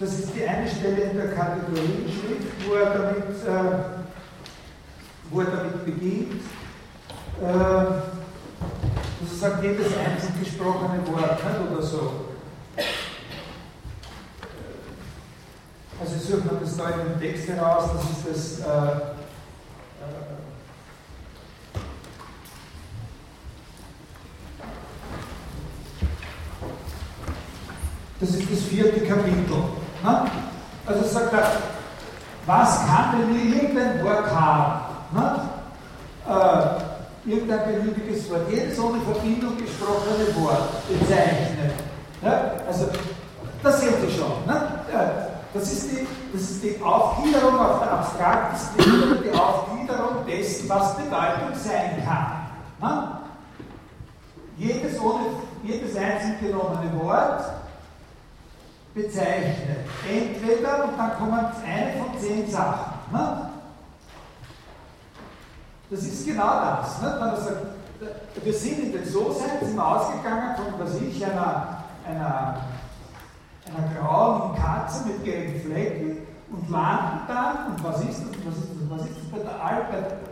[0.00, 4.00] das ist die eine Stelle in der Kategorie Schrift, wo er damit äh,
[5.30, 6.42] wo er damit beginnt,
[7.40, 7.84] äh,
[9.20, 12.12] sozusagen jedes einzeln gesprochene Wort nicht, oder so.
[16.00, 19.00] Also suche mir das da in dem Text heraus, das ist das äh, äh,
[28.18, 29.79] Das ist das vierte Kapitel.
[30.02, 30.24] Ne?
[30.86, 31.46] Also sagt er,
[32.46, 34.80] was kann denn irgendein Wort haben?
[35.12, 35.40] Ne?
[36.28, 41.74] Äh, irgendein beliebiges Wort, jedes ohne Verbindung gesprochene Wort bezeichnet.
[42.22, 42.52] Ja?
[42.66, 42.86] Also,
[43.62, 44.46] das sehen Sie schon.
[44.46, 44.68] Ne?
[45.52, 46.06] Das, ist die,
[46.62, 52.48] die Aufgliederung auf der abstraktesten Ebene, die Aufgliederung dessen, was Bedeutung sein kann.
[52.80, 53.08] Ne?
[54.56, 55.26] Jedes, ohne,
[55.62, 57.44] jedes einzeln genommene Wort
[58.94, 59.86] bezeichnet.
[60.08, 62.92] Entweder, und dann kommen eine von zehn Sachen.
[63.12, 63.50] Ne?
[65.90, 67.02] Das ist genau das.
[67.02, 67.16] Ne?
[67.18, 67.66] Man sagt,
[68.42, 72.60] wir sind in den So-Sein, sind ausgegangen von, was ich, einer, einer,
[73.66, 78.70] einer grauen Katze mit gelben Flecken und landen dann, und was ist das, was ist
[78.70, 79.86] das, was ist das bei, der Al,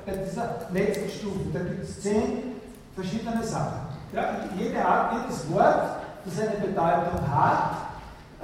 [0.07, 1.41] bei dieser letzten Stufe?
[1.53, 2.55] Da gibt es zehn
[2.95, 3.89] verschiedene Sachen.
[4.13, 4.23] Ja,
[4.57, 7.88] jede Art, jedes Wort, das eine Bedeutung hat,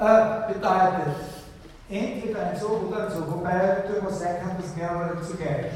[0.01, 1.17] äh, bedeutet
[1.89, 5.67] entweder ein So oder ein So, wobei sein kann, dass mehrere zugleich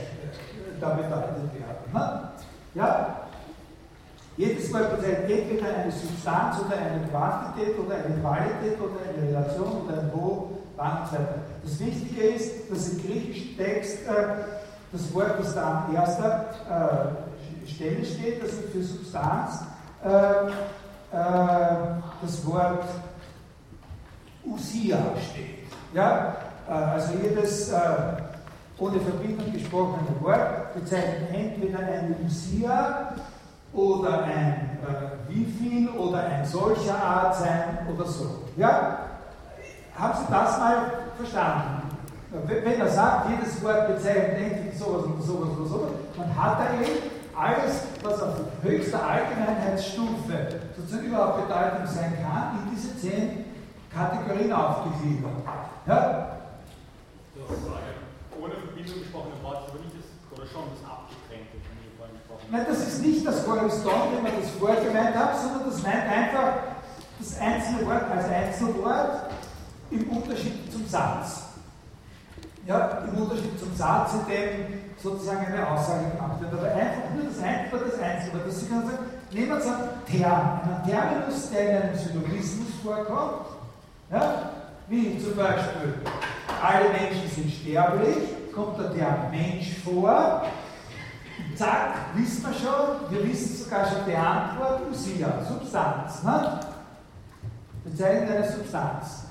[0.81, 1.93] da bedeutet werden.
[1.93, 2.29] Ne?
[2.75, 3.17] Ja?
[4.37, 9.83] Jedes Mal bezeichnet entweder eine Substanz oder eine Quantität oder eine Qualität oder eine Relation
[9.83, 11.35] oder ein Wo, wann und so weiter.
[11.65, 14.13] Das Wichtige ist, dass im griechischen Text äh,
[14.93, 17.15] das Wort, das da an erster
[17.67, 19.65] äh, Stelle steht, also für Substanz,
[20.05, 21.77] äh, äh
[22.23, 22.85] das Wort
[24.69, 24.99] Usia
[25.31, 25.67] steht.
[25.95, 26.37] Ja?
[26.69, 27.79] Äh, also jedes äh,
[28.79, 33.15] ohne Verbindung gesprochene Wort bezeichnet entweder eine Lucia
[33.73, 38.45] oder ein äh, wie viel oder ein solcher Art sein oder so.
[38.57, 38.99] Ja?
[39.99, 41.83] Haben Sie das mal verstanden?
[42.47, 46.81] Wenn er sagt, jedes Wort bezeichnet entweder sowas oder sowas oder sowas, dann hat er
[46.81, 47.01] eben
[47.35, 53.48] alles, was auf höchster Allgemeinheitsstufe sozusagen überhaupt Bedeutung sein kann, in diese zehn
[53.99, 55.33] Kategorien aufgegliedert.
[55.87, 56.39] Ja?
[58.41, 62.47] Ohne Verbindung gesprochene Wort aber nicht das, oder schon das Abgetrennte, von dem vorhin gesprochen
[62.51, 66.07] Nein, das ist nicht das Horizont, wie man das vorher gemeint hat, sondern das meint
[66.07, 66.79] einfach
[67.19, 69.31] das einzelne Wort als Einzelwort
[69.91, 71.43] im Unterschied zum Satz.
[72.67, 76.53] Ja, im Unterschied zum Satz, in dem sozusagen eine Aussage gemacht wird.
[76.53, 78.47] Aber einfach nur das Einzelwort, das Einzelwort.
[78.47, 78.99] Dass Sie können sagen,
[79.33, 83.58] nehmen wir uns einen Term, einen Terminus, der in einem Syllogismus vorkommt,
[84.11, 84.51] ja,
[84.89, 85.95] wie zum Beispiel,
[86.63, 90.45] alle Menschen sind sterblich, kommt der Term Mensch vor,
[91.55, 96.23] zack, wissen wir schon, wir wissen sogar schon die Antwort, Usia, Substanz.
[96.23, 96.61] Ne?
[97.85, 99.25] Bezeichnet eine Substanz.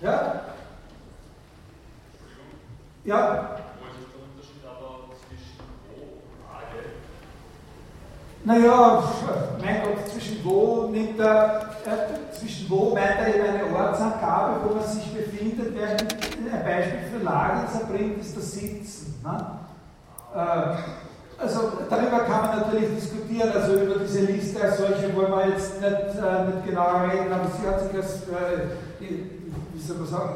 [0.00, 0.42] Ja?
[3.04, 3.61] Ja?
[8.44, 9.04] Naja,
[9.62, 14.74] mein Gott, zwischen wo nimmt er, äh, zwischen wo meint er eben eine Ortsangabe, wo
[14.74, 19.14] man sich befindet, während ein Beispiel für Lage, das er bringt, ist das Sitzen.
[19.22, 19.46] Ne?
[20.34, 25.48] Äh, also darüber kann man natürlich diskutieren, also über diese Liste als solche wollen wir
[25.48, 28.66] jetzt nicht, äh, nicht genauer reden, aber sie hat sich als, äh,
[28.98, 30.34] wie soll man sagen,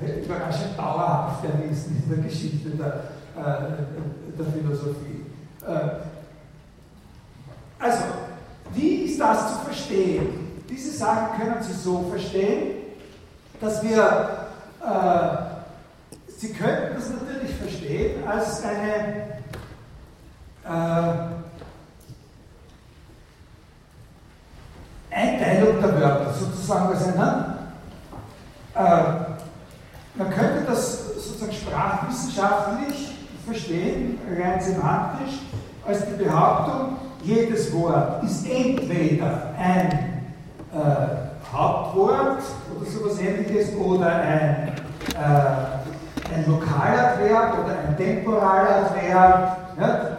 [0.24, 2.94] überraschend dauerhaft erwiesen in der Geschichte der,
[3.36, 5.24] äh, der Philosophie.
[7.78, 8.02] Also,
[8.74, 10.62] wie ist das zu verstehen?
[10.68, 12.74] Diese Sachen können Sie so verstehen,
[13.60, 14.48] dass wir,
[14.84, 15.36] äh,
[16.28, 19.38] Sie könnten das natürlich verstehen als eine
[20.64, 21.38] äh,
[25.14, 27.58] Einteilung der Wörter, sozusagen als eine,
[28.74, 29.02] äh,
[30.14, 33.14] man könnte das sozusagen sprachwissenschaftlich
[33.46, 35.38] verstehen, rein semantisch,
[35.86, 40.22] als die Behauptung, jedes Wort ist entweder ein
[40.72, 42.42] äh, Hauptwort
[42.74, 44.72] oder sowas ähnliches oder ein,
[45.14, 50.18] äh, ein Lokaladverb oder ein Temporaladverb ja,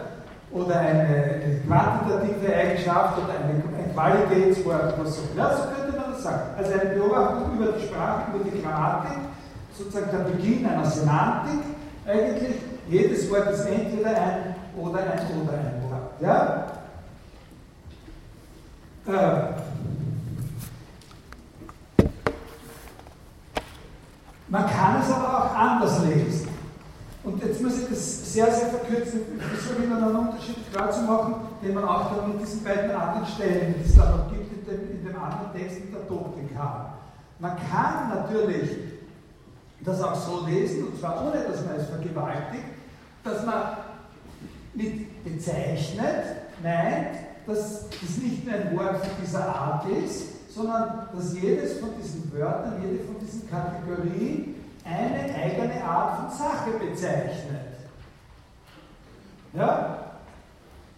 [0.52, 5.22] oder eine quantitative Eigenschaft oder eine, ein Qualitätswort oder so.
[5.36, 6.42] Ja, so könnte man das sagen.
[6.56, 9.18] Also eine Beobachtung über die Sprache, über die Grammatik,
[9.76, 11.60] sozusagen der Beginn einer Semantik.
[12.06, 12.56] Eigentlich
[12.88, 16.20] jedes Wort ist entweder ein oder ein oder ein Wort.
[16.20, 16.69] Ja?
[19.10, 19.42] Äh,
[24.48, 26.48] man kann es aber auch anders lesen.
[27.24, 29.22] Und jetzt muss ich das sehr, sehr verkürzen.
[29.36, 32.90] Ich versuche Ihnen einen Unterschied klar zu machen, den man auch dann mit diesen beiden
[32.90, 36.06] anderen Stellen, die es da noch gibt, in dem, in dem anderen Text mit der
[36.06, 36.92] Topik haben.
[37.40, 38.70] Man kann natürlich
[39.80, 42.64] das auch so lesen, und zwar ohne, dass man es vergewaltigt,
[43.24, 43.62] dass man
[44.74, 46.24] mit bezeichnet
[46.62, 52.32] meint, dass es nicht nur ein Wort dieser Art ist, sondern dass jedes von diesen
[52.32, 57.70] Wörtern, jede von diesen Kategorien eine eigene Art von Sache bezeichnet.
[59.52, 59.96] Ja?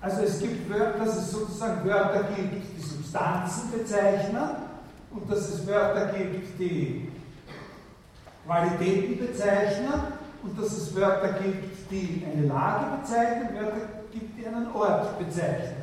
[0.01, 4.49] Also es gibt Wörter, dass es sozusagen Wörter gibt, die Substanzen bezeichnen
[5.11, 7.09] und dass es Wörter gibt, die
[8.45, 9.93] Qualitäten bezeichnen
[10.43, 15.82] und dass es Wörter gibt, die eine Lage bezeichnen, Wörter gibt, die einen Ort bezeichnen.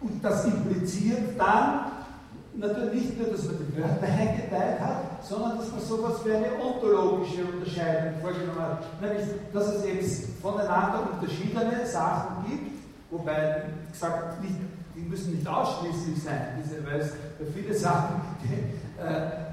[0.00, 1.90] Und das impliziert dann
[2.58, 6.50] natürlich nicht nur, dass man die Wörter eingeteilt hat, sondern dass man sowas wie eine
[6.60, 9.00] ontologische Unterscheidung vorgenommen hat.
[9.00, 10.06] Nämlich, dass es eben
[10.42, 14.56] voneinander unterschiedene Sachen gibt, wobei, wie gesagt, nicht,
[14.94, 17.12] die müssen nicht ausschließlich sein, diese, weil es
[17.54, 18.54] viele Sachen die,
[19.02, 19.48] äh,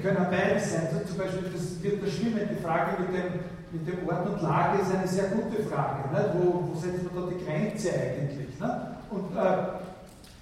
[0.00, 0.88] können beides sein.
[0.90, 3.40] Also zum Beispiel, das wird das Schwimmen, die Frage mit dem,
[3.72, 6.08] mit dem Ort und Lage ist eine sehr gute Frage.
[6.10, 6.34] Nicht?
[6.34, 8.48] Wo, wo setzt man da die Grenze eigentlich?
[8.48, 8.91] Nicht?
[9.12, 9.56] Und äh,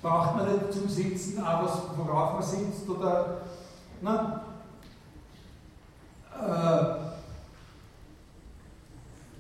[0.01, 1.63] braucht man nicht zum Sitzen auch
[1.97, 3.39] worauf man sitzt oder.
[4.01, 4.43] Na,
[6.41, 7.01] äh,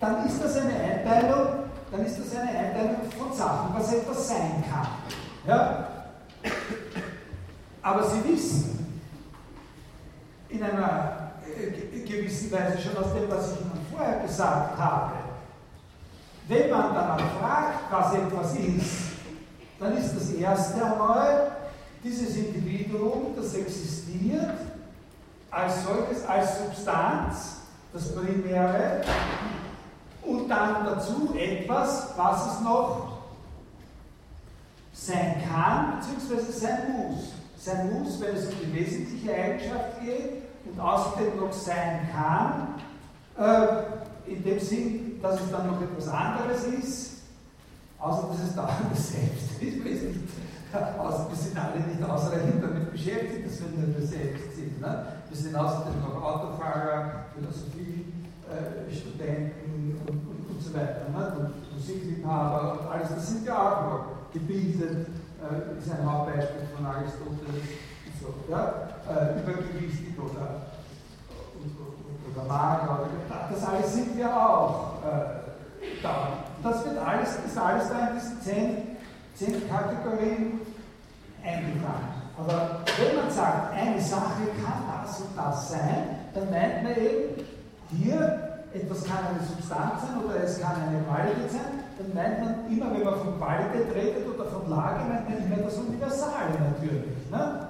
[0.00, 1.48] dann ist das eine Einteilung,
[1.92, 4.88] dann ist das eine Einteilung von Sachen, was etwas sein kann.
[5.46, 5.86] Ja?
[7.82, 9.02] Aber Sie wissen,
[10.48, 15.12] in einer äh, gewissen Weise schon aus dem, was ich Ihnen vorher gesagt habe,
[16.48, 19.09] wenn man danach fragt, was etwas ist,
[19.80, 21.52] dann ist das erste einmal
[22.04, 24.58] dieses Individuum, das existiert,
[25.50, 27.56] als solches, als Substanz,
[27.92, 29.00] das Primäre,
[30.22, 33.18] und dann dazu etwas, was es noch
[34.92, 37.32] sein kann, beziehungsweise sein muss.
[37.56, 42.74] Sein muss, wenn es um die wesentliche Eigenschaft geht, und außerdem noch sein kann,
[43.38, 47.09] äh, in dem Sinn, dass es dann noch etwas anderes ist,
[48.00, 49.84] außer dass es dauernd selbst ist.
[49.84, 50.28] Wir sind,
[50.98, 54.80] außer wir sind alle nicht ausreichend damit beschäftigt, dass wir nur selbst sind.
[54.80, 55.06] Ne?
[55.28, 61.10] Wir sind außerdem noch Autofahrer, Philosophiestudenten äh, und, und, und so weiter.
[61.12, 61.36] Ne?
[61.38, 65.08] Und Musikliebhaber und alles, das sind wir auch noch gebildet,
[65.40, 67.68] äh, ist ein Hauptbeispiel von Aristoteles.
[68.20, 68.88] So, ja?
[69.08, 70.48] Äh, übergewichtig oder,
[72.30, 73.08] oder mager, oder,
[73.50, 75.40] das alles sind wir auch äh,
[76.02, 76.49] da.
[76.62, 78.96] Das wird alles, ist alles da in diesen zehn,
[79.34, 80.60] zehn Kategorien
[81.42, 82.20] eingefangen.
[82.36, 87.44] Aber wenn man sagt, eine Sache kann das und das sein, dann meint man eben,
[87.96, 92.70] hier, etwas kann eine Substanz sein oder es kann eine Qualität sein, dann meint man
[92.70, 97.30] immer, wenn man von Qualität redet oder von Lage, meint man immer das Universale natürlich.
[97.30, 97.68] Ne?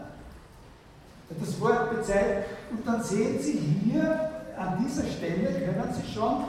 [1.40, 6.44] Das Wort bezeichnet, und dann sehen Sie hier, an dieser Stelle können Sie schon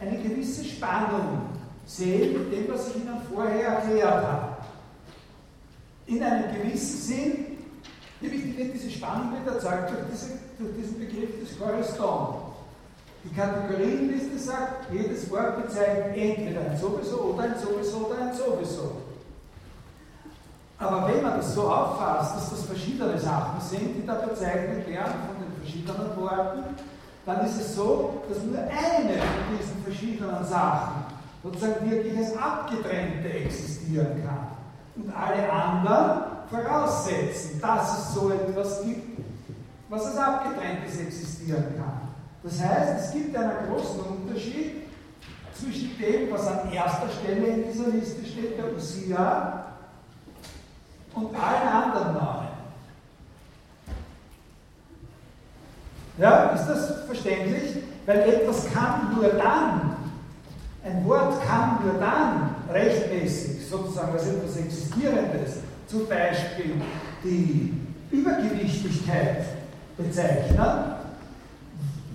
[0.00, 1.55] eine gewisse Spannung
[1.86, 4.56] sehen mit dem, was ich Ihnen vorher erklärt habe.
[6.06, 7.46] In einem gewissen Sinn,
[8.20, 12.36] nämlich diese Spannung wird erzeugt durch, diese, durch diesen Begriff des Correspond.
[13.24, 19.02] Die Kategorienliste sagt, jedes Wort bezeichnet entweder ein sowieso oder ein sowieso oder ein sowieso.
[20.78, 25.14] Aber wenn man das so auffasst, dass das verschiedene Sachen sind, die da bezeichnet werden
[25.26, 26.62] von den verschiedenen Worten,
[27.24, 31.15] dann ist es so, dass nur eine von diesen verschiedenen Sachen
[31.46, 34.48] sozusagen wirklich als abgetrennte existieren kann.
[34.96, 39.20] Und alle anderen voraussetzen, dass es so etwas gibt,
[39.88, 42.08] was als abgetrenntes existieren kann.
[42.42, 44.88] Das heißt, es gibt einen großen Unterschied
[45.54, 49.64] zwischen dem, was an erster Stelle in dieser Liste steht, der Usia,
[51.14, 52.48] und allen anderen Namen.
[56.18, 57.82] Ja, ist das verständlich?
[58.04, 59.95] Weil etwas kann nur dann,
[60.86, 65.56] ein Wort kann nur dann rechtmäßig, sozusagen als etwas Existierendes,
[65.88, 66.80] zum Beispiel
[67.24, 67.74] die
[68.10, 69.44] Übergewichtigkeit
[69.96, 70.94] bezeichnen,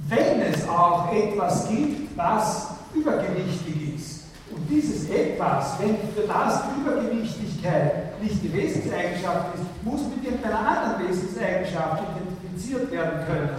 [0.08, 4.22] wenn es auch etwas gibt, was übergewichtig ist.
[4.54, 10.60] Und dieses etwas, wenn für das die Übergewichtigkeit nicht die Wesenseigenschaft ist, muss mit irgendeiner
[10.60, 13.50] anderen Wesenseigenschaft identifiziert werden können.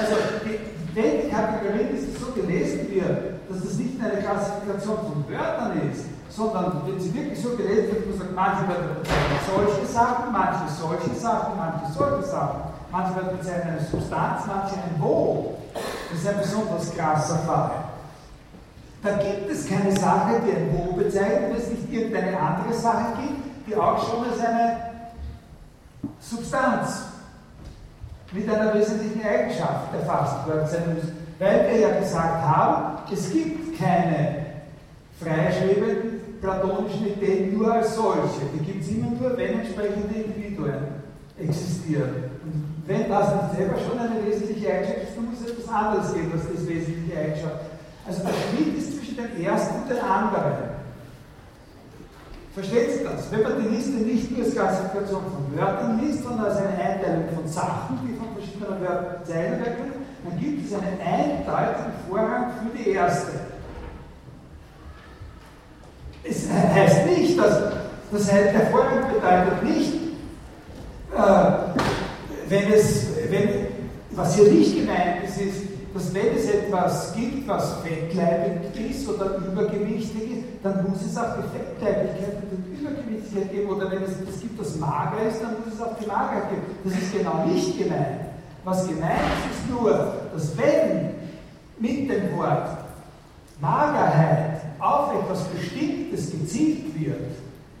[0.00, 0.16] Also
[0.96, 6.82] wenn die Kategorien so gelesen wird, dass das nicht eine Klassifikation von Wörtern ist, sondern
[6.86, 10.72] wenn sie wirklich so gelesen wird, muss man sagen, manche Wörter bezeichnen solche Sachen, manche
[10.72, 12.60] solche Sachen, manche solche Sachen,
[12.90, 15.58] manche Wörter bezeichnen eine Substanz, manche ein Wo.
[16.10, 17.70] Das ist ein besonders krasser Fall.
[19.02, 23.20] Da gibt es keine Sache, die ein Wo bezeichnet, wenn es nicht irgendeine andere Sache
[23.20, 24.76] gibt, die auch schon als eine
[26.20, 27.15] Substanz
[28.32, 31.12] mit einer wesentlichen Eigenschaft erfasst worden sein muss.
[31.38, 34.46] Weil wir ja gesagt haben, es gibt keine
[35.20, 38.46] freischwebenden platonischen Ideen nur als solche.
[38.54, 40.74] Die gibt es immer nur, wenn entsprechende Individuen
[41.38, 42.30] existieren.
[42.44, 46.14] Und wenn das nicht selber schon eine wesentliche Eigenschaft ist, dann muss es etwas anderes
[46.14, 47.60] geben als das wesentliche Eigenschaft.
[48.06, 50.76] Also der Schnitt ist zwischen dem ersten und dem anderen.
[52.54, 53.30] Versteht Sie das?
[53.30, 57.24] Wenn man die Liste nicht nur als Klassifikation von Wörtern liest, sondern als eine Einteilung
[57.34, 58.15] von Sachen, die
[58.60, 59.92] bezeichnet werden,
[60.24, 63.32] dann gibt es einen eindeutigen Vorrang für die erste.
[66.24, 67.72] Es heißt nicht, dass
[68.10, 69.94] das der Vorrang bedeutet nicht,
[71.14, 71.52] äh,
[72.48, 73.48] wenn es, wenn,
[74.10, 75.62] was hier nicht gemeint ist, ist,
[75.94, 81.36] dass wenn es etwas gibt, was fettleibig ist oder übergewichtig ist, dann muss es auch
[81.36, 83.70] die Fettleibigkeit und die Übergewichtigkeit geben.
[83.70, 86.62] Oder wenn es etwas gibt, das mager ist, dann muss es auch die Magerheit geben.
[86.84, 88.35] Das ist genau nicht gemeint.
[88.66, 89.12] Was gemeint
[89.48, 89.92] ist, ist nur,
[90.34, 91.14] dass wenn
[91.78, 92.66] mit dem Wort
[93.60, 97.30] Magerheit auf etwas Bestimmtes gezielt wird,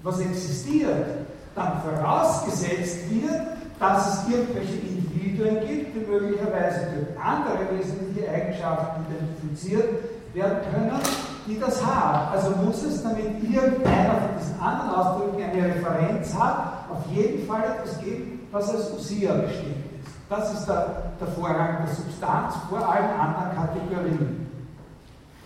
[0.04, 1.26] was existiert,
[1.56, 3.42] dann vorausgesetzt wird,
[3.80, 9.88] dass es irgendwelche Individuen gibt, die möglicherweise durch andere wesentliche Eigenschaften identifiziert
[10.34, 11.00] werden können,
[11.48, 12.32] die das haben.
[12.32, 17.64] Also muss es, damit irgendeiner von diesen anderen Ausdrücken eine Referenz hat, auf jeden Fall
[17.76, 19.85] etwas geben, was als Usia bestimmt.
[20.28, 24.50] Das ist der, der Vorrang der Substanz vor allen anderen Kategorien.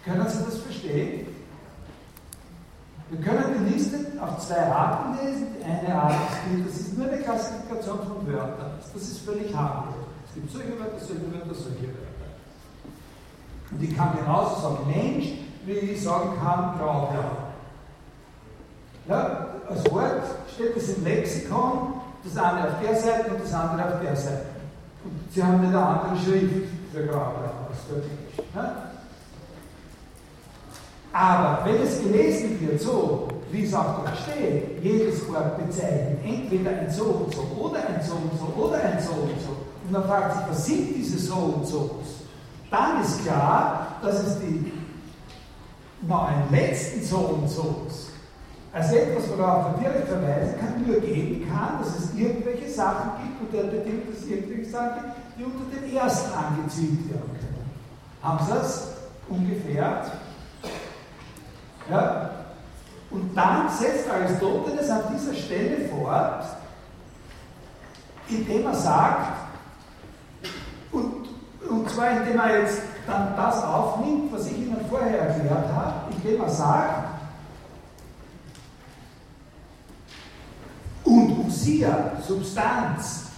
[0.05, 1.27] Können Sie das verstehen?
[3.11, 5.49] Wir können die Liste auf zwei Arten lesen.
[5.59, 8.79] Die eine Art ist, das ist nur eine Klassifikation von Wörtern.
[8.95, 9.95] Das ist völlig harmlos.
[10.29, 12.11] Es gibt solche Wörter, solche Wörter, solche Wörter.
[13.73, 15.27] Und ich kann genauso sagen Mensch,
[15.67, 17.51] wie ich sagen kann Graublau.
[19.09, 20.23] Ja, als Wort
[20.55, 21.95] steht es im Lexikon,
[22.25, 24.60] das eine auf der Seite und das andere auf der Seite.
[25.05, 28.49] Und sie haben eine andere Schrift für Englisch.
[28.55, 28.91] Ja?
[31.13, 36.71] Aber wenn es gelesen wird, so wie es auch dort steht, jedes Wort bezeichnet entweder
[36.71, 39.93] ein so und so oder ein so und so oder ein so und so, und
[39.93, 42.01] man fragt sich, was sind diese so und so,
[42.71, 44.73] dann ist klar, dass es die
[46.07, 47.87] neuen letzten so und so
[48.73, 53.41] als etwas, worauf man direkt verweisen kann, nur geben kann, dass es irgendwelche Sachen gibt,
[53.41, 57.71] unter der Bedingung, dass es irgendwelche Sachen gibt, die unter den ersten angezielt werden können.
[58.23, 58.89] Haben Sie das
[59.29, 60.05] ungefähr?
[61.91, 62.31] Ja?
[63.11, 66.45] Und dann setzt Aristoteles an dieser Stelle fort,
[68.29, 69.37] indem er sagt,
[70.93, 71.29] und,
[71.69, 76.41] und zwar indem er jetzt dann das aufnimmt, was ich Ihnen vorher erklärt habe, indem
[76.41, 77.20] er sagt,
[81.11, 83.31] und Usia, Substanz,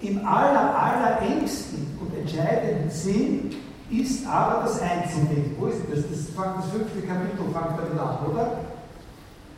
[0.00, 3.50] im aller, aller engsten und entscheidenden Sinn
[3.90, 5.54] ist aber das Einzelding.
[5.58, 6.02] Wo ist das?
[6.10, 8.60] Das, fängt, das fünfte Kapitel fängt damit an, oder?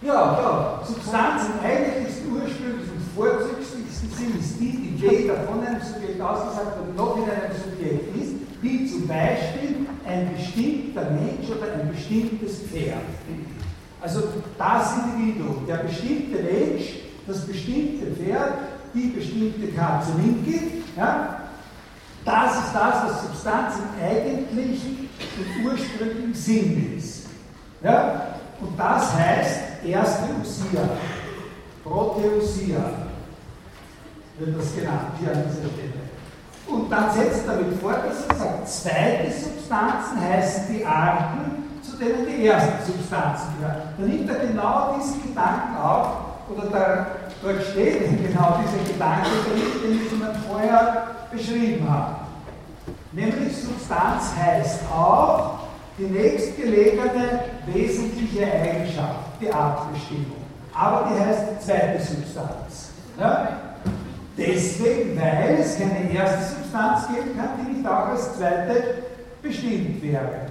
[0.02, 0.82] Ja, ja.
[0.86, 6.97] Substanz im eigentlichsten, ursprünglichen, vorzüglichsten Sinn ist die, die weder von einem Subjekt ausgesagt wird,
[6.97, 13.01] noch in einem Subjekt ist, wie zum Beispiel ein bestimmter Mensch oder ein bestimmtes Pferd.
[14.02, 14.22] Also
[14.59, 18.54] das Individuum, der bestimmte Mensch, das bestimmte Pferd,
[18.94, 21.40] die bestimmte Katze mitgibt, ja,
[22.24, 25.08] das ist das, was Substanz im eigentlichen
[25.38, 27.26] und ursprünglichen Sinn ist.
[27.82, 28.36] Ja?
[28.60, 30.88] Und das heißt erste Usia,
[31.84, 32.80] Proteusia
[34.38, 36.06] wird das genannt hier an dieser Stelle.
[36.66, 42.26] Und dann setzt damit fort, dass er sagt, zweite Substanzen heißen die Arten, zu denen
[42.26, 43.82] die ersten Substanzen gehören.
[43.96, 46.08] Da nimmt er genau diesen Gedanken auf,
[46.51, 47.06] oder da,
[47.43, 49.28] dort steht genau dieser Gedanke,
[49.82, 52.16] den ich Ihnen vorher beschrieben habe.
[53.12, 55.60] Nämlich Substanz heißt auch
[55.98, 60.44] die nächstgelegene wesentliche Eigenschaft, die Artbestimmung.
[60.74, 62.90] Aber die heißt zweite Substanz.
[63.18, 63.48] Ja?
[64.36, 69.02] Deswegen, weil es keine erste Substanz geben kann, die nicht auch als zweite
[69.40, 70.48] bestimmt wäre.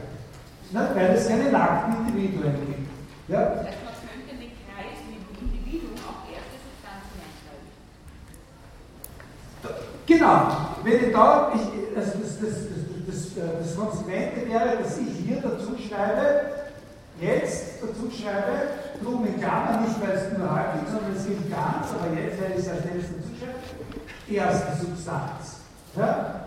[0.71, 0.89] Ja?
[0.95, 2.89] Weil es keine nackten Individuen gibt.
[3.27, 3.41] Ja?
[3.41, 7.69] Das heißt, man könnte in den Kreis mit dem Individuum auch erste Substanzen einschreiben.
[10.07, 10.47] Genau,
[10.83, 12.55] wenn ich da, ich, also das, das,
[13.07, 16.51] das, das, Konsequente wäre, dass ich hier dazu schreibe,
[17.19, 18.69] jetzt dazu schreibe,
[19.01, 22.39] drum in Klammern, nicht weil es nur halb ist, sondern es gilt ganz, aber jetzt,
[22.39, 25.65] weil ich es als letztes dazu schreibe, erste Substanz.
[25.97, 26.45] Ja?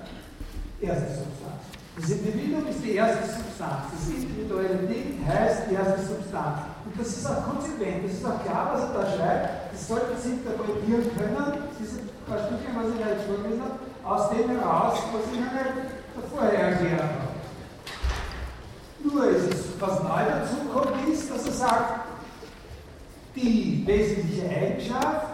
[0.81, 1.63] Erste Substanz.
[1.99, 3.91] Das Individuum ist die erste Substanz.
[3.91, 6.63] Das individuelle Ding heißt erste Substanz.
[6.87, 9.73] Und das ist auch konsequent, das ist auch klar, was er da schreibt.
[9.75, 11.59] Das sollte Sie interpretieren können.
[11.75, 15.49] Diese paar Stücke, was ich jetzt vorgelesen habe, aus dem heraus, was ich Ihnen
[16.31, 17.29] vorher erklärt habe.
[19.03, 22.01] Nur ist es, was neu dazu kommt, ist, dass er sagt,
[23.35, 25.27] die wesentliche Eigenschaft,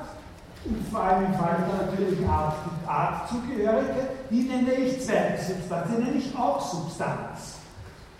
[0.66, 2.54] und vor allem im Fall der natürlichen Art,
[2.86, 7.58] Artzugehörige, die nenne ich zweite Substanz, die nenne ich auch Substanz.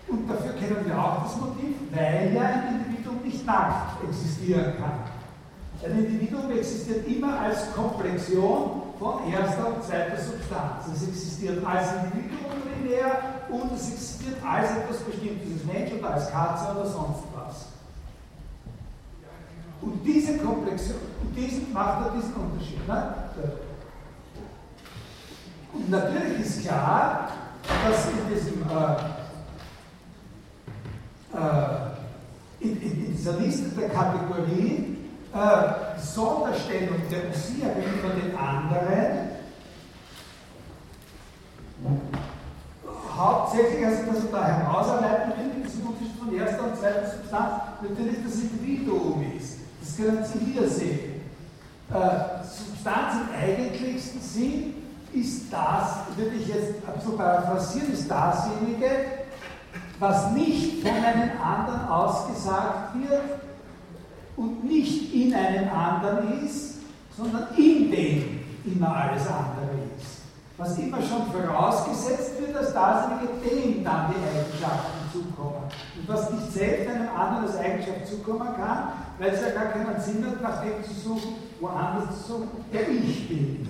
[0.07, 5.14] Und dafür kennen wir auch das Motiv, weil ja ein Individuum nicht nackt existieren kann.
[5.85, 10.87] Ein Individuum existiert immer als Komplexion von erster und zweiter Substanz.
[10.95, 16.31] Es existiert als Individuum primär und es existiert als etwas Bestimmtes, als Mensch oder als
[16.31, 17.67] Katze oder sonst was.
[19.81, 22.87] Und diese Komplexion, und diesen macht er diesen Unterschied.
[22.87, 23.13] Ne?
[25.73, 27.29] Und natürlich ist klar,
[27.63, 28.95] dass in diesem äh,
[31.37, 31.85] äh,
[32.61, 34.94] in, in, in, dieser Liste der Kategorien
[35.35, 39.35] äh, Sonderstellung der Usia gegenüber den anderen
[43.17, 47.51] hauptsächlich, also dass er da herausarbeiten will, in diesem Unterschied von erster und zweiter Substanz,
[47.81, 49.59] natürlich das Individuum ist.
[49.81, 51.21] Das können Sie hier sehen.
[51.91, 54.75] Äh, Substanz im eigentlichsten Sinn
[55.13, 58.89] ist das, würde ich jetzt so paraphrasieren, ist dasjenige,
[59.99, 63.44] was nicht von einem anderen ausgesagt wird
[64.37, 66.75] und nicht in einem anderen ist,
[67.15, 70.21] sondern in dem immer alles andere ist.
[70.57, 75.63] Was immer schon vorausgesetzt wird, dass dasjenige dem dann die Eigenschaften zukommen.
[75.97, 78.89] Und was nicht selbst einem anderen als Eigenschaft zukommen kann,
[79.19, 82.89] weil es ja gar keinen Sinn hat, nach dem zu suchen, woanders zu suchen, der
[82.89, 83.67] ich bin.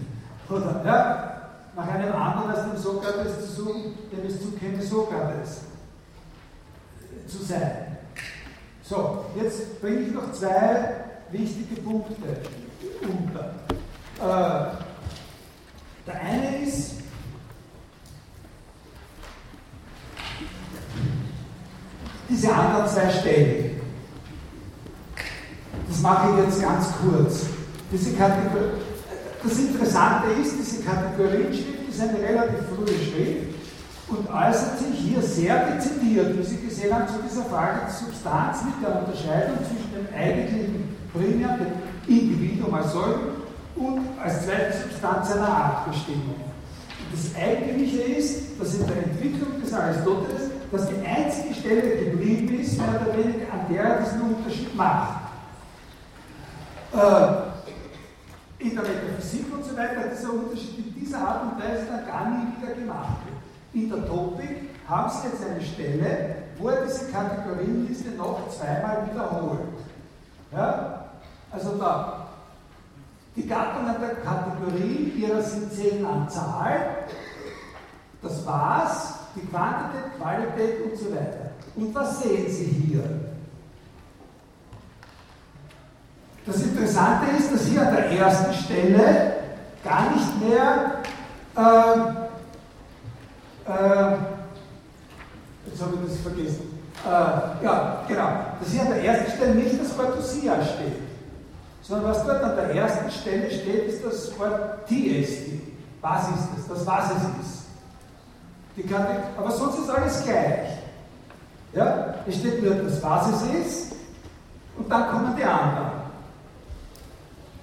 [0.49, 1.31] Oder, ja?
[1.75, 5.61] nach einem anderen als dem Sokrates zu suchen, dem es zukäme, Sokrates
[7.27, 7.94] zu sein.
[8.87, 10.93] So, jetzt bringe ich noch zwei
[11.31, 12.13] wichtige Punkte
[13.01, 13.55] unter.
[14.21, 14.75] Äh,
[16.05, 16.91] der eine ist,
[22.29, 23.81] diese anderen zwei Stellen.
[25.89, 27.47] Das mache ich jetzt ganz kurz.
[27.91, 28.69] Diese Kategorie,
[29.43, 33.44] das Interessante ist, diese Kategorienschrift ist eine relativ frühe Schrift
[34.07, 38.59] und äußert sich hier sehr dezidiert, wie Sie gesehen haben, zu dieser Frage der Substanz
[38.63, 41.73] mit der Unterscheidung zwischen dem eigentlichen Primär, dem
[42.07, 43.45] Individuum als solchen
[43.75, 46.35] und als zweite Substanz einer Artbestimmung.
[47.11, 52.77] Das Eigentliche ist, dass in der Entwicklung des Aristoteles dass die einzige Stelle geblieben ist,
[52.77, 55.21] mehr oder weniger, an der er diesen Unterschied macht.
[56.93, 61.85] Äh, in der Metaphysik und so weiter hat dieser Unterschied in dieser Art und Weise
[61.89, 63.17] dann gar nie wieder gemacht.
[63.75, 69.59] In der Topik haben Sie jetzt eine Stelle, wo er diese Kategorienliste noch zweimal wiederholt.
[70.53, 71.07] Ja?
[71.51, 72.27] Also da,
[73.35, 77.03] die Gattungen der Kategorie ihrer sind zehn an Zahl,
[78.21, 81.51] das war's, die Quantität, Qualität und so weiter.
[81.75, 83.03] Und was sehen Sie hier?
[86.45, 89.33] Das Interessante ist, dass hier an der ersten Stelle
[89.83, 91.01] gar nicht mehr
[91.57, 92.24] äh,
[93.67, 94.15] äh,
[95.67, 96.79] jetzt habe ich das vergessen.
[97.05, 98.29] Äh, ja, genau.
[98.59, 101.01] Dass hier an der ersten Stelle nicht das Wort Usia steht,
[101.81, 105.61] sondern was dort an der ersten Stelle steht, ist das Wort TST.
[106.01, 106.67] Was ist das?
[106.67, 107.65] Das, was es ist.
[108.77, 109.05] Die kann,
[109.37, 110.69] aber sonst ist alles gleich.
[111.73, 112.15] Ja?
[112.27, 113.95] Es steht nur das, was es ist,
[114.77, 115.91] und dann kommen die anderen.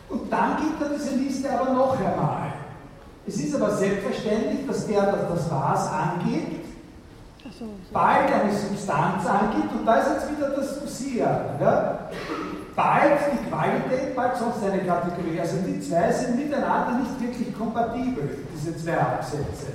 [0.09, 2.42] Und dann gibt er diese Liste aber noch einmal.
[3.27, 6.63] Es ist aber selbstverständlich, dass der, das das Was angibt,
[7.93, 11.45] bald eine Substanz angibt, und da ist jetzt wieder das Lucia.
[11.61, 11.99] Ja?
[12.75, 15.39] Bald die Qualität, bald sonst eine Kategorie.
[15.39, 19.67] Also die zwei sind miteinander nicht wirklich kompatibel, diese zwei Absätze.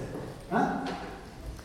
[0.52, 0.82] Ja?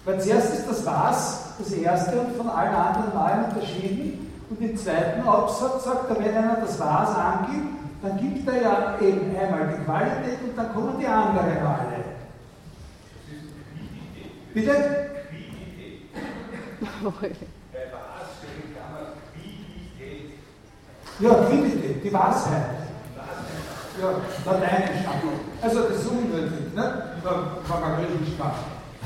[0.04, 4.30] Weil zuerst ist das Was das erste und von allen anderen Malen unterschieden.
[4.50, 8.98] Und im zweiten Absatz sagt er, wenn einer das Was angibt, dann gibt er ja
[9.00, 12.04] eben einmal die Qualität und dann kommen die anderen alle.
[14.52, 15.10] Bitte?
[21.20, 22.82] Ja, Quidität, die Wahrheit.
[24.00, 25.04] Ja, Lateinisch.
[25.60, 27.02] Also das ist unmöglich, ne?
[27.22, 28.52] wenn man Griechisch kann.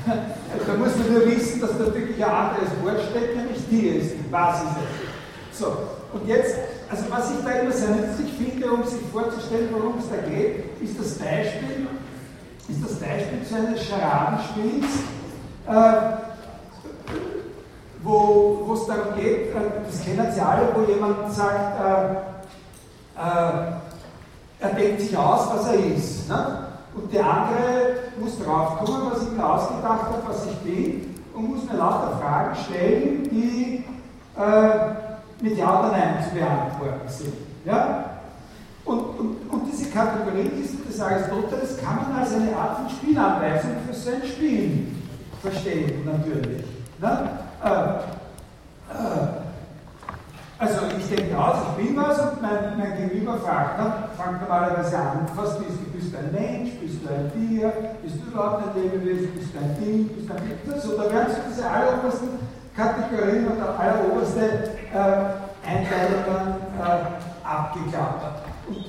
[0.66, 4.14] Da muss man nur wissen, dass da wirklich ein anderes Wort steckt, nämlich die ist,
[4.30, 5.05] was ist es.
[5.58, 5.68] So,
[6.12, 6.54] und jetzt,
[6.90, 10.82] also was ich da immer sehr nützlich finde, um sich vorzustellen, worum es da geht,
[10.82, 11.88] ist das Beispiel,
[12.68, 14.84] ist das Beispiel zu eines Scharadenspiels,
[15.66, 16.16] äh,
[18.02, 19.54] wo es darum geht, äh,
[19.86, 22.04] das kennen Sie alle, wo jemand sagt, äh,
[23.18, 23.72] äh,
[24.60, 26.28] er denkt sich aus, was er ist.
[26.28, 26.66] Ne?
[26.94, 31.64] Und der andere muss draufkommen, was ich mir ausgedacht habe, was ich bin, und muss
[31.64, 33.84] mir lauter Fragen stellen, die
[34.36, 35.05] äh,
[35.40, 37.34] mit Ja oder Nein zu beantworten sind.
[37.64, 38.04] Ja?
[38.84, 40.50] Und, und, und diese Kategorie
[40.86, 44.86] des Aristoteles kann man als eine Art von Spielanweisung für sein Spiel
[45.42, 46.64] verstehen, natürlich.
[47.00, 47.30] Ne?
[47.64, 49.46] Äh, äh,
[50.58, 54.96] also ich denke aus, ich bin was und mein, mein Gegenüber fragt, na, fängt normalerweise
[54.96, 55.90] an, was bist du?
[55.90, 56.70] Bist du ein Mensch?
[56.80, 57.72] Bist du ein Tier?
[58.02, 59.32] Bist du überhaupt ein Lebewesen?
[59.34, 60.08] Bist du ein Ding?
[60.08, 60.80] Bist du ein Ding?
[60.80, 62.28] So, da werden so diese allerobersten
[62.76, 68.42] Kategorien oder alleroberste äh, Einteilungen äh, abgeklappert.
[68.68, 68.84] Und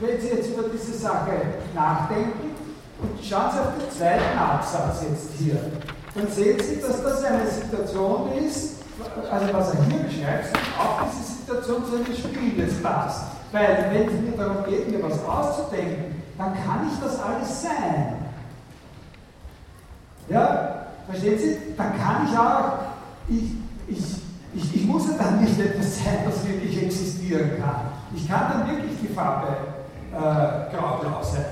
[0.00, 1.32] wenn Sie jetzt über diese Sache
[1.74, 2.54] nachdenken
[3.00, 5.58] und schauen Sie auf den zweiten Absatz jetzt hier,
[6.14, 8.82] dann sehen Sie, dass das eine Situation ist,
[9.30, 13.22] also was er hier beschreibt, auch diese Situation seines Spieles passt.
[13.52, 18.16] Weil wenn es mir darum geht, mir was auszudenken, dann kann ich das alles sein.
[20.28, 21.58] Ja, verstehen Sie?
[21.76, 22.78] Dann kann ich auch,
[23.30, 23.52] ich,
[23.88, 24.04] ich,
[24.54, 27.92] ich, ich muss ja dann nicht etwas sein, was wirklich existieren kann.
[28.14, 29.46] Ich kann dann wirklich die Farbe
[30.12, 31.44] äh, graublau sein.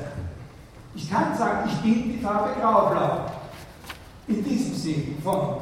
[0.95, 3.27] Ich kann sagen, ich bin die Farbe graublau.
[4.27, 5.59] In diesem Sinn von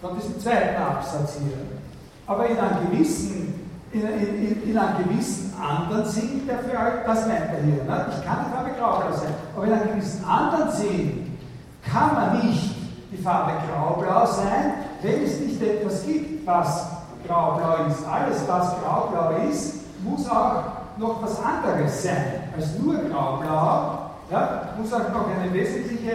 [0.00, 1.58] von diesem zweiten Absatz hier.
[2.26, 6.58] Aber in einem gewissen, in, in, in einem gewissen anderen Sinn, der
[7.04, 7.84] das meint er hier.
[7.84, 8.06] Ne?
[8.10, 11.38] Ich kann die Farbe graublau sein, aber in einem gewissen anderen Sinn
[11.82, 12.76] kann man nicht
[13.10, 16.86] die Farbe graublau sein, wenn es nicht etwas gibt, was
[17.26, 18.04] graublau ist.
[18.06, 20.62] Alles, was graublau ist, muss auch
[20.96, 24.10] noch was anderes sein als nur graublau.
[24.30, 26.12] Ja, muss auch noch eine wesentliche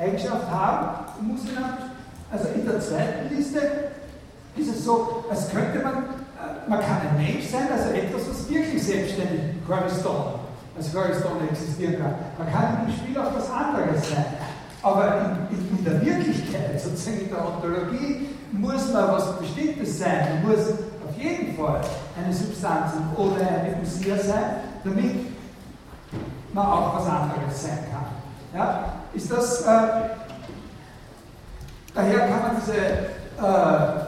[0.00, 0.88] Eigenschaft haben
[1.20, 1.58] und muss ihn
[2.32, 3.60] also in der zweiten Liste
[4.56, 8.48] ist es so, als könnte man, äh, man kann ein Mensch sein, also etwas, was
[8.48, 10.34] wirklich selbstständig Cornerstone,
[10.76, 12.14] als Cornerstone existieren kann.
[12.38, 14.24] Man kann im Spiel auch was anderes sein.
[14.82, 20.42] Aber in, in, der Wirklichkeit, sozusagen in der Ontologie, muss man was Bestimmtes sein.
[20.42, 21.80] Man muss auf jeden Fall
[22.16, 25.26] eine Substanz oder eine Usia sein, damit
[26.52, 28.58] man auch was anderes sein kann.
[28.58, 28.94] Ja?
[29.14, 29.88] Ist das, äh,
[31.94, 34.02] daher kann man diese, äh,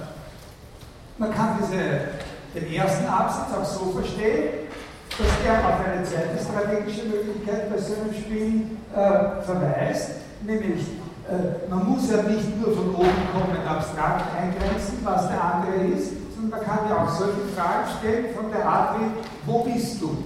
[1.19, 4.65] man kann diese, den ersten Absatz auch so verstehen,
[5.11, 10.87] dass der auf eine zweite strategische Möglichkeit bei so einem Spiel äh, verweist, nämlich
[11.29, 16.13] äh, man muss ja nicht nur von oben kommend abstrakt eingrenzen, was der andere ist,
[16.35, 20.19] sondern man kann ja auch solche Fragen stellen von der Art wie, wo bist du?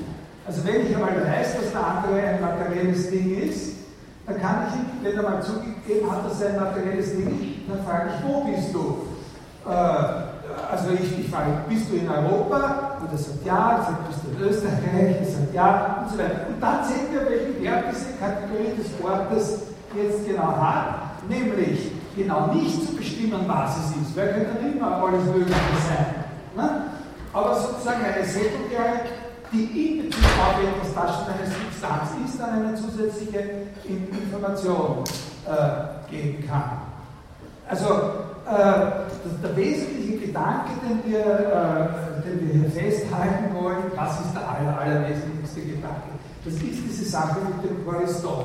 [0.45, 3.77] Also wenn ich einmal weiß, dass der andere ein materielles Ding ist,
[4.27, 7.71] dann kann ich ihn, wenn er mal zugegeben hat, dass er ein materielles Ding ist,
[7.71, 9.07] dann frage ich, wo bist du?
[9.71, 10.29] Äh,
[10.73, 12.99] also ich, ich frage, bist du in Europa?
[13.01, 15.23] Und er sagt ja, sage, bist du in Österreich?
[15.23, 16.49] Ich sage ja, und so weiter.
[16.49, 22.53] Und dann sehen wir, welchen Wert diese Kategorie des Wortes jetzt genau hat, nämlich genau
[22.53, 24.17] nicht zu bestimmen, was es ist.
[24.17, 25.55] Wer könnte immer alles Mögliche
[25.89, 26.15] sein?
[26.57, 26.83] Ne?
[27.33, 29.01] Aber sozusagen eine sekundäre,
[29.53, 33.39] die in Bezug auf etwas, das schon eine Substanz ist, dann eine zusätzliche
[33.85, 35.05] Information
[35.47, 36.83] äh, geben kann.
[37.69, 37.87] Also
[38.47, 44.49] äh, der wesentliche Gedanke, den wir, äh, den wir hier festhalten wollen, was ist der
[44.49, 46.19] aller, allerwesentlichste Gedanke?
[46.45, 48.45] Das ist diese Sache mit dem Choriston.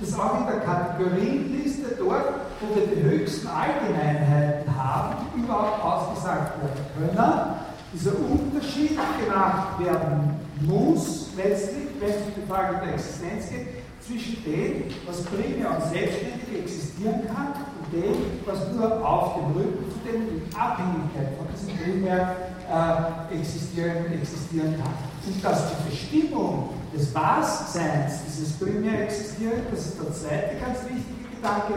[0.00, 2.24] Das auch in der Kategorienliste dort,
[2.60, 7.54] wo wir die höchsten Allgemeinheiten haben, die überhaupt ausgesagt werden können,
[7.92, 13.66] dieser Unterschied gemacht werden muss, letztlich, wenn es um die Frage der Existenz geht,
[14.00, 18.16] zwischen dem, was primär und selbstständig existieren kann, und dem,
[18.46, 22.36] was nur auf dem Rücken von dem in Abhängigkeit von diesem primär
[22.70, 25.09] äh, existieren, existieren kann.
[25.26, 31.36] Und dass die Bestimmung des Was-Seins, dieses primär Existieren, das ist der zweite ganz wichtige
[31.36, 31.74] Gedanke,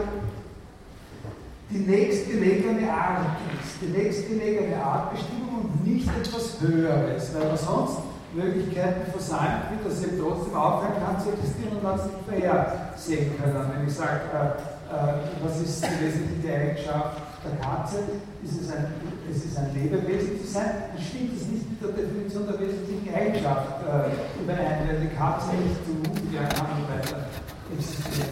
[1.70, 7.98] die nächstgelegene Art ist, die nächstgelegene Artbestimmung und nicht etwas Höheres, weil man sonst
[8.34, 13.30] Möglichkeiten versäumt wird, dass sie trotzdem aufhören kann zu existieren und man es nicht vorhersehen
[13.38, 13.70] können.
[13.74, 17.98] Wenn ich sage, äh, äh, was ist die wesentliche Eigenschaft der Katze?
[18.42, 18.86] Ist es, ein,
[19.30, 23.14] es ist ein Lebewesen zu sein, dann stimmt es nicht mit der Definition der wesentlichen
[23.14, 27.26] Eigenschaft äh, überein, weil die Katze nicht zu Mutjahr kann und weiter
[27.72, 28.28] existieren.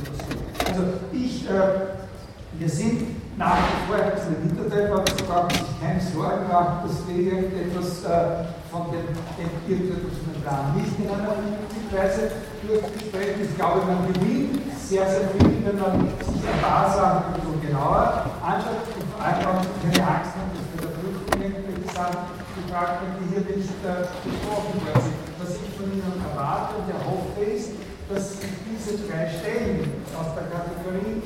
[0.66, 0.82] Also
[1.12, 6.48] ich, äh, wir sind nach wie vor ein bisschen Hinterteil, aber brauchen sich keine Sorgen
[6.48, 9.08] machen, dass wir irgendetwas äh, von dem
[9.40, 12.32] entwickelten Plan nicht in einer vernünftigen Weise
[12.66, 13.40] durchbesprechen.
[13.48, 18.26] Ich glaube, man gewinnt sehr, sehr viel, wenn man sich ein paar Sachen bisschen genauer
[18.42, 22.20] anschaut und vor allem auch keine Angst hat, dass bei der irgendwelche Sachen
[22.52, 25.08] gefragt werden, die hier nicht äh, besprochen werden.
[25.40, 27.72] Was ich von Ihnen erwarte und erhoffe ist,
[28.12, 31.22] dass Sie diese drei Stellen aus der Kategorie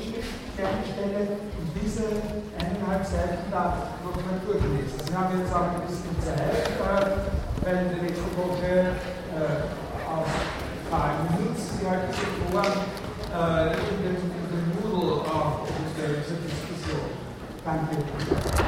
[0.57, 2.09] Sternstelle und diese
[2.57, 4.97] eineinhalb Seiten da nochmal durchlesen.
[5.05, 6.73] Sie haben jetzt auch ein bisschen Zeit.
[6.81, 8.95] Äh, weil wir nächste Woche
[9.35, 10.27] äh, auf
[10.89, 12.15] Fragen die halt
[12.51, 17.11] vor äh, in dem, in Moodle auch diese Diskussion.
[17.65, 18.67] Danke.